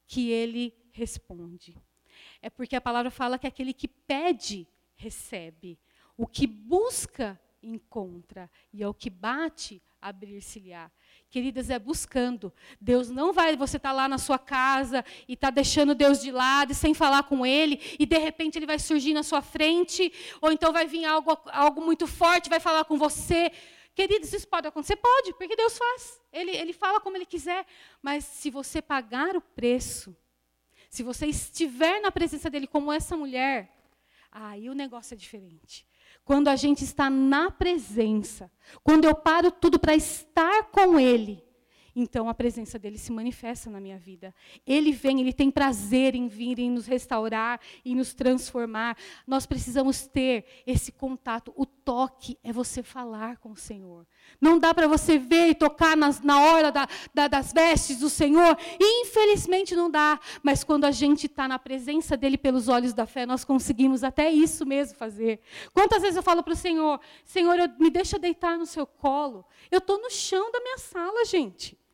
que 0.07 0.31
Ele 0.31 0.73
responde. 0.91 1.77
É 2.41 2.49
porque 2.49 2.75
a 2.75 2.81
palavra 2.81 3.11
fala 3.11 3.37
que 3.37 3.47
aquele 3.47 3.73
que 3.73 3.87
pede, 3.87 4.67
recebe. 4.95 5.79
O 6.17 6.25
que 6.25 6.47
busca, 6.47 7.39
encontra. 7.61 8.49
E 8.73 8.81
ao 8.81 8.93
que 8.93 9.09
bate, 9.09 9.81
abrir-se-lhe-á. 10.01 10.91
Queridas, 11.29 11.69
é 11.69 11.77
buscando. 11.77 12.53
Deus 12.79 13.09
não 13.09 13.33
vai, 13.33 13.55
você 13.57 13.77
está 13.77 13.91
lá 13.91 14.07
na 14.07 14.17
sua 14.17 14.39
casa 14.39 15.03
e 15.27 15.33
está 15.33 15.49
deixando 15.49 15.93
Deus 15.93 16.21
de 16.21 16.31
lado 16.31 16.71
e 16.71 16.75
sem 16.75 16.93
falar 16.93 17.23
com 17.23 17.45
Ele, 17.45 17.79
e 17.99 18.05
de 18.05 18.17
repente 18.17 18.57
Ele 18.57 18.65
vai 18.65 18.79
surgir 18.79 19.13
na 19.13 19.23
sua 19.23 19.41
frente, 19.41 20.11
ou 20.41 20.51
então 20.51 20.71
vai 20.71 20.85
vir 20.87 21.05
algo, 21.05 21.37
algo 21.47 21.81
muito 21.81 22.07
forte, 22.07 22.49
vai 22.49 22.59
falar 22.59 22.85
com 22.85 22.97
você. 22.97 23.51
Queridos, 23.93 24.33
isso 24.33 24.47
pode 24.47 24.67
acontecer? 24.67 24.97
Pode, 24.97 25.33
porque 25.33 25.55
Deus 25.55 25.77
faz. 25.77 26.21
Ele, 26.31 26.51
ele 26.51 26.73
fala 26.73 26.99
como 26.99 27.15
Ele 27.15 27.25
quiser. 27.25 27.65
Mas 28.01 28.25
se 28.25 28.49
você 28.49 28.81
pagar 28.81 29.37
o 29.37 29.41
preço, 29.41 30.15
se 30.89 31.01
você 31.01 31.27
estiver 31.27 32.01
na 32.01 32.11
presença 32.11 32.49
dEle 32.49 32.67
como 32.67 32.91
essa 32.91 33.15
mulher, 33.15 33.73
aí 34.29 34.69
o 34.69 34.73
negócio 34.73 35.13
é 35.13 35.17
diferente. 35.17 35.87
Quando 36.25 36.47
a 36.47 36.55
gente 36.55 36.83
está 36.83 37.07
na 37.07 37.51
presença, 37.51 38.51
quando 38.83 39.05
eu 39.05 39.13
paro 39.13 39.51
tudo 39.51 39.79
para 39.79 39.95
estar 39.95 40.71
com 40.71 40.99
Ele, 40.99 41.44
então 41.95 42.27
a 42.27 42.33
presença 42.33 42.77
dele 42.77 42.97
se 42.97 43.11
manifesta 43.11 43.69
na 43.69 43.79
minha 43.79 43.97
vida. 43.97 44.35
Ele 44.67 44.91
vem, 44.91 45.21
ele 45.21 45.31
tem 45.31 45.49
prazer 45.49 46.13
em 46.13 46.27
vir, 46.27 46.59
em 46.59 46.69
nos 46.69 46.85
restaurar, 46.85 47.61
em 47.85 47.95
nos 47.95 48.13
transformar. 48.13 48.97
Nós 49.25 49.45
precisamos 49.45 50.05
ter 50.05 50.45
esse 50.67 50.91
contato. 50.91 51.53
O 51.55 51.65
toque 51.65 52.37
é 52.43 52.51
você 52.51 52.83
falar 52.83 53.37
com 53.37 53.51
o 53.51 53.55
Senhor. 53.55 54.05
Não 54.41 54.59
dá 54.59 54.73
para 54.73 54.89
você 54.89 55.17
ver 55.17 55.49
e 55.49 55.55
tocar 55.55 55.95
nas, 55.95 56.19
na 56.19 56.41
hora 56.41 56.69
da, 56.69 56.85
da, 57.13 57.29
das 57.29 57.53
vestes 57.53 57.99
do 57.99 58.09
Senhor. 58.09 58.57
Infelizmente 58.77 59.73
não 59.73 59.89
dá. 59.89 60.19
Mas 60.43 60.65
quando 60.65 60.83
a 60.83 60.91
gente 60.91 61.27
está 61.27 61.47
na 61.47 61.57
presença 61.57 62.17
dele 62.17 62.37
pelos 62.37 62.67
olhos 62.67 62.93
da 62.93 63.05
fé, 63.05 63.25
nós 63.25 63.45
conseguimos 63.45 64.03
até 64.03 64.29
isso 64.29 64.65
mesmo 64.65 64.97
fazer. 64.97 65.39
Quantas 65.73 66.01
vezes 66.01 66.17
eu 66.17 66.23
falo 66.23 66.43
para 66.43 66.53
o 66.53 66.57
Senhor: 66.57 66.99
Senhor, 67.23 67.57
eu, 67.57 67.69
me 67.79 67.89
deixa 67.89 68.19
deitar 68.19 68.57
no 68.57 68.65
seu 68.65 68.85
colo. 68.85 69.45
Eu 69.71 69.77
estou 69.77 70.01
no 70.01 70.09
chão 70.09 70.51
da 70.51 70.59
minha 70.59 70.77
sala, 70.77 71.23
gente. 71.23 71.84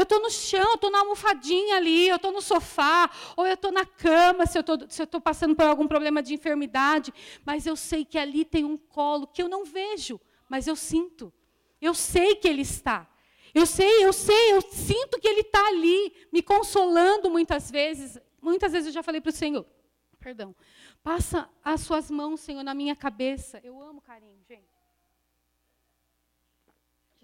Eu 0.00 0.04
estou 0.04 0.18
no 0.18 0.30
chão, 0.30 0.62
eu 0.62 0.76
estou 0.76 0.90
na 0.90 1.00
almofadinha 1.00 1.76
ali, 1.76 2.08
eu 2.08 2.16
estou 2.16 2.32
no 2.32 2.40
sofá, 2.40 3.10
ou 3.36 3.46
eu 3.46 3.52
estou 3.52 3.70
na 3.70 3.84
cama, 3.84 4.46
se 4.46 4.56
eu 4.56 4.64
estou 5.04 5.20
passando 5.20 5.54
por 5.54 5.66
algum 5.66 5.86
problema 5.86 6.22
de 6.22 6.32
enfermidade, 6.32 7.12
mas 7.44 7.66
eu 7.66 7.76
sei 7.76 8.02
que 8.02 8.16
ali 8.16 8.42
tem 8.42 8.64
um 8.64 8.78
colo 8.78 9.26
que 9.26 9.42
eu 9.42 9.46
não 9.46 9.62
vejo, 9.62 10.18
mas 10.48 10.66
eu 10.66 10.74
sinto. 10.74 11.30
Eu 11.78 11.92
sei 11.92 12.34
que 12.34 12.48
Ele 12.48 12.62
está. 12.62 13.06
Eu 13.54 13.66
sei, 13.66 14.02
eu 14.02 14.10
sei, 14.10 14.54
eu 14.54 14.62
sinto 14.62 15.20
que 15.20 15.28
Ele 15.28 15.42
está 15.42 15.66
ali, 15.66 16.14
me 16.32 16.40
consolando 16.40 17.28
muitas 17.28 17.70
vezes. 17.70 18.18
Muitas 18.40 18.72
vezes 18.72 18.86
eu 18.86 18.94
já 18.94 19.02
falei 19.02 19.20
para 19.20 19.28
o 19.28 19.32
Senhor, 19.32 19.66
perdão, 20.18 20.56
passa 21.02 21.46
as 21.62 21.82
suas 21.82 22.10
mãos, 22.10 22.40
Senhor, 22.40 22.62
na 22.62 22.72
minha 22.72 22.96
cabeça. 22.96 23.60
Eu 23.62 23.78
amo 23.82 24.00
carinho, 24.00 24.42
gente. 24.48 24.79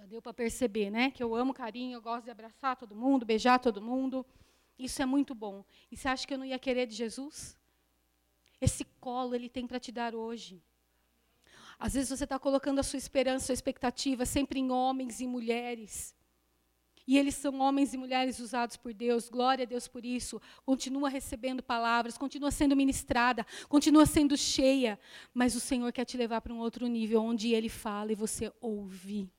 Deu 0.07 0.23
para 0.23 0.33
perceber, 0.33 0.89
né? 0.89 1.11
Que 1.11 1.23
eu 1.23 1.35
amo 1.35 1.53
carinho, 1.53 1.97
eu 1.97 2.03
gosto 2.03 2.25
de 2.25 2.31
abraçar 2.31 2.77
todo 2.77 2.95
mundo, 2.95 3.27
beijar 3.27 3.59
todo 3.59 3.83
mundo. 3.83 4.25
Isso 4.79 5.03
é 5.03 5.07
muito 5.07 5.35
bom. 5.35 5.65
E 5.91 5.97
você 5.97 6.09
acha 6.09 6.27
que 6.27 6.33
eu 6.33 6.39
não 6.39 6.45
ia 6.45 6.59
querer 6.59 6.87
de 6.87 6.95
Jesus? 6.95 7.57
Esse 8.61 8.85
colo 9.01 9.35
ele 9.35 9.49
tem 9.49 9.67
para 9.67 9.81
te 9.81 9.91
dar 9.91 10.15
hoje. 10.15 10.63
Às 11.79 11.95
vezes 11.95 12.09
você 12.09 12.25
está 12.25 12.39
colocando 12.39 12.79
a 12.79 12.83
sua 12.83 12.99
esperança, 12.99 13.45
a 13.45 13.47
sua 13.47 13.55
expectativa 13.55 14.25
sempre 14.25 14.61
em 14.61 14.71
homens 14.71 15.21
e 15.21 15.27
mulheres. 15.27 16.15
E 17.07 17.17
eles 17.17 17.35
são 17.35 17.61
homens 17.61 17.95
e 17.95 17.97
mulheres 17.97 18.41
usados 18.41 18.77
por 18.77 18.93
Deus, 18.93 19.29
glória 19.29 19.63
a 19.63 19.67
Deus 19.67 19.87
por 19.87 20.05
isso. 20.05 20.41
Continua 20.65 21.09
recebendo 21.09 21.63
palavras, 21.63 22.19
continua 22.19 22.51
sendo 22.51 22.75
ministrada, 22.75 23.47
continua 23.69 24.07
sendo 24.07 24.37
cheia. 24.37 24.99
Mas 25.33 25.55
o 25.55 25.61
Senhor 25.61 25.93
quer 25.93 26.05
te 26.05 26.17
levar 26.17 26.41
para 26.41 26.53
um 26.53 26.59
outro 26.59 26.87
nível, 26.87 27.23
onde 27.23 27.53
Ele 27.53 27.69
fala 27.69 28.11
e 28.11 28.17
você 28.17 28.53
ouve. 28.61 29.31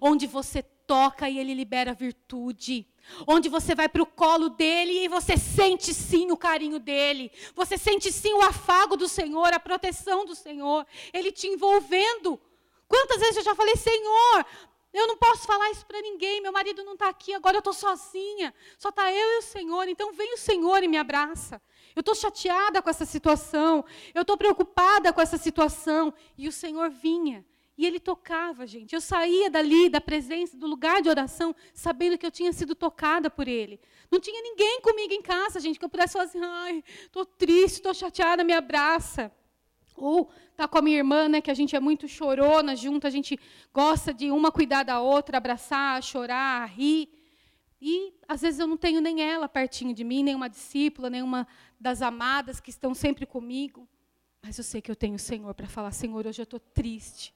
Onde 0.00 0.26
você 0.26 0.62
toca 0.62 1.28
e 1.28 1.38
Ele 1.38 1.54
libera 1.54 1.94
virtude. 1.94 2.86
Onde 3.26 3.48
você 3.48 3.74
vai 3.74 3.88
para 3.88 4.02
o 4.02 4.06
colo 4.06 4.48
dele 4.48 5.04
e 5.04 5.08
você 5.08 5.36
sente 5.36 5.92
sim 5.92 6.30
o 6.30 6.36
carinho 6.36 6.78
dele. 6.78 7.30
Você 7.54 7.76
sente 7.76 8.10
sim 8.10 8.32
o 8.32 8.42
afago 8.42 8.96
do 8.96 9.08
Senhor, 9.08 9.52
a 9.52 9.60
proteção 9.60 10.24
do 10.24 10.34
Senhor. 10.34 10.86
Ele 11.12 11.30
te 11.30 11.46
envolvendo. 11.46 12.40
Quantas 12.88 13.20
vezes 13.20 13.36
eu 13.36 13.42
já 13.42 13.54
falei, 13.54 13.76
Senhor, 13.76 14.46
eu 14.92 15.06
não 15.06 15.16
posso 15.16 15.46
falar 15.46 15.70
isso 15.70 15.84
para 15.84 16.00
ninguém. 16.00 16.40
Meu 16.40 16.52
marido 16.52 16.84
não 16.84 16.94
está 16.94 17.08
aqui, 17.08 17.34
agora 17.34 17.56
eu 17.56 17.58
estou 17.58 17.74
sozinha. 17.74 18.54
Só 18.78 18.88
está 18.88 19.12
eu 19.12 19.34
e 19.34 19.38
o 19.38 19.42
Senhor. 19.42 19.88
Então 19.88 20.12
vem 20.12 20.32
o 20.34 20.38
Senhor 20.38 20.82
e 20.82 20.88
me 20.88 20.96
abraça. 20.96 21.60
Eu 21.94 22.00
estou 22.00 22.14
chateada 22.14 22.80
com 22.80 22.88
essa 22.88 23.04
situação. 23.04 23.84
Eu 24.14 24.22
estou 24.22 24.36
preocupada 24.36 25.12
com 25.12 25.20
essa 25.20 25.36
situação. 25.36 26.14
E 26.38 26.48
o 26.48 26.52
Senhor 26.52 26.90
vinha. 26.90 27.44
E 27.76 27.84
ele 27.84 27.98
tocava, 27.98 28.66
gente. 28.66 28.94
Eu 28.94 29.00
saía 29.00 29.50
dali, 29.50 29.88
da 29.88 30.00
presença, 30.00 30.56
do 30.56 30.66
lugar 30.66 31.02
de 31.02 31.08
oração, 31.08 31.54
sabendo 31.72 32.16
que 32.16 32.24
eu 32.24 32.30
tinha 32.30 32.52
sido 32.52 32.74
tocada 32.74 33.28
por 33.28 33.48
ele. 33.48 33.80
Não 34.10 34.20
tinha 34.20 34.40
ninguém 34.42 34.80
comigo 34.80 35.12
em 35.12 35.22
casa, 35.22 35.58
gente, 35.58 35.78
que 35.78 35.84
eu 35.84 35.88
pudesse 35.88 36.12
falar 36.12 36.26
assim: 36.26 36.40
ai, 36.40 36.84
estou 37.02 37.24
triste, 37.24 37.76
estou 37.76 37.92
chateada, 37.92 38.44
me 38.44 38.52
abraça. 38.52 39.32
Ou 39.96 40.30
tá 40.56 40.68
com 40.68 40.78
a 40.78 40.82
minha 40.82 40.98
irmã, 40.98 41.28
né, 41.28 41.40
que 41.40 41.50
a 41.50 41.54
gente 41.54 41.74
é 41.74 41.80
muito 41.80 42.06
chorona 42.06 42.76
junto, 42.76 43.06
a 43.06 43.10
gente 43.10 43.38
gosta 43.72 44.14
de 44.14 44.30
uma 44.30 44.50
cuidar 44.52 44.84
da 44.84 45.00
outra, 45.00 45.36
abraçar, 45.38 46.02
chorar, 46.02 46.66
rir. 46.66 47.08
E 47.80 48.14
às 48.28 48.40
vezes 48.40 48.60
eu 48.60 48.66
não 48.66 48.76
tenho 48.76 49.00
nem 49.00 49.20
ela 49.20 49.48
pertinho 49.48 49.92
de 49.92 50.04
mim, 50.04 50.22
nem 50.22 50.34
uma 50.34 50.48
discípula, 50.48 51.10
nenhuma 51.10 51.46
das 51.78 52.02
amadas 52.02 52.60
que 52.60 52.70
estão 52.70 52.94
sempre 52.94 53.26
comigo. 53.26 53.88
Mas 54.42 54.58
eu 54.58 54.64
sei 54.64 54.80
que 54.80 54.90
eu 54.90 54.96
tenho 54.96 55.16
o 55.16 55.18
Senhor 55.18 55.52
para 55.54 55.66
falar: 55.66 55.90
Senhor, 55.90 56.24
hoje 56.24 56.40
eu 56.40 56.44
estou 56.44 56.60
triste. 56.60 57.33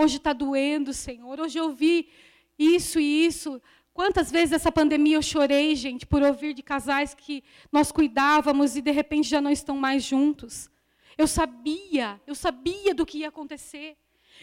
Hoje 0.00 0.18
está 0.18 0.32
doendo, 0.32 0.92
Senhor. 0.92 1.40
Hoje 1.40 1.58
eu 1.58 1.72
vi 1.72 2.08
isso 2.56 3.00
e 3.00 3.26
isso. 3.26 3.60
Quantas 3.92 4.30
vezes 4.30 4.52
essa 4.52 4.70
pandemia 4.70 5.16
eu 5.16 5.22
chorei, 5.22 5.74
gente, 5.74 6.06
por 6.06 6.22
ouvir 6.22 6.54
de 6.54 6.62
casais 6.62 7.14
que 7.14 7.42
nós 7.72 7.90
cuidávamos 7.90 8.76
e 8.76 8.80
de 8.80 8.92
repente 8.92 9.28
já 9.28 9.40
não 9.40 9.50
estão 9.50 9.76
mais 9.76 10.04
juntos. 10.04 10.70
Eu 11.16 11.26
sabia, 11.26 12.20
eu 12.28 12.36
sabia 12.36 12.94
do 12.94 13.04
que 13.04 13.18
ia 13.18 13.28
acontecer. 13.28 13.96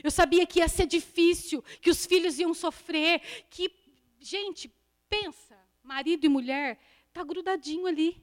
Eu 0.03 0.12
sabia 0.12 0.45
que 0.45 0.60
ia 0.60 0.68
ser 0.68 0.88
difícil, 0.88 1.64
que 1.80 1.89
os 1.89 2.06
filhos 2.06 2.38
iam 2.38 2.53
sofrer, 2.53 3.22
que 3.49 3.72
gente, 4.20 4.70
pensa, 5.08 5.58
marido 5.82 6.26
e 6.26 6.30
mulher 6.30 6.78
tá 7.14 7.24
grudadinho 7.24 7.88
ali. 7.88 8.22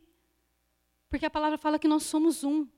Porque 1.09 1.25
a 1.25 1.31
palavra 1.31 1.57
fala 1.57 1.79
que 1.79 1.89
nós 1.89 2.03
somos 2.03 2.45
um. 2.45 2.69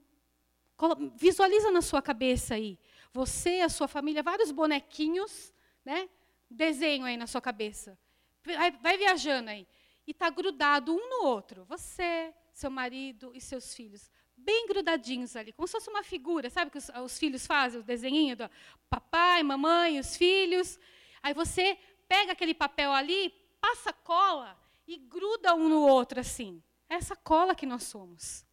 Visualiza 1.16 1.72
na 1.72 1.82
sua 1.82 2.00
cabeça 2.00 2.54
aí. 2.54 2.78
Você, 3.14 3.60
a 3.60 3.70
sua 3.70 3.88
família, 3.88 4.22
vários 4.22 4.50
bonequinhos, 4.50 5.54
né? 5.82 6.10
Desenho 6.50 7.06
aí 7.06 7.16
na 7.16 7.26
sua 7.26 7.40
cabeça. 7.40 7.98
Vai, 8.44 8.70
vai 8.72 8.98
viajando 8.98 9.48
aí. 9.48 9.66
E 10.06 10.10
está 10.10 10.28
grudado 10.28 10.92
um 10.92 11.08
no 11.08 11.26
outro. 11.26 11.64
Você, 11.64 12.34
seu 12.52 12.70
marido 12.70 13.32
e 13.34 13.40
seus 13.40 13.72
filhos 13.72 14.10
bem 14.36 14.66
grudadinhos 14.66 15.36
ali, 15.36 15.52
como 15.52 15.66
se 15.66 15.72
fosse 15.72 15.88
uma 15.88 16.02
figura, 16.02 16.50
sabe 16.50 16.70
que 16.70 16.78
os, 16.78 16.88
os 17.02 17.18
filhos 17.18 17.46
fazem, 17.46 17.80
o 17.80 17.84
desenho 17.84 18.36
do 18.36 18.50
papai, 18.90 19.42
mamãe, 19.42 19.98
os 19.98 20.16
filhos. 20.16 20.78
Aí 21.22 21.32
você 21.32 21.78
pega 22.08 22.32
aquele 22.32 22.54
papel 22.54 22.92
ali, 22.92 23.30
passa 23.60 23.92
cola 23.92 24.58
e 24.86 24.98
gruda 24.98 25.54
um 25.54 25.68
no 25.68 25.86
outro 25.86 26.20
assim. 26.20 26.62
É 26.88 26.96
essa 26.96 27.16
cola 27.16 27.54
que 27.54 27.66
nós 27.66 27.84
somos. 27.84 28.44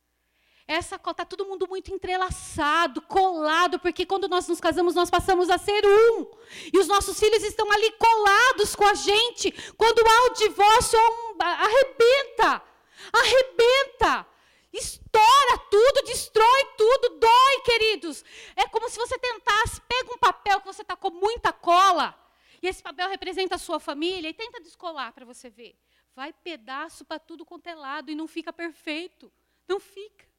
Essa 0.67 0.95
está 0.95 1.25
todo 1.25 1.45
mundo 1.45 1.67
muito 1.67 1.93
entrelaçado, 1.93 3.01
colado, 3.01 3.79
porque 3.79 4.05
quando 4.05 4.27
nós 4.27 4.47
nos 4.47 4.59
casamos, 4.59 4.95
nós 4.95 5.09
passamos 5.09 5.49
a 5.49 5.57
ser 5.57 5.85
um. 5.85 6.27
E 6.73 6.77
os 6.77 6.87
nossos 6.87 7.19
filhos 7.19 7.43
estão 7.43 7.69
ali 7.71 7.91
colados 7.91 8.75
com 8.75 8.85
a 8.85 8.93
gente. 8.93 9.51
Quando 9.77 9.99
há 9.99 10.31
o 10.31 10.33
divórcio, 10.35 10.99
arrebenta. 11.39 12.63
Arrebenta 13.11 14.31
estoura 14.73 15.57
tudo, 15.69 16.05
destrói 16.05 16.65
tudo, 16.77 17.19
dói, 17.19 17.61
queridos. 17.65 18.23
É 18.55 18.67
como 18.67 18.89
se 18.89 18.97
você 18.97 19.17
tentasse, 19.17 19.81
pega 19.81 20.13
um 20.13 20.17
papel 20.17 20.59
que 20.61 20.65
você 20.65 20.81
está 20.81 20.95
com 20.95 21.09
muita 21.09 21.51
cola, 21.51 22.17
e 22.61 22.67
esse 22.67 22.81
papel 22.81 23.09
representa 23.09 23.55
a 23.55 23.57
sua 23.57 23.79
família, 23.79 24.29
e 24.29 24.33
tenta 24.33 24.61
descolar 24.61 25.11
para 25.13 25.25
você 25.25 25.49
ver. 25.49 25.77
Vai 26.15 26.31
pedaço 26.31 27.03
para 27.05 27.19
tudo 27.19 27.45
quanto 27.45 27.67
é 27.67 27.75
lado 27.75 28.11
e 28.11 28.15
não 28.15 28.27
fica 28.27 28.51
perfeito. 28.53 29.31
Não 29.67 29.79
fica. 29.79 30.29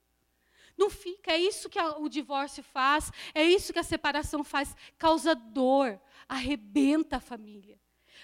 Não 0.76 0.90
fica. 0.90 1.32
É 1.32 1.38
isso 1.38 1.68
que 1.68 1.78
a, 1.78 1.98
o 1.98 2.08
divórcio 2.08 2.62
faz, 2.62 3.10
é 3.34 3.44
isso 3.44 3.72
que 3.72 3.78
a 3.78 3.84
separação 3.84 4.42
faz. 4.42 4.74
Causa 4.98 5.34
dor, 5.34 6.00
arrebenta 6.28 7.16
a 7.16 7.20
família. 7.20 7.78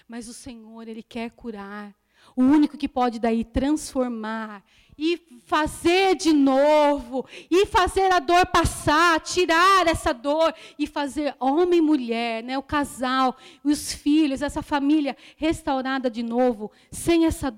Mas 0.07 0.27
o 0.27 0.33
Senhor, 0.33 0.87
Ele 0.87 1.03
quer 1.03 1.31
curar. 1.31 1.95
O 2.35 2.41
único 2.43 2.77
que 2.77 2.87
pode 2.87 3.19
daí 3.19 3.43
transformar 3.43 4.63
e 4.97 5.17
fazer 5.45 6.15
de 6.15 6.33
novo, 6.33 7.25
e 7.49 7.65
fazer 7.65 8.11
a 8.11 8.19
dor 8.19 8.45
passar, 8.47 9.19
tirar 9.21 9.87
essa 9.87 10.13
dor 10.13 10.53
e 10.77 10.85
fazer 10.85 11.33
homem 11.39 11.79
e 11.79 11.81
mulher, 11.81 12.43
né, 12.43 12.57
o 12.57 12.63
casal, 12.63 13.37
os 13.63 13.93
filhos, 13.93 14.41
essa 14.41 14.61
família 14.61 15.15
restaurada 15.37 16.09
de 16.09 16.21
novo, 16.21 16.69
sem 16.91 17.25
essa, 17.25 17.57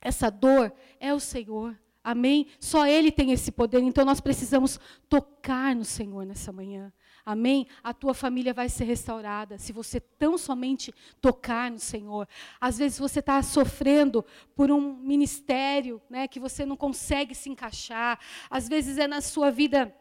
essa 0.00 0.28
dor, 0.30 0.72
é 0.98 1.14
o 1.14 1.20
Senhor. 1.20 1.78
Amém? 2.10 2.48
Só 2.58 2.88
Ele 2.88 3.12
tem 3.12 3.30
esse 3.30 3.52
poder, 3.52 3.78
então 3.78 4.04
nós 4.04 4.20
precisamos 4.20 4.80
tocar 5.08 5.76
no 5.76 5.84
Senhor 5.84 6.26
nessa 6.26 6.50
manhã. 6.50 6.92
Amém? 7.24 7.68
A 7.84 7.94
tua 7.94 8.14
família 8.14 8.52
vai 8.52 8.68
ser 8.68 8.82
restaurada 8.82 9.58
se 9.58 9.72
você 9.72 10.00
tão 10.00 10.36
somente 10.36 10.92
tocar 11.20 11.70
no 11.70 11.78
Senhor. 11.78 12.26
Às 12.60 12.78
vezes 12.78 12.98
você 12.98 13.20
está 13.20 13.40
sofrendo 13.44 14.24
por 14.56 14.72
um 14.72 14.96
ministério 14.96 16.02
né, 16.10 16.26
que 16.26 16.40
você 16.40 16.66
não 16.66 16.76
consegue 16.76 17.32
se 17.32 17.48
encaixar. 17.48 18.18
Às 18.50 18.68
vezes 18.68 18.98
é 18.98 19.06
na 19.06 19.20
sua 19.20 19.52
vida 19.52 19.94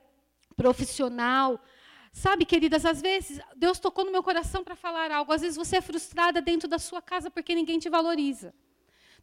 profissional. 0.55 1.63
Sabe, 2.11 2.43
queridas, 2.43 2.85
às 2.85 3.03
vezes 3.03 3.39
Deus 3.55 3.77
tocou 3.77 4.03
no 4.03 4.11
meu 4.11 4.23
coração 4.23 4.63
para 4.63 4.75
falar 4.75 5.11
algo. 5.11 5.31
Às 5.31 5.41
vezes 5.41 5.57
você 5.57 5.77
é 5.77 5.81
frustrada 5.81 6.41
dentro 6.41 6.67
da 6.67 6.79
sua 6.79 7.03
casa 7.03 7.29
porque 7.29 7.53
ninguém 7.53 7.77
te 7.77 7.87
valoriza. 7.87 8.51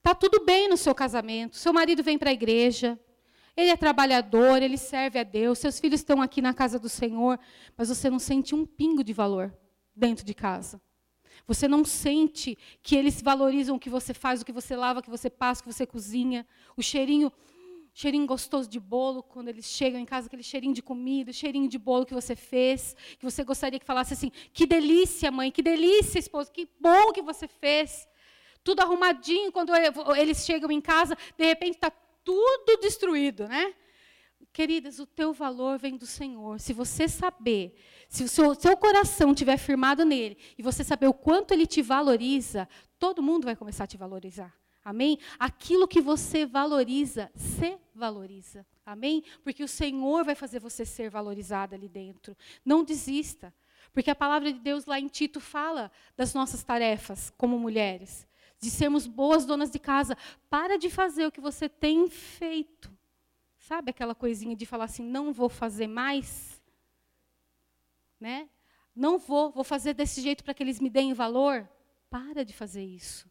Tá 0.06 0.14
tudo 0.14 0.44
bem 0.44 0.68
no 0.68 0.76
seu 0.76 0.94
casamento. 0.94 1.56
Seu 1.56 1.72
marido 1.72 2.00
vem 2.00 2.16
para 2.16 2.30
a 2.30 2.32
igreja, 2.32 2.96
ele 3.56 3.70
é 3.70 3.76
trabalhador, 3.76 4.62
ele 4.62 4.78
serve 4.78 5.18
a 5.18 5.24
Deus, 5.24 5.58
seus 5.58 5.80
filhos 5.80 5.98
estão 5.98 6.22
aqui 6.22 6.40
na 6.40 6.54
casa 6.54 6.78
do 6.78 6.88
Senhor, 6.88 7.40
mas 7.76 7.88
você 7.88 8.08
não 8.08 8.20
sente 8.20 8.54
um 8.54 8.64
pingo 8.64 9.02
de 9.02 9.12
valor 9.12 9.52
dentro 9.96 10.24
de 10.24 10.32
casa. 10.32 10.80
Você 11.44 11.66
não 11.66 11.84
sente 11.84 12.56
que 12.84 12.94
eles 12.94 13.20
valorizam 13.20 13.74
o 13.74 13.80
que 13.80 13.90
você 13.90 14.14
faz, 14.14 14.40
o 14.40 14.44
que 14.44 14.52
você 14.52 14.76
lava, 14.76 15.00
o 15.00 15.02
que 15.02 15.10
você 15.10 15.28
passa, 15.28 15.60
o 15.60 15.64
que 15.64 15.72
você 15.72 15.84
cozinha, 15.84 16.46
o 16.76 16.82
cheirinho, 16.84 17.32
cheirinho 17.92 18.26
gostoso 18.26 18.70
de 18.70 18.78
bolo 18.78 19.24
quando 19.24 19.48
eles 19.48 19.64
chegam 19.64 20.00
em 20.00 20.06
casa, 20.06 20.28
aquele 20.28 20.44
cheirinho 20.44 20.72
de 20.72 20.82
comida, 20.82 21.32
cheirinho 21.32 21.68
de 21.68 21.78
bolo 21.80 22.06
que 22.06 22.14
você 22.14 22.36
fez, 22.36 22.94
que 23.18 23.24
você 23.24 23.42
gostaria 23.42 23.80
que 23.80 23.84
falasse 23.84 24.12
assim: 24.12 24.30
"Que 24.52 24.66
delícia, 24.66 25.32
mãe, 25.32 25.50
que 25.50 25.62
delícia, 25.62 26.20
esposo, 26.20 26.52
que 26.52 26.68
bom 26.80 27.12
que 27.12 27.22
você 27.22 27.48
fez". 27.48 28.06
Tudo 28.66 28.80
arrumadinho 28.80 29.52
quando 29.52 29.72
eles 30.16 30.44
chegam 30.44 30.72
em 30.72 30.80
casa, 30.80 31.16
de 31.38 31.44
repente 31.44 31.76
está 31.76 31.88
tudo 31.88 32.80
destruído, 32.80 33.46
né? 33.46 33.72
Queridas, 34.52 34.98
o 34.98 35.06
teu 35.06 35.32
valor 35.32 35.78
vem 35.78 35.96
do 35.96 36.04
Senhor. 36.04 36.58
Se 36.58 36.72
você 36.72 37.06
saber, 37.06 37.76
se 38.08 38.24
o 38.24 38.28
seu, 38.28 38.56
seu 38.56 38.76
coração 38.76 39.30
estiver 39.30 39.56
firmado 39.56 40.04
nele, 40.04 40.36
e 40.58 40.64
você 40.64 40.82
saber 40.82 41.06
o 41.06 41.14
quanto 41.14 41.54
ele 41.54 41.64
te 41.64 41.80
valoriza, 41.80 42.68
todo 42.98 43.22
mundo 43.22 43.44
vai 43.44 43.54
começar 43.54 43.84
a 43.84 43.86
te 43.86 43.96
valorizar. 43.96 44.52
Amém? 44.84 45.20
Aquilo 45.38 45.86
que 45.86 46.00
você 46.00 46.44
valoriza, 46.44 47.30
se 47.36 47.78
valoriza. 47.94 48.66
Amém? 48.84 49.22
Porque 49.44 49.62
o 49.62 49.68
Senhor 49.68 50.24
vai 50.24 50.34
fazer 50.34 50.58
você 50.58 50.84
ser 50.84 51.08
valorizada 51.08 51.76
ali 51.76 51.88
dentro. 51.88 52.36
Não 52.64 52.82
desista. 52.82 53.54
Porque 53.92 54.10
a 54.10 54.16
palavra 54.16 54.52
de 54.52 54.58
Deus 54.58 54.86
lá 54.86 54.98
em 54.98 55.06
Tito 55.06 55.38
fala 55.38 55.88
das 56.16 56.34
nossas 56.34 56.64
tarefas 56.64 57.32
como 57.38 57.60
mulheres 57.60 58.26
de 58.58 58.70
sermos 58.70 59.06
boas 59.06 59.44
donas 59.44 59.70
de 59.70 59.78
casa. 59.78 60.16
Para 60.48 60.78
de 60.78 60.90
fazer 60.90 61.26
o 61.26 61.32
que 61.32 61.40
você 61.40 61.68
tem 61.68 62.08
feito. 62.08 62.90
Sabe 63.58 63.90
aquela 63.90 64.14
coisinha 64.14 64.54
de 64.54 64.64
falar 64.64 64.84
assim, 64.84 65.02
não 65.02 65.32
vou 65.32 65.48
fazer 65.48 65.86
mais? 65.86 66.62
Né? 68.20 68.48
Não 68.94 69.18
vou, 69.18 69.50
vou 69.50 69.64
fazer 69.64 69.92
desse 69.92 70.20
jeito 70.20 70.44
para 70.44 70.54
que 70.54 70.62
eles 70.62 70.80
me 70.80 70.88
deem 70.88 71.12
valor. 71.12 71.68
Para 72.08 72.44
de 72.44 72.52
fazer 72.52 72.84
isso. 72.84 73.28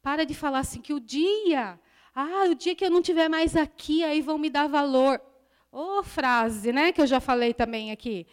Para 0.00 0.24
de 0.24 0.34
falar 0.34 0.60
assim 0.60 0.80
que 0.80 0.94
o 0.94 1.00
dia, 1.00 1.78
ah, 2.14 2.44
o 2.48 2.54
dia 2.54 2.74
que 2.74 2.84
eu 2.84 2.90
não 2.90 3.02
tiver 3.02 3.28
mais 3.28 3.56
aqui, 3.56 4.04
aí 4.04 4.22
vão 4.22 4.38
me 4.38 4.48
dar 4.48 4.68
valor. 4.68 5.20
Ô 5.70 5.98
oh, 5.98 6.02
frase, 6.02 6.72
né, 6.72 6.92
que 6.92 7.00
eu 7.00 7.06
já 7.06 7.20
falei 7.20 7.52
também 7.52 7.90
aqui. 7.90 8.26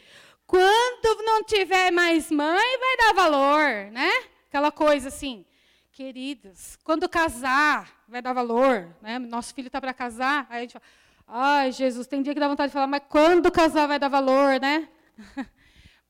Quando 0.47 1.23
não 1.23 1.43
tiver 1.43 1.91
mais 1.91 2.31
mãe, 2.31 2.77
vai 2.79 2.97
dar 2.97 3.13
valor, 3.13 3.91
né? 3.91 4.11
Aquela 4.47 4.71
coisa 4.71 5.07
assim. 5.07 5.43
Queridas, 5.95 6.77
quando 6.83 7.07
casar, 7.07 7.89
vai 8.05 8.21
dar 8.21 8.33
valor, 8.33 8.93
né? 9.01 9.17
Nosso 9.17 9.53
filho 9.53 9.67
está 9.67 9.79
para 9.79 9.93
casar, 9.93 10.45
aí 10.49 10.57
a 10.57 10.61
gente 10.63 10.73
fala, 10.73 10.85
ai, 11.25 11.71
Jesus, 11.71 12.05
tem 12.05 12.21
dia 12.21 12.33
que 12.33 12.39
dá 12.41 12.49
vontade 12.49 12.67
de 12.67 12.73
falar, 12.73 12.85
mas 12.85 13.03
quando 13.07 13.49
casar 13.49 13.87
vai 13.87 13.97
dar 13.97 14.09
valor, 14.09 14.59
né? 14.59 14.89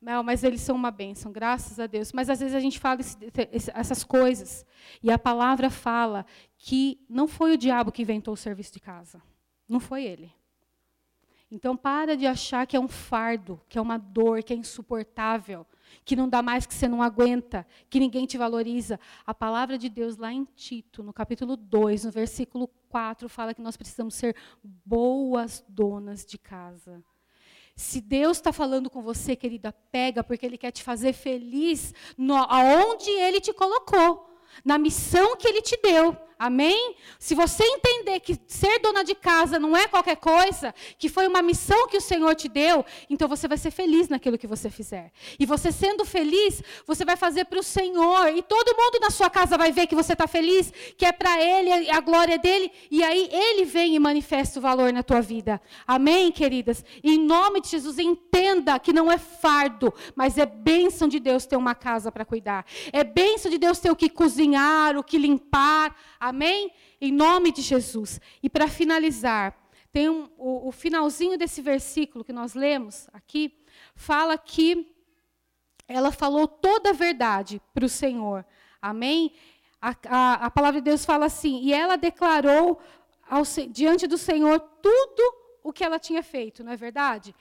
Não, 0.02 0.24
mas 0.24 0.44
eles 0.44 0.62
são 0.62 0.76
uma 0.76 0.90
bênção, 0.90 1.32
graças 1.32 1.80
a 1.80 1.86
Deus. 1.86 2.12
Mas 2.14 2.32
às 2.32 2.40
vezes 2.40 2.56
a 2.56 2.60
gente 2.60 2.80
fala 2.80 3.00
esse, 3.00 3.72
essas 3.76 4.04
coisas. 4.04 4.66
E 5.04 5.12
a 5.12 5.20
palavra 5.20 5.70
fala 5.70 6.26
que 6.58 7.00
não 7.08 7.28
foi 7.28 7.54
o 7.54 7.58
diabo 7.58 7.92
que 7.92 8.02
inventou 8.02 8.34
o 8.34 8.38
serviço 8.38 8.74
de 8.74 8.80
casa. 8.80 9.22
Não 9.70 9.80
foi 9.80 10.04
ele. 10.04 10.34
Então 11.52 11.78
para 11.78 12.18
de 12.18 12.26
achar 12.26 12.66
que 12.66 12.76
é 12.76 12.80
um 12.80 12.88
fardo, 12.88 13.62
que 13.70 13.78
é 13.78 13.82
uma 13.82 14.00
dor, 14.00 14.42
que 14.42 14.52
é 14.52 14.56
insuportável, 14.56 15.66
que 16.04 16.16
não 16.16 16.28
dá 16.28 16.42
mais, 16.42 16.66
que 16.66 16.74
você 16.74 16.88
não 16.88 17.02
aguenta, 17.02 17.66
que 17.90 18.00
ninguém 18.00 18.26
te 18.26 18.38
valoriza. 18.38 19.00
A 19.26 19.34
palavra 19.34 19.78
de 19.78 19.90
Deus 19.90 20.18
lá 20.18 20.34
em 20.34 20.46
Tito, 20.56 21.04
no 21.04 21.14
capítulo 21.14 21.56
2, 21.56 22.06
no 22.06 22.12
versículo 22.12 22.68
4, 22.90 23.30
fala 23.30 23.54
que 23.54 23.62
nós 23.62 23.78
precisamos 23.78 24.16
ser 24.16 24.36
boas 24.64 25.64
donas 25.68 26.26
de 26.26 26.38
casa. 26.38 27.04
Se 27.76 28.00
Deus 28.00 28.38
está 28.38 28.54
falando 28.54 28.90
com 28.90 29.02
você, 29.02 29.36
querida, 29.36 29.74
pega, 29.92 30.24
porque 30.24 30.46
Ele 30.46 30.58
quer 30.58 30.72
te 30.72 30.82
fazer 30.82 31.12
feliz 31.12 31.94
no, 32.18 32.36
aonde 32.36 33.10
Ele 33.10 33.42
te 33.42 33.52
colocou, 33.52 34.30
na 34.64 34.78
missão 34.78 35.36
que 35.36 35.48
Ele 35.48 35.62
te 35.62 35.78
deu. 35.82 36.16
Amém? 36.38 36.96
Se 37.18 37.34
você 37.34 37.64
entender 37.64 38.20
que 38.20 38.38
ser 38.48 38.80
dona 38.80 39.04
de 39.04 39.16
casa 39.16 39.58
não 39.58 39.76
é 39.76 39.88
qualquer 39.88 40.18
coisa, 40.18 40.74
que 40.98 41.08
foi 41.08 41.28
uma 41.28 41.42
missão 41.42 41.88
que 41.88 41.98
o 41.98 42.02
Senhor 42.02 42.36
te 42.36 42.50
deu, 42.50 42.86
então 43.10 43.28
você 43.28 43.48
vai 43.48 43.58
ser 43.58 43.72
feliz 43.72 44.10
naquilo 44.10 44.38
que 44.38 44.48
você 44.48 44.70
fizer. 44.70 45.12
E 45.40 45.46
você 45.46 45.72
sendo 45.72 46.04
feliz, 46.04 46.62
você 46.86 47.06
vai 47.06 47.16
fazer 47.16 47.46
para 47.46 47.60
o 47.60 47.64
Senhor. 47.64 48.30
E 48.36 48.42
todo 48.42 48.76
mundo 48.76 49.00
na 49.02 49.10
sua 49.10 49.30
casa 49.30 49.58
vai 49.58 49.72
ver 49.72 49.88
que 49.88 49.96
você 49.96 50.14
está 50.14 50.28
feliz, 50.28 50.72
que 50.98 51.06
é 51.06 51.12
para 51.12 51.42
Ele, 51.42 51.90
a 51.90 52.00
glória 52.02 52.38
dele. 52.38 52.72
E 52.92 53.04
aí 53.04 53.30
Ele 53.32 53.66
vem 53.66 53.96
e 53.96 54.00
manifesta 54.00 54.60
o 54.60 54.62
valor 54.62 54.92
na 54.92 55.04
tua 55.04 55.22
vida. 55.22 55.62
Amém, 55.88 56.32
queridas? 56.32 56.84
E 57.04 57.16
em 57.16 57.20
nome 57.20 57.62
de 57.62 57.70
Jesus, 57.70 57.98
entenda 57.98 58.78
que 58.80 58.92
não 58.92 59.12
é 59.12 59.18
fardo, 59.18 59.94
mas 60.16 60.38
é 60.38 60.46
bênção 60.46 61.08
de 61.08 61.20
Deus 61.20 61.46
ter 61.46 61.56
uma 61.56 61.76
casa 61.76 62.12
para 62.12 62.26
cuidar. 62.26 62.66
É 62.92 63.04
bênção 63.04 63.50
de 63.50 63.58
Deus 63.58 63.80
ter 63.80 63.92
o 63.92 63.96
que 63.96 64.10
cozinhar, 64.10 64.98
o 64.98 65.04
que 65.04 65.18
limpar. 65.18 65.96
Amém? 66.26 66.72
Em 67.00 67.12
nome 67.12 67.52
de 67.52 67.62
Jesus. 67.62 68.20
E 68.42 68.50
para 68.50 68.68
finalizar, 68.68 69.56
tem 69.92 70.10
um, 70.10 70.28
o, 70.40 70.70
o 70.70 70.72
finalzinho 70.72 71.38
desse 71.38 71.62
versículo 71.62 72.26
que 72.26 72.34
nós 72.34 72.56
lemos 72.56 73.08
aqui, 73.14 73.64
fala 73.96 74.36
que 74.36 74.92
ela 75.88 76.12
falou 76.12 76.48
toda 76.48 76.90
a 76.90 76.94
verdade 76.94 77.62
para 77.76 77.86
o 77.86 77.90
Senhor. 77.90 78.44
Amém? 78.82 79.36
A, 79.80 79.96
a, 80.08 80.34
a, 80.48 80.50
palavra 80.50 80.82
de 80.82 80.86
Deus 80.86 81.06
fala 81.06 81.28
assim: 81.28 81.62
e 81.62 81.72
ela 81.72 81.96
declarou 81.96 82.82
ao, 83.30 83.44
diante 83.70 84.08
do 84.08 84.18
Senhor 84.18 84.60
tudo 84.82 85.24
o 85.64 85.72
que 85.72 85.84
ela 85.84 86.00
tinha 86.00 86.24
feito, 86.24 86.64
não 86.64 86.72
é 86.72 86.76
verdade? 86.76 87.36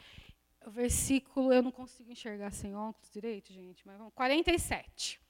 O 0.66 0.70
versículo, 0.70 1.55
eu 1.55 1.62
não 1.62 1.72
consigo 1.72 2.12
enxergar 2.12 2.51
sem 2.51 2.76
óculos 2.76 3.11
direito, 3.11 3.51
gente, 3.51 3.87
mas 3.87 3.97
vamos. 3.97 4.12
47. 4.12 5.24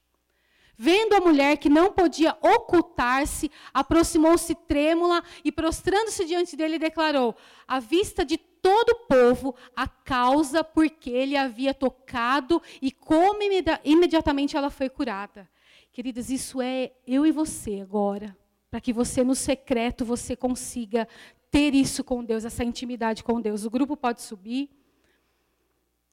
Vendo 0.77 1.13
a 1.13 1.21
mulher 1.21 1.57
que 1.57 1.69
não 1.69 1.91
podia 1.91 2.37
ocultar-se, 2.41 3.49
aproximou-se 3.73 4.53
trêmula 4.53 5.23
e, 5.43 5.51
prostrando-se 5.51 6.25
diante 6.25 6.55
dele, 6.55 6.77
declarou: 6.77 7.35
à 7.67 7.79
vista 7.79 8.25
de 8.25 8.37
todo 8.37 8.89
o 8.89 9.05
povo, 9.05 9.55
a 9.75 9.87
causa 9.87 10.63
por 10.63 10.89
que 10.89 11.11
ele 11.11 11.37
havia 11.37 11.73
tocado 11.73 12.61
e 12.81 12.91
como 12.91 13.39
imediatamente 13.83 14.57
ela 14.57 14.69
foi 14.69 14.89
curada. 14.89 15.49
Queridas, 15.93 16.29
isso 16.29 16.61
é 16.61 16.91
eu 17.07 17.25
e 17.25 17.31
você 17.31 17.79
agora, 17.79 18.35
para 18.69 18.81
que 18.81 18.91
você 18.91 19.23
no 19.23 19.35
secreto 19.35 20.03
você 20.03 20.35
consiga 20.35 21.07
ter 21.49 21.73
isso 21.73 22.03
com 22.03 22.21
Deus, 22.21 22.43
essa 22.43 22.65
intimidade 22.65 23.23
com 23.23 23.39
Deus. 23.39 23.63
O 23.63 23.69
grupo 23.69 23.95
pode 23.95 24.21
subir. 24.21 24.69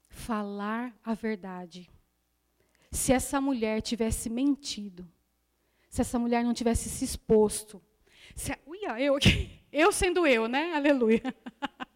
Falar 0.08 0.94
a 1.02 1.14
verdade 1.14 1.90
se 2.92 3.10
essa 3.10 3.40
mulher 3.40 3.80
tivesse 3.80 4.28
mentido, 4.28 5.10
se 5.88 6.02
essa 6.02 6.18
mulher 6.18 6.44
não 6.44 6.52
tivesse 6.52 6.90
se 6.90 7.04
exposto, 7.04 7.82
se, 8.36 8.54
uia, 8.66 9.00
eu, 9.00 9.16
eu 9.72 9.90
sendo 9.90 10.26
eu, 10.26 10.46
né? 10.46 10.74
Aleluia. 10.74 11.22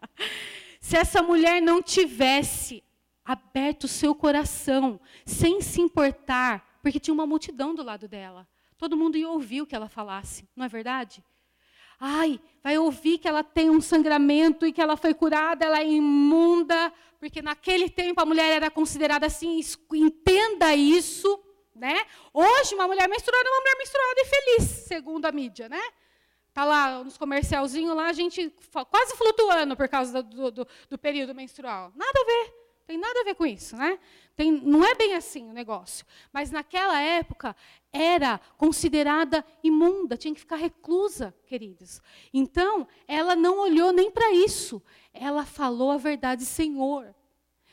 se 0.80 0.96
essa 0.96 1.22
mulher 1.22 1.60
não 1.60 1.82
tivesse 1.82 2.82
aberto 3.22 3.84
o 3.84 3.88
seu 3.88 4.14
coração, 4.14 4.98
sem 5.26 5.60
se 5.60 5.82
importar, 5.82 6.78
porque 6.80 6.98
tinha 6.98 7.12
uma 7.12 7.26
multidão 7.26 7.74
do 7.74 7.82
lado 7.82 8.08
dela. 8.08 8.48
Todo 8.78 8.96
mundo 8.96 9.18
ia 9.18 9.28
ouvir 9.28 9.62
o 9.62 9.66
que 9.66 9.74
ela 9.74 9.88
falasse, 9.88 10.48
não 10.56 10.64
é 10.64 10.68
verdade? 10.68 11.22
Ai, 11.98 12.40
vai 12.62 12.78
ouvir 12.78 13.18
que 13.18 13.28
ela 13.28 13.42
tem 13.42 13.70
um 13.70 13.80
sangramento 13.80 14.66
e 14.66 14.72
que 14.72 14.80
ela 14.80 14.96
foi 14.96 15.14
curada, 15.14 15.64
ela 15.64 15.80
é 15.80 15.86
imunda, 15.86 16.92
porque 17.18 17.40
naquele 17.40 17.88
tempo 17.88 18.20
a 18.20 18.24
mulher 18.24 18.56
era 18.56 18.70
considerada 18.70 19.26
assim, 19.26 19.60
entenda 19.94 20.74
isso, 20.74 21.40
né? 21.74 22.04
Hoje 22.32 22.74
uma 22.74 22.86
mulher 22.86 23.08
menstruada 23.08 23.48
é 23.48 23.50
uma 23.50 23.60
mulher 23.60 23.76
menstruada 23.78 24.20
e 24.20 24.24
feliz, 24.24 24.70
segundo 24.86 25.26
a 25.26 25.32
mídia, 25.32 25.68
né? 25.68 25.80
Tá 26.52 26.64
lá 26.64 27.04
nos 27.04 27.18
comercialzinhos 27.18 27.94
lá, 27.94 28.08
a 28.08 28.12
gente 28.12 28.52
quase 28.90 29.14
flutuando 29.16 29.76
por 29.76 29.88
causa 29.88 30.22
do, 30.22 30.50
do, 30.50 30.66
do 30.88 30.98
período 30.98 31.34
menstrual. 31.34 31.92
Nada 31.94 32.18
a 32.18 32.24
ver. 32.24 32.65
Tem 32.86 32.96
nada 32.96 33.20
a 33.20 33.24
ver 33.24 33.34
com 33.34 33.44
isso, 33.44 33.76
né? 33.76 33.98
Tem, 34.36 34.52
não 34.52 34.84
é 34.84 34.94
bem 34.94 35.14
assim 35.14 35.48
o 35.48 35.52
negócio. 35.52 36.06
Mas 36.32 36.52
naquela 36.52 37.00
época 37.00 37.56
era 37.92 38.40
considerada 38.56 39.44
imunda, 39.62 40.16
tinha 40.16 40.32
que 40.32 40.40
ficar 40.40 40.56
reclusa, 40.56 41.34
queridos. 41.46 42.00
Então, 42.32 42.86
ela 43.08 43.34
não 43.34 43.58
olhou 43.58 43.92
nem 43.92 44.08
para 44.08 44.30
isso. 44.32 44.80
Ela 45.12 45.44
falou 45.44 45.90
a 45.90 45.96
verdade, 45.96 46.44
Senhor. 46.44 47.12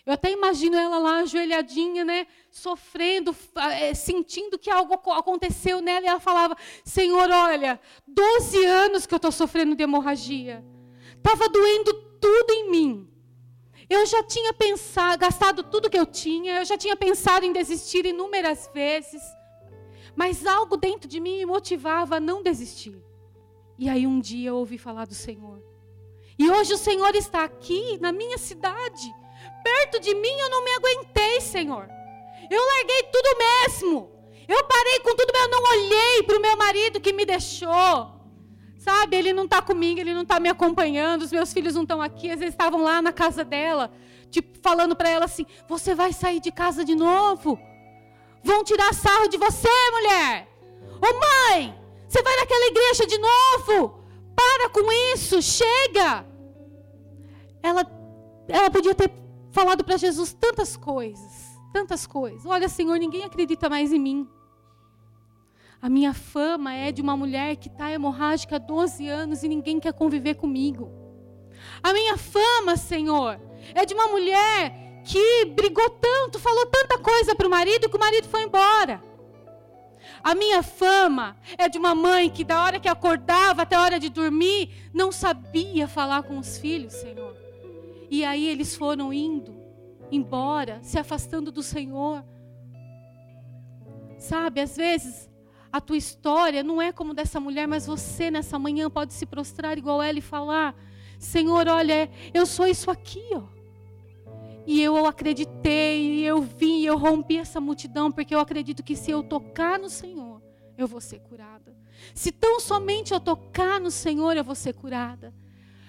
Eu 0.06 0.14
até 0.14 0.32
imagino 0.32 0.76
ela 0.76 0.98
lá 0.98 1.20
ajoelhadinha, 1.20 2.04
né, 2.04 2.28
sofrendo, 2.50 3.36
eh, 3.72 3.94
sentindo 3.94 4.58
que 4.60 4.70
algo 4.70 4.96
aconteceu 5.12 5.80
nela, 5.80 6.06
e 6.06 6.10
ela 6.10 6.20
falava: 6.20 6.58
Senhor, 6.84 7.30
olha, 7.30 7.80
12 8.06 8.66
anos 8.66 9.06
que 9.06 9.14
eu 9.14 9.18
estou 9.18 9.32
sofrendo 9.32 9.76
de 9.76 9.84
hemorragia. 9.84 10.66
Estava 11.16 11.48
doendo 11.48 11.94
tudo 12.20 12.52
em 12.52 12.70
mim. 12.70 13.13
Eu 13.90 14.06
já 14.06 14.24
tinha 14.24 14.54
pensado, 14.54 15.20
gastado 15.20 15.64
tudo 15.64 15.90
que 15.90 15.98
eu 15.98 16.06
tinha, 16.06 16.60
eu 16.60 16.66
já 16.66 16.78
tinha 16.78 16.96
pensado 16.96 17.46
em 17.46 17.54
desistir 17.54 18.06
inúmeras 18.06 18.70
vezes, 18.74 19.22
mas 20.16 20.46
algo 20.46 20.78
dentro 20.78 21.08
de 21.08 21.20
mim 21.20 21.38
me 21.38 21.46
motivava 21.46 22.18
a 22.18 22.20
não 22.20 22.42
desistir. 22.42 23.04
E 23.78 23.90
aí 23.90 24.08
um 24.08 24.20
dia 24.20 24.50
eu 24.50 24.58
ouvi 24.58 24.78
falar 24.78 25.06
do 25.06 25.16
Senhor. 25.16 25.62
E 26.38 26.50
hoje 26.50 26.74
o 26.74 26.78
Senhor 26.78 27.14
está 27.16 27.44
aqui 27.44 27.98
na 28.00 28.12
minha 28.12 28.38
cidade, 28.38 29.14
perto 29.64 30.00
de 30.00 30.14
mim, 30.14 30.40
eu 30.40 30.50
não 30.50 30.64
me 30.64 30.72
aguentei, 30.72 31.42
Senhor. 31.42 31.88
Eu 32.50 32.66
larguei 32.66 33.04
tudo 33.04 33.38
mesmo. 33.38 34.12
Eu 34.48 34.64
parei 34.66 35.00
com 35.00 35.16
tudo, 35.16 35.32
mas 35.34 35.44
eu 35.44 35.50
não 35.50 35.64
olhei 35.72 36.24
para 36.24 36.38
o 36.38 36.42
meu 36.42 36.58
marido 36.58 37.00
que 37.00 37.14
me 37.14 37.26
deixou. 37.26 38.23
Sabe, 38.84 39.16
ele 39.16 39.32
não 39.32 39.46
está 39.46 39.62
comigo, 39.62 40.02
ele 40.02 40.14
não 40.14 40.24
está 40.24 40.42
me 40.42 40.50
acompanhando, 40.50 41.22
os 41.22 41.32
meus 41.32 41.54
filhos 41.54 41.74
não 41.74 41.84
estão 41.84 42.02
aqui, 42.02 42.30
às 42.30 42.38
vezes 42.38 42.54
estavam 42.54 42.84
lá 42.84 43.02
na 43.02 43.14
casa 43.14 43.42
dela, 43.42 43.90
tipo, 44.30 44.60
falando 44.62 44.94
para 44.94 45.08
ela 45.08 45.24
assim: 45.24 45.46
Você 45.70 45.96
vai 45.96 46.12
sair 46.12 46.42
de 46.42 46.52
casa 46.52 46.84
de 46.84 46.94
novo? 46.94 47.58
Vão 48.44 48.62
tirar 48.62 48.94
sarro 48.94 49.30
de 49.30 49.38
você, 49.38 49.70
mulher! 49.94 50.50
Ô 50.96 51.54
mãe, 51.54 51.74
você 52.10 52.22
vai 52.22 52.36
naquela 52.36 52.68
igreja 52.68 53.08
de 53.08 53.18
novo? 53.18 54.04
Para 54.36 54.68
com 54.68 54.92
isso, 55.14 55.42
chega! 55.42 56.26
Ela, 57.62 57.86
ela 58.50 58.70
podia 58.70 58.94
ter 58.94 59.10
falado 59.50 59.86
para 59.86 59.96
Jesus 59.96 60.34
tantas 60.34 60.76
coisas, 60.76 61.58
tantas 61.72 62.06
coisas. 62.06 62.46
Olha, 62.46 62.68
Senhor, 62.68 62.98
ninguém 62.98 63.24
acredita 63.24 63.70
mais 63.70 63.94
em 63.94 64.00
mim. 64.00 64.30
A 65.84 65.90
minha 65.90 66.14
fama 66.14 66.74
é 66.74 66.94
de 66.94 67.02
uma 67.02 67.18
mulher 67.18 67.58
que 67.58 67.68
está 67.68 67.92
hemorrágica 67.92 68.56
há 68.56 68.58
12 68.58 69.06
anos 69.10 69.44
e 69.44 69.50
ninguém 69.50 69.82
quer 69.82 69.92
conviver 69.92 70.36
comigo. 70.36 70.90
A 71.84 71.92
minha 71.92 72.18
fama, 72.18 72.78
Senhor, 72.78 73.38
é 73.76 73.86
de 73.86 73.94
uma 73.94 74.08
mulher 74.08 75.02
que 75.04 75.44
brigou 75.54 75.90
tanto, 75.90 76.40
falou 76.40 76.66
tanta 76.68 76.98
coisa 77.00 77.36
para 77.36 77.46
o 77.46 77.52
marido 77.52 77.90
que 77.90 77.98
o 77.98 78.00
marido 78.00 78.30
foi 78.30 78.44
embora. 78.44 79.04
A 80.24 80.34
minha 80.34 80.64
fama 80.64 81.36
é 81.58 81.68
de 81.68 81.78
uma 81.78 81.94
mãe 81.94 82.30
que, 82.30 82.46
da 82.46 82.64
hora 82.64 82.80
que 82.80 82.88
acordava 82.88 83.64
até 83.64 83.76
a 83.76 83.82
hora 83.82 84.00
de 84.00 84.08
dormir, 84.08 84.90
não 84.94 85.12
sabia 85.12 85.86
falar 85.86 86.24
com 86.24 86.38
os 86.40 86.58
filhos, 86.58 86.94
Senhor. 86.94 87.36
E 88.10 88.24
aí 88.24 88.48
eles 88.48 88.74
foram 88.74 89.12
indo 89.12 89.54
embora, 90.10 90.80
se 90.82 90.98
afastando 90.98 91.52
do 91.52 91.62
Senhor. 91.62 92.24
Sabe, 94.18 94.62
às 94.62 94.78
vezes 94.78 95.33
a 95.74 95.82
tua 95.82 95.98
história 95.98 96.62
não 96.62 96.80
é 96.80 96.92
como 96.92 97.16
dessa 97.16 97.40
mulher, 97.40 97.68
mas 97.68 97.88
você 97.88 98.30
nessa 98.30 98.60
manhã 98.60 98.92
pode 98.92 99.12
se 99.12 99.26
prostrar 99.26 99.76
igual 99.76 100.04
ela 100.04 100.20
e 100.20 100.22
falar: 100.22 100.76
Senhor, 101.18 101.68
olha, 101.68 102.12
eu 102.32 102.46
sou 102.46 102.68
isso 102.68 102.92
aqui, 102.92 103.24
ó. 103.34 103.42
E 104.68 104.80
eu 104.80 105.04
acreditei, 105.08 106.20
eu 106.22 106.44
vim, 106.44 106.84
eu 106.84 106.96
rompi 106.96 107.38
essa 107.38 107.60
multidão, 107.60 108.12
porque 108.12 108.36
eu 108.36 108.40
acredito 108.40 108.84
que 108.84 108.96
se 108.96 109.10
eu 109.10 109.24
tocar 109.24 109.80
no 109.80 109.90
Senhor, 109.90 110.44
eu 110.78 110.88
vou 110.88 111.02
ser 111.02 111.20
curada. 111.22 111.76
Se 112.14 112.32
tão 112.32 112.60
somente 112.60 113.12
eu 113.12 113.20
tocar 113.20 113.80
no 113.80 113.90
Senhor, 113.90 114.38
eu 114.38 114.44
vou 114.44 114.56
ser 114.56 114.74
curada. 114.74 115.34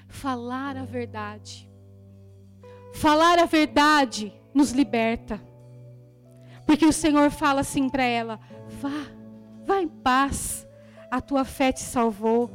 Falar 0.09 0.79
a 0.79 0.85
verdade. 0.87 1.71
Falar 2.95 3.39
a 3.39 3.45
verdade 3.45 4.33
nos 4.55 4.73
liberta. 4.73 5.39
Porque 6.65 6.87
o 6.87 6.93
Senhor 6.93 7.31
fala 7.31 7.61
assim 7.61 7.91
para 7.91 8.05
ela: 8.05 8.41
vá, 8.81 9.15
vá 9.65 9.81
em 9.81 9.89
paz, 9.89 10.67
a 11.11 11.21
tua 11.21 11.45
fé 11.45 11.73
te 11.73 11.83
salvou. 11.83 12.51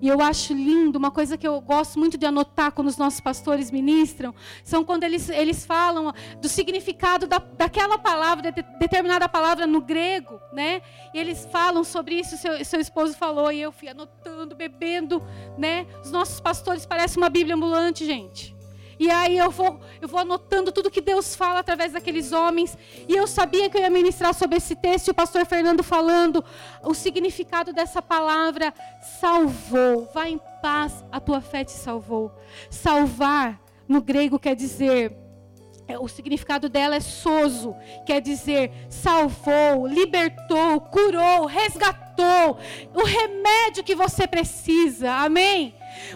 E 0.00 0.08
eu 0.08 0.20
acho 0.20 0.52
lindo, 0.52 0.98
uma 0.98 1.10
coisa 1.10 1.38
que 1.38 1.48
eu 1.48 1.58
gosto 1.60 1.98
muito 1.98 2.18
de 2.18 2.26
anotar 2.26 2.70
quando 2.70 2.88
os 2.88 2.98
nossos 2.98 3.18
pastores 3.18 3.70
ministram, 3.70 4.34
são 4.62 4.84
quando 4.84 5.04
eles, 5.04 5.30
eles 5.30 5.64
falam 5.64 6.12
do 6.40 6.48
significado 6.48 7.26
da, 7.26 7.38
daquela 7.38 7.96
palavra, 7.96 8.52
de, 8.52 8.62
determinada 8.78 9.26
palavra 9.26 9.66
no 9.66 9.80
grego, 9.80 10.38
né? 10.52 10.82
E 11.14 11.18
eles 11.18 11.48
falam 11.50 11.82
sobre 11.82 12.16
isso, 12.16 12.36
seu, 12.36 12.62
seu 12.62 12.78
esposo 12.78 13.16
falou, 13.16 13.50
e 13.50 13.60
eu 13.60 13.72
fui 13.72 13.88
anotando, 13.88 14.54
bebendo, 14.54 15.22
né? 15.56 15.86
Os 16.04 16.10
nossos 16.10 16.40
pastores 16.40 16.84
parecem 16.84 17.22
uma 17.22 17.30
Bíblia 17.30 17.54
ambulante, 17.56 18.04
gente. 18.04 18.55
E 18.98 19.10
aí 19.10 19.36
eu 19.36 19.50
vou, 19.50 19.80
eu 20.00 20.08
vou 20.08 20.20
anotando 20.20 20.72
tudo 20.72 20.90
que 20.90 21.00
Deus 21.00 21.34
fala 21.34 21.60
através 21.60 21.92
daqueles 21.92 22.32
homens. 22.32 22.76
E 23.06 23.14
eu 23.14 23.26
sabia 23.26 23.68
que 23.68 23.76
eu 23.76 23.82
ia 23.82 23.90
ministrar 23.90 24.34
sobre 24.34 24.56
esse 24.56 24.74
texto, 24.74 25.08
e 25.08 25.10
o 25.10 25.14
pastor 25.14 25.44
Fernando 25.44 25.82
falando 25.82 26.44
o 26.82 26.94
significado 26.94 27.72
dessa 27.72 28.00
palavra 28.00 28.72
salvou. 29.20 30.08
Vai 30.14 30.30
em 30.30 30.40
paz, 30.62 31.04
a 31.12 31.20
tua 31.20 31.40
fé 31.40 31.64
te 31.64 31.72
salvou. 31.72 32.32
Salvar 32.70 33.60
no 33.88 34.00
grego 34.00 34.38
quer 34.38 34.54
dizer 34.56 35.16
é, 35.88 35.96
o 35.98 36.08
significado 36.08 36.68
dela 36.68 36.96
é 36.96 37.00
soso, 37.00 37.76
quer 38.04 38.20
dizer 38.20 38.72
salvou, 38.88 39.86
libertou, 39.86 40.80
curou, 40.80 41.46
resgatou, 41.46 42.58
o 42.92 43.04
remédio 43.04 43.84
que 43.84 43.94
você 43.94 44.26
precisa, 44.26 45.12
amém? 45.12 45.74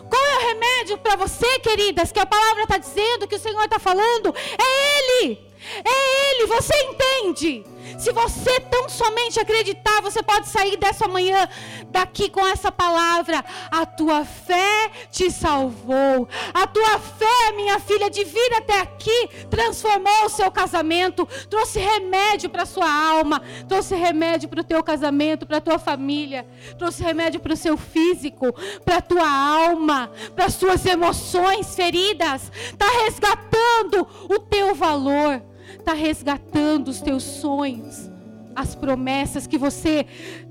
Qual 0.08 0.22
é 0.22 0.36
o 0.36 0.48
remédio 0.48 0.98
para 0.98 1.16
você, 1.16 1.58
queridas, 1.60 2.12
que 2.12 2.18
a 2.18 2.26
palavra 2.26 2.62
está 2.62 2.78
dizendo, 2.78 3.26
que 3.26 3.36
o 3.36 3.40
Senhor 3.40 3.64
está 3.64 3.78
falando? 3.78 4.34
É 4.58 5.22
Ele. 5.22 5.49
É 5.84 6.30
Ele, 6.32 6.46
você 6.46 6.74
entende? 6.84 7.64
Se 7.98 8.12
você 8.12 8.60
tão 8.60 8.88
somente 8.88 9.38
acreditar, 9.38 10.00
você 10.00 10.22
pode 10.22 10.48
sair 10.48 10.76
dessa 10.76 11.06
manhã 11.06 11.48
daqui 11.88 12.30
com 12.30 12.46
essa 12.46 12.72
palavra. 12.72 13.44
A 13.70 13.84
tua 13.84 14.24
fé 14.24 14.90
te 15.10 15.30
salvou. 15.30 16.28
A 16.54 16.66
tua 16.66 16.98
fé, 16.98 17.52
minha 17.54 17.78
filha, 17.78 18.10
de 18.10 18.24
vir 18.24 18.54
até 18.56 18.80
aqui, 18.80 19.28
transformou 19.50 20.24
o 20.24 20.28
seu 20.28 20.50
casamento, 20.50 21.26
trouxe 21.48 21.78
remédio 21.78 22.48
para 22.48 22.64
sua 22.64 22.90
alma, 22.90 23.42
trouxe 23.68 23.94
remédio 23.94 24.48
para 24.48 24.60
o 24.60 24.64
teu 24.64 24.82
casamento, 24.82 25.46
para 25.46 25.58
a 25.58 25.60
tua 25.60 25.78
família, 25.78 26.46
trouxe 26.78 27.02
remédio 27.02 27.40
para 27.40 27.54
o 27.54 27.56
seu 27.56 27.76
físico, 27.76 28.52
para 28.84 28.96
a 28.96 29.02
tua 29.02 29.28
alma, 29.28 30.10
para 30.34 30.46
as 30.46 30.54
suas 30.54 30.84
emoções 30.86 31.74
feridas. 31.74 32.50
Está 32.54 32.86
resgatando 33.04 34.06
o 34.28 34.38
teu 34.38 34.74
valor 34.74 35.42
está 35.78 35.92
resgatando 35.92 36.88
os 36.88 37.00
teus 37.00 37.22
sonhos, 37.22 38.10
as 38.54 38.74
promessas 38.74 39.46
que 39.46 39.56
você 39.56 40.06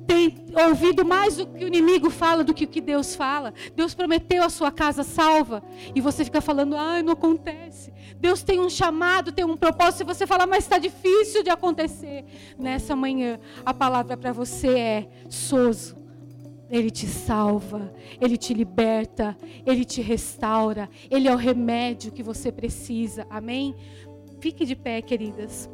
tem 0.08 0.36
ouvido 0.68 1.06
mais 1.06 1.38
do 1.38 1.46
que 1.46 1.64
o 1.64 1.68
inimigo 1.68 2.10
fala 2.10 2.44
do 2.44 2.54
que 2.54 2.64
o 2.64 2.68
que 2.68 2.82
Deus 2.82 3.16
fala. 3.16 3.54
Deus 3.76 3.94
prometeu 3.94 4.44
a 4.44 4.50
sua 4.50 4.72
casa 4.72 5.04
salva 5.04 5.62
e 5.94 6.02
você 6.02 6.26
fica 6.26 6.42
falando, 6.42 6.76
ai, 6.76 7.04
não 7.04 7.14
acontece. 7.14 7.94
Deus 8.20 8.44
tem 8.44 8.60
um 8.60 8.70
chamado, 8.70 9.32
tem 9.32 9.46
um 9.46 9.56
propósito, 9.56 10.02
e 10.02 10.06
você 10.06 10.28
fala, 10.28 10.46
mas 10.46 10.66
está 10.66 10.78
difícil 10.78 11.42
de 11.42 11.50
acontecer. 11.50 12.26
Nessa 12.58 12.96
manhã, 12.96 13.40
a 13.66 13.74
palavra 13.74 14.18
para 14.18 14.34
você 14.34 14.68
é: 14.78 15.10
soso. 15.30 15.98
Ele 16.72 16.92
te 16.92 17.08
salva, 17.08 17.92
Ele 18.22 18.38
te 18.38 18.54
liberta, 18.54 19.36
Ele 19.66 19.84
te 19.84 20.02
restaura, 20.02 20.88
Ele 21.10 21.28
é 21.28 21.34
o 21.34 21.38
remédio 21.38 22.12
que 22.12 22.22
você 22.22 22.52
precisa. 22.52 23.26
Amém? 23.28 23.76
Fique 24.40 24.66
de 24.66 24.76
pé, 24.76 25.02
queridas. 25.02 25.70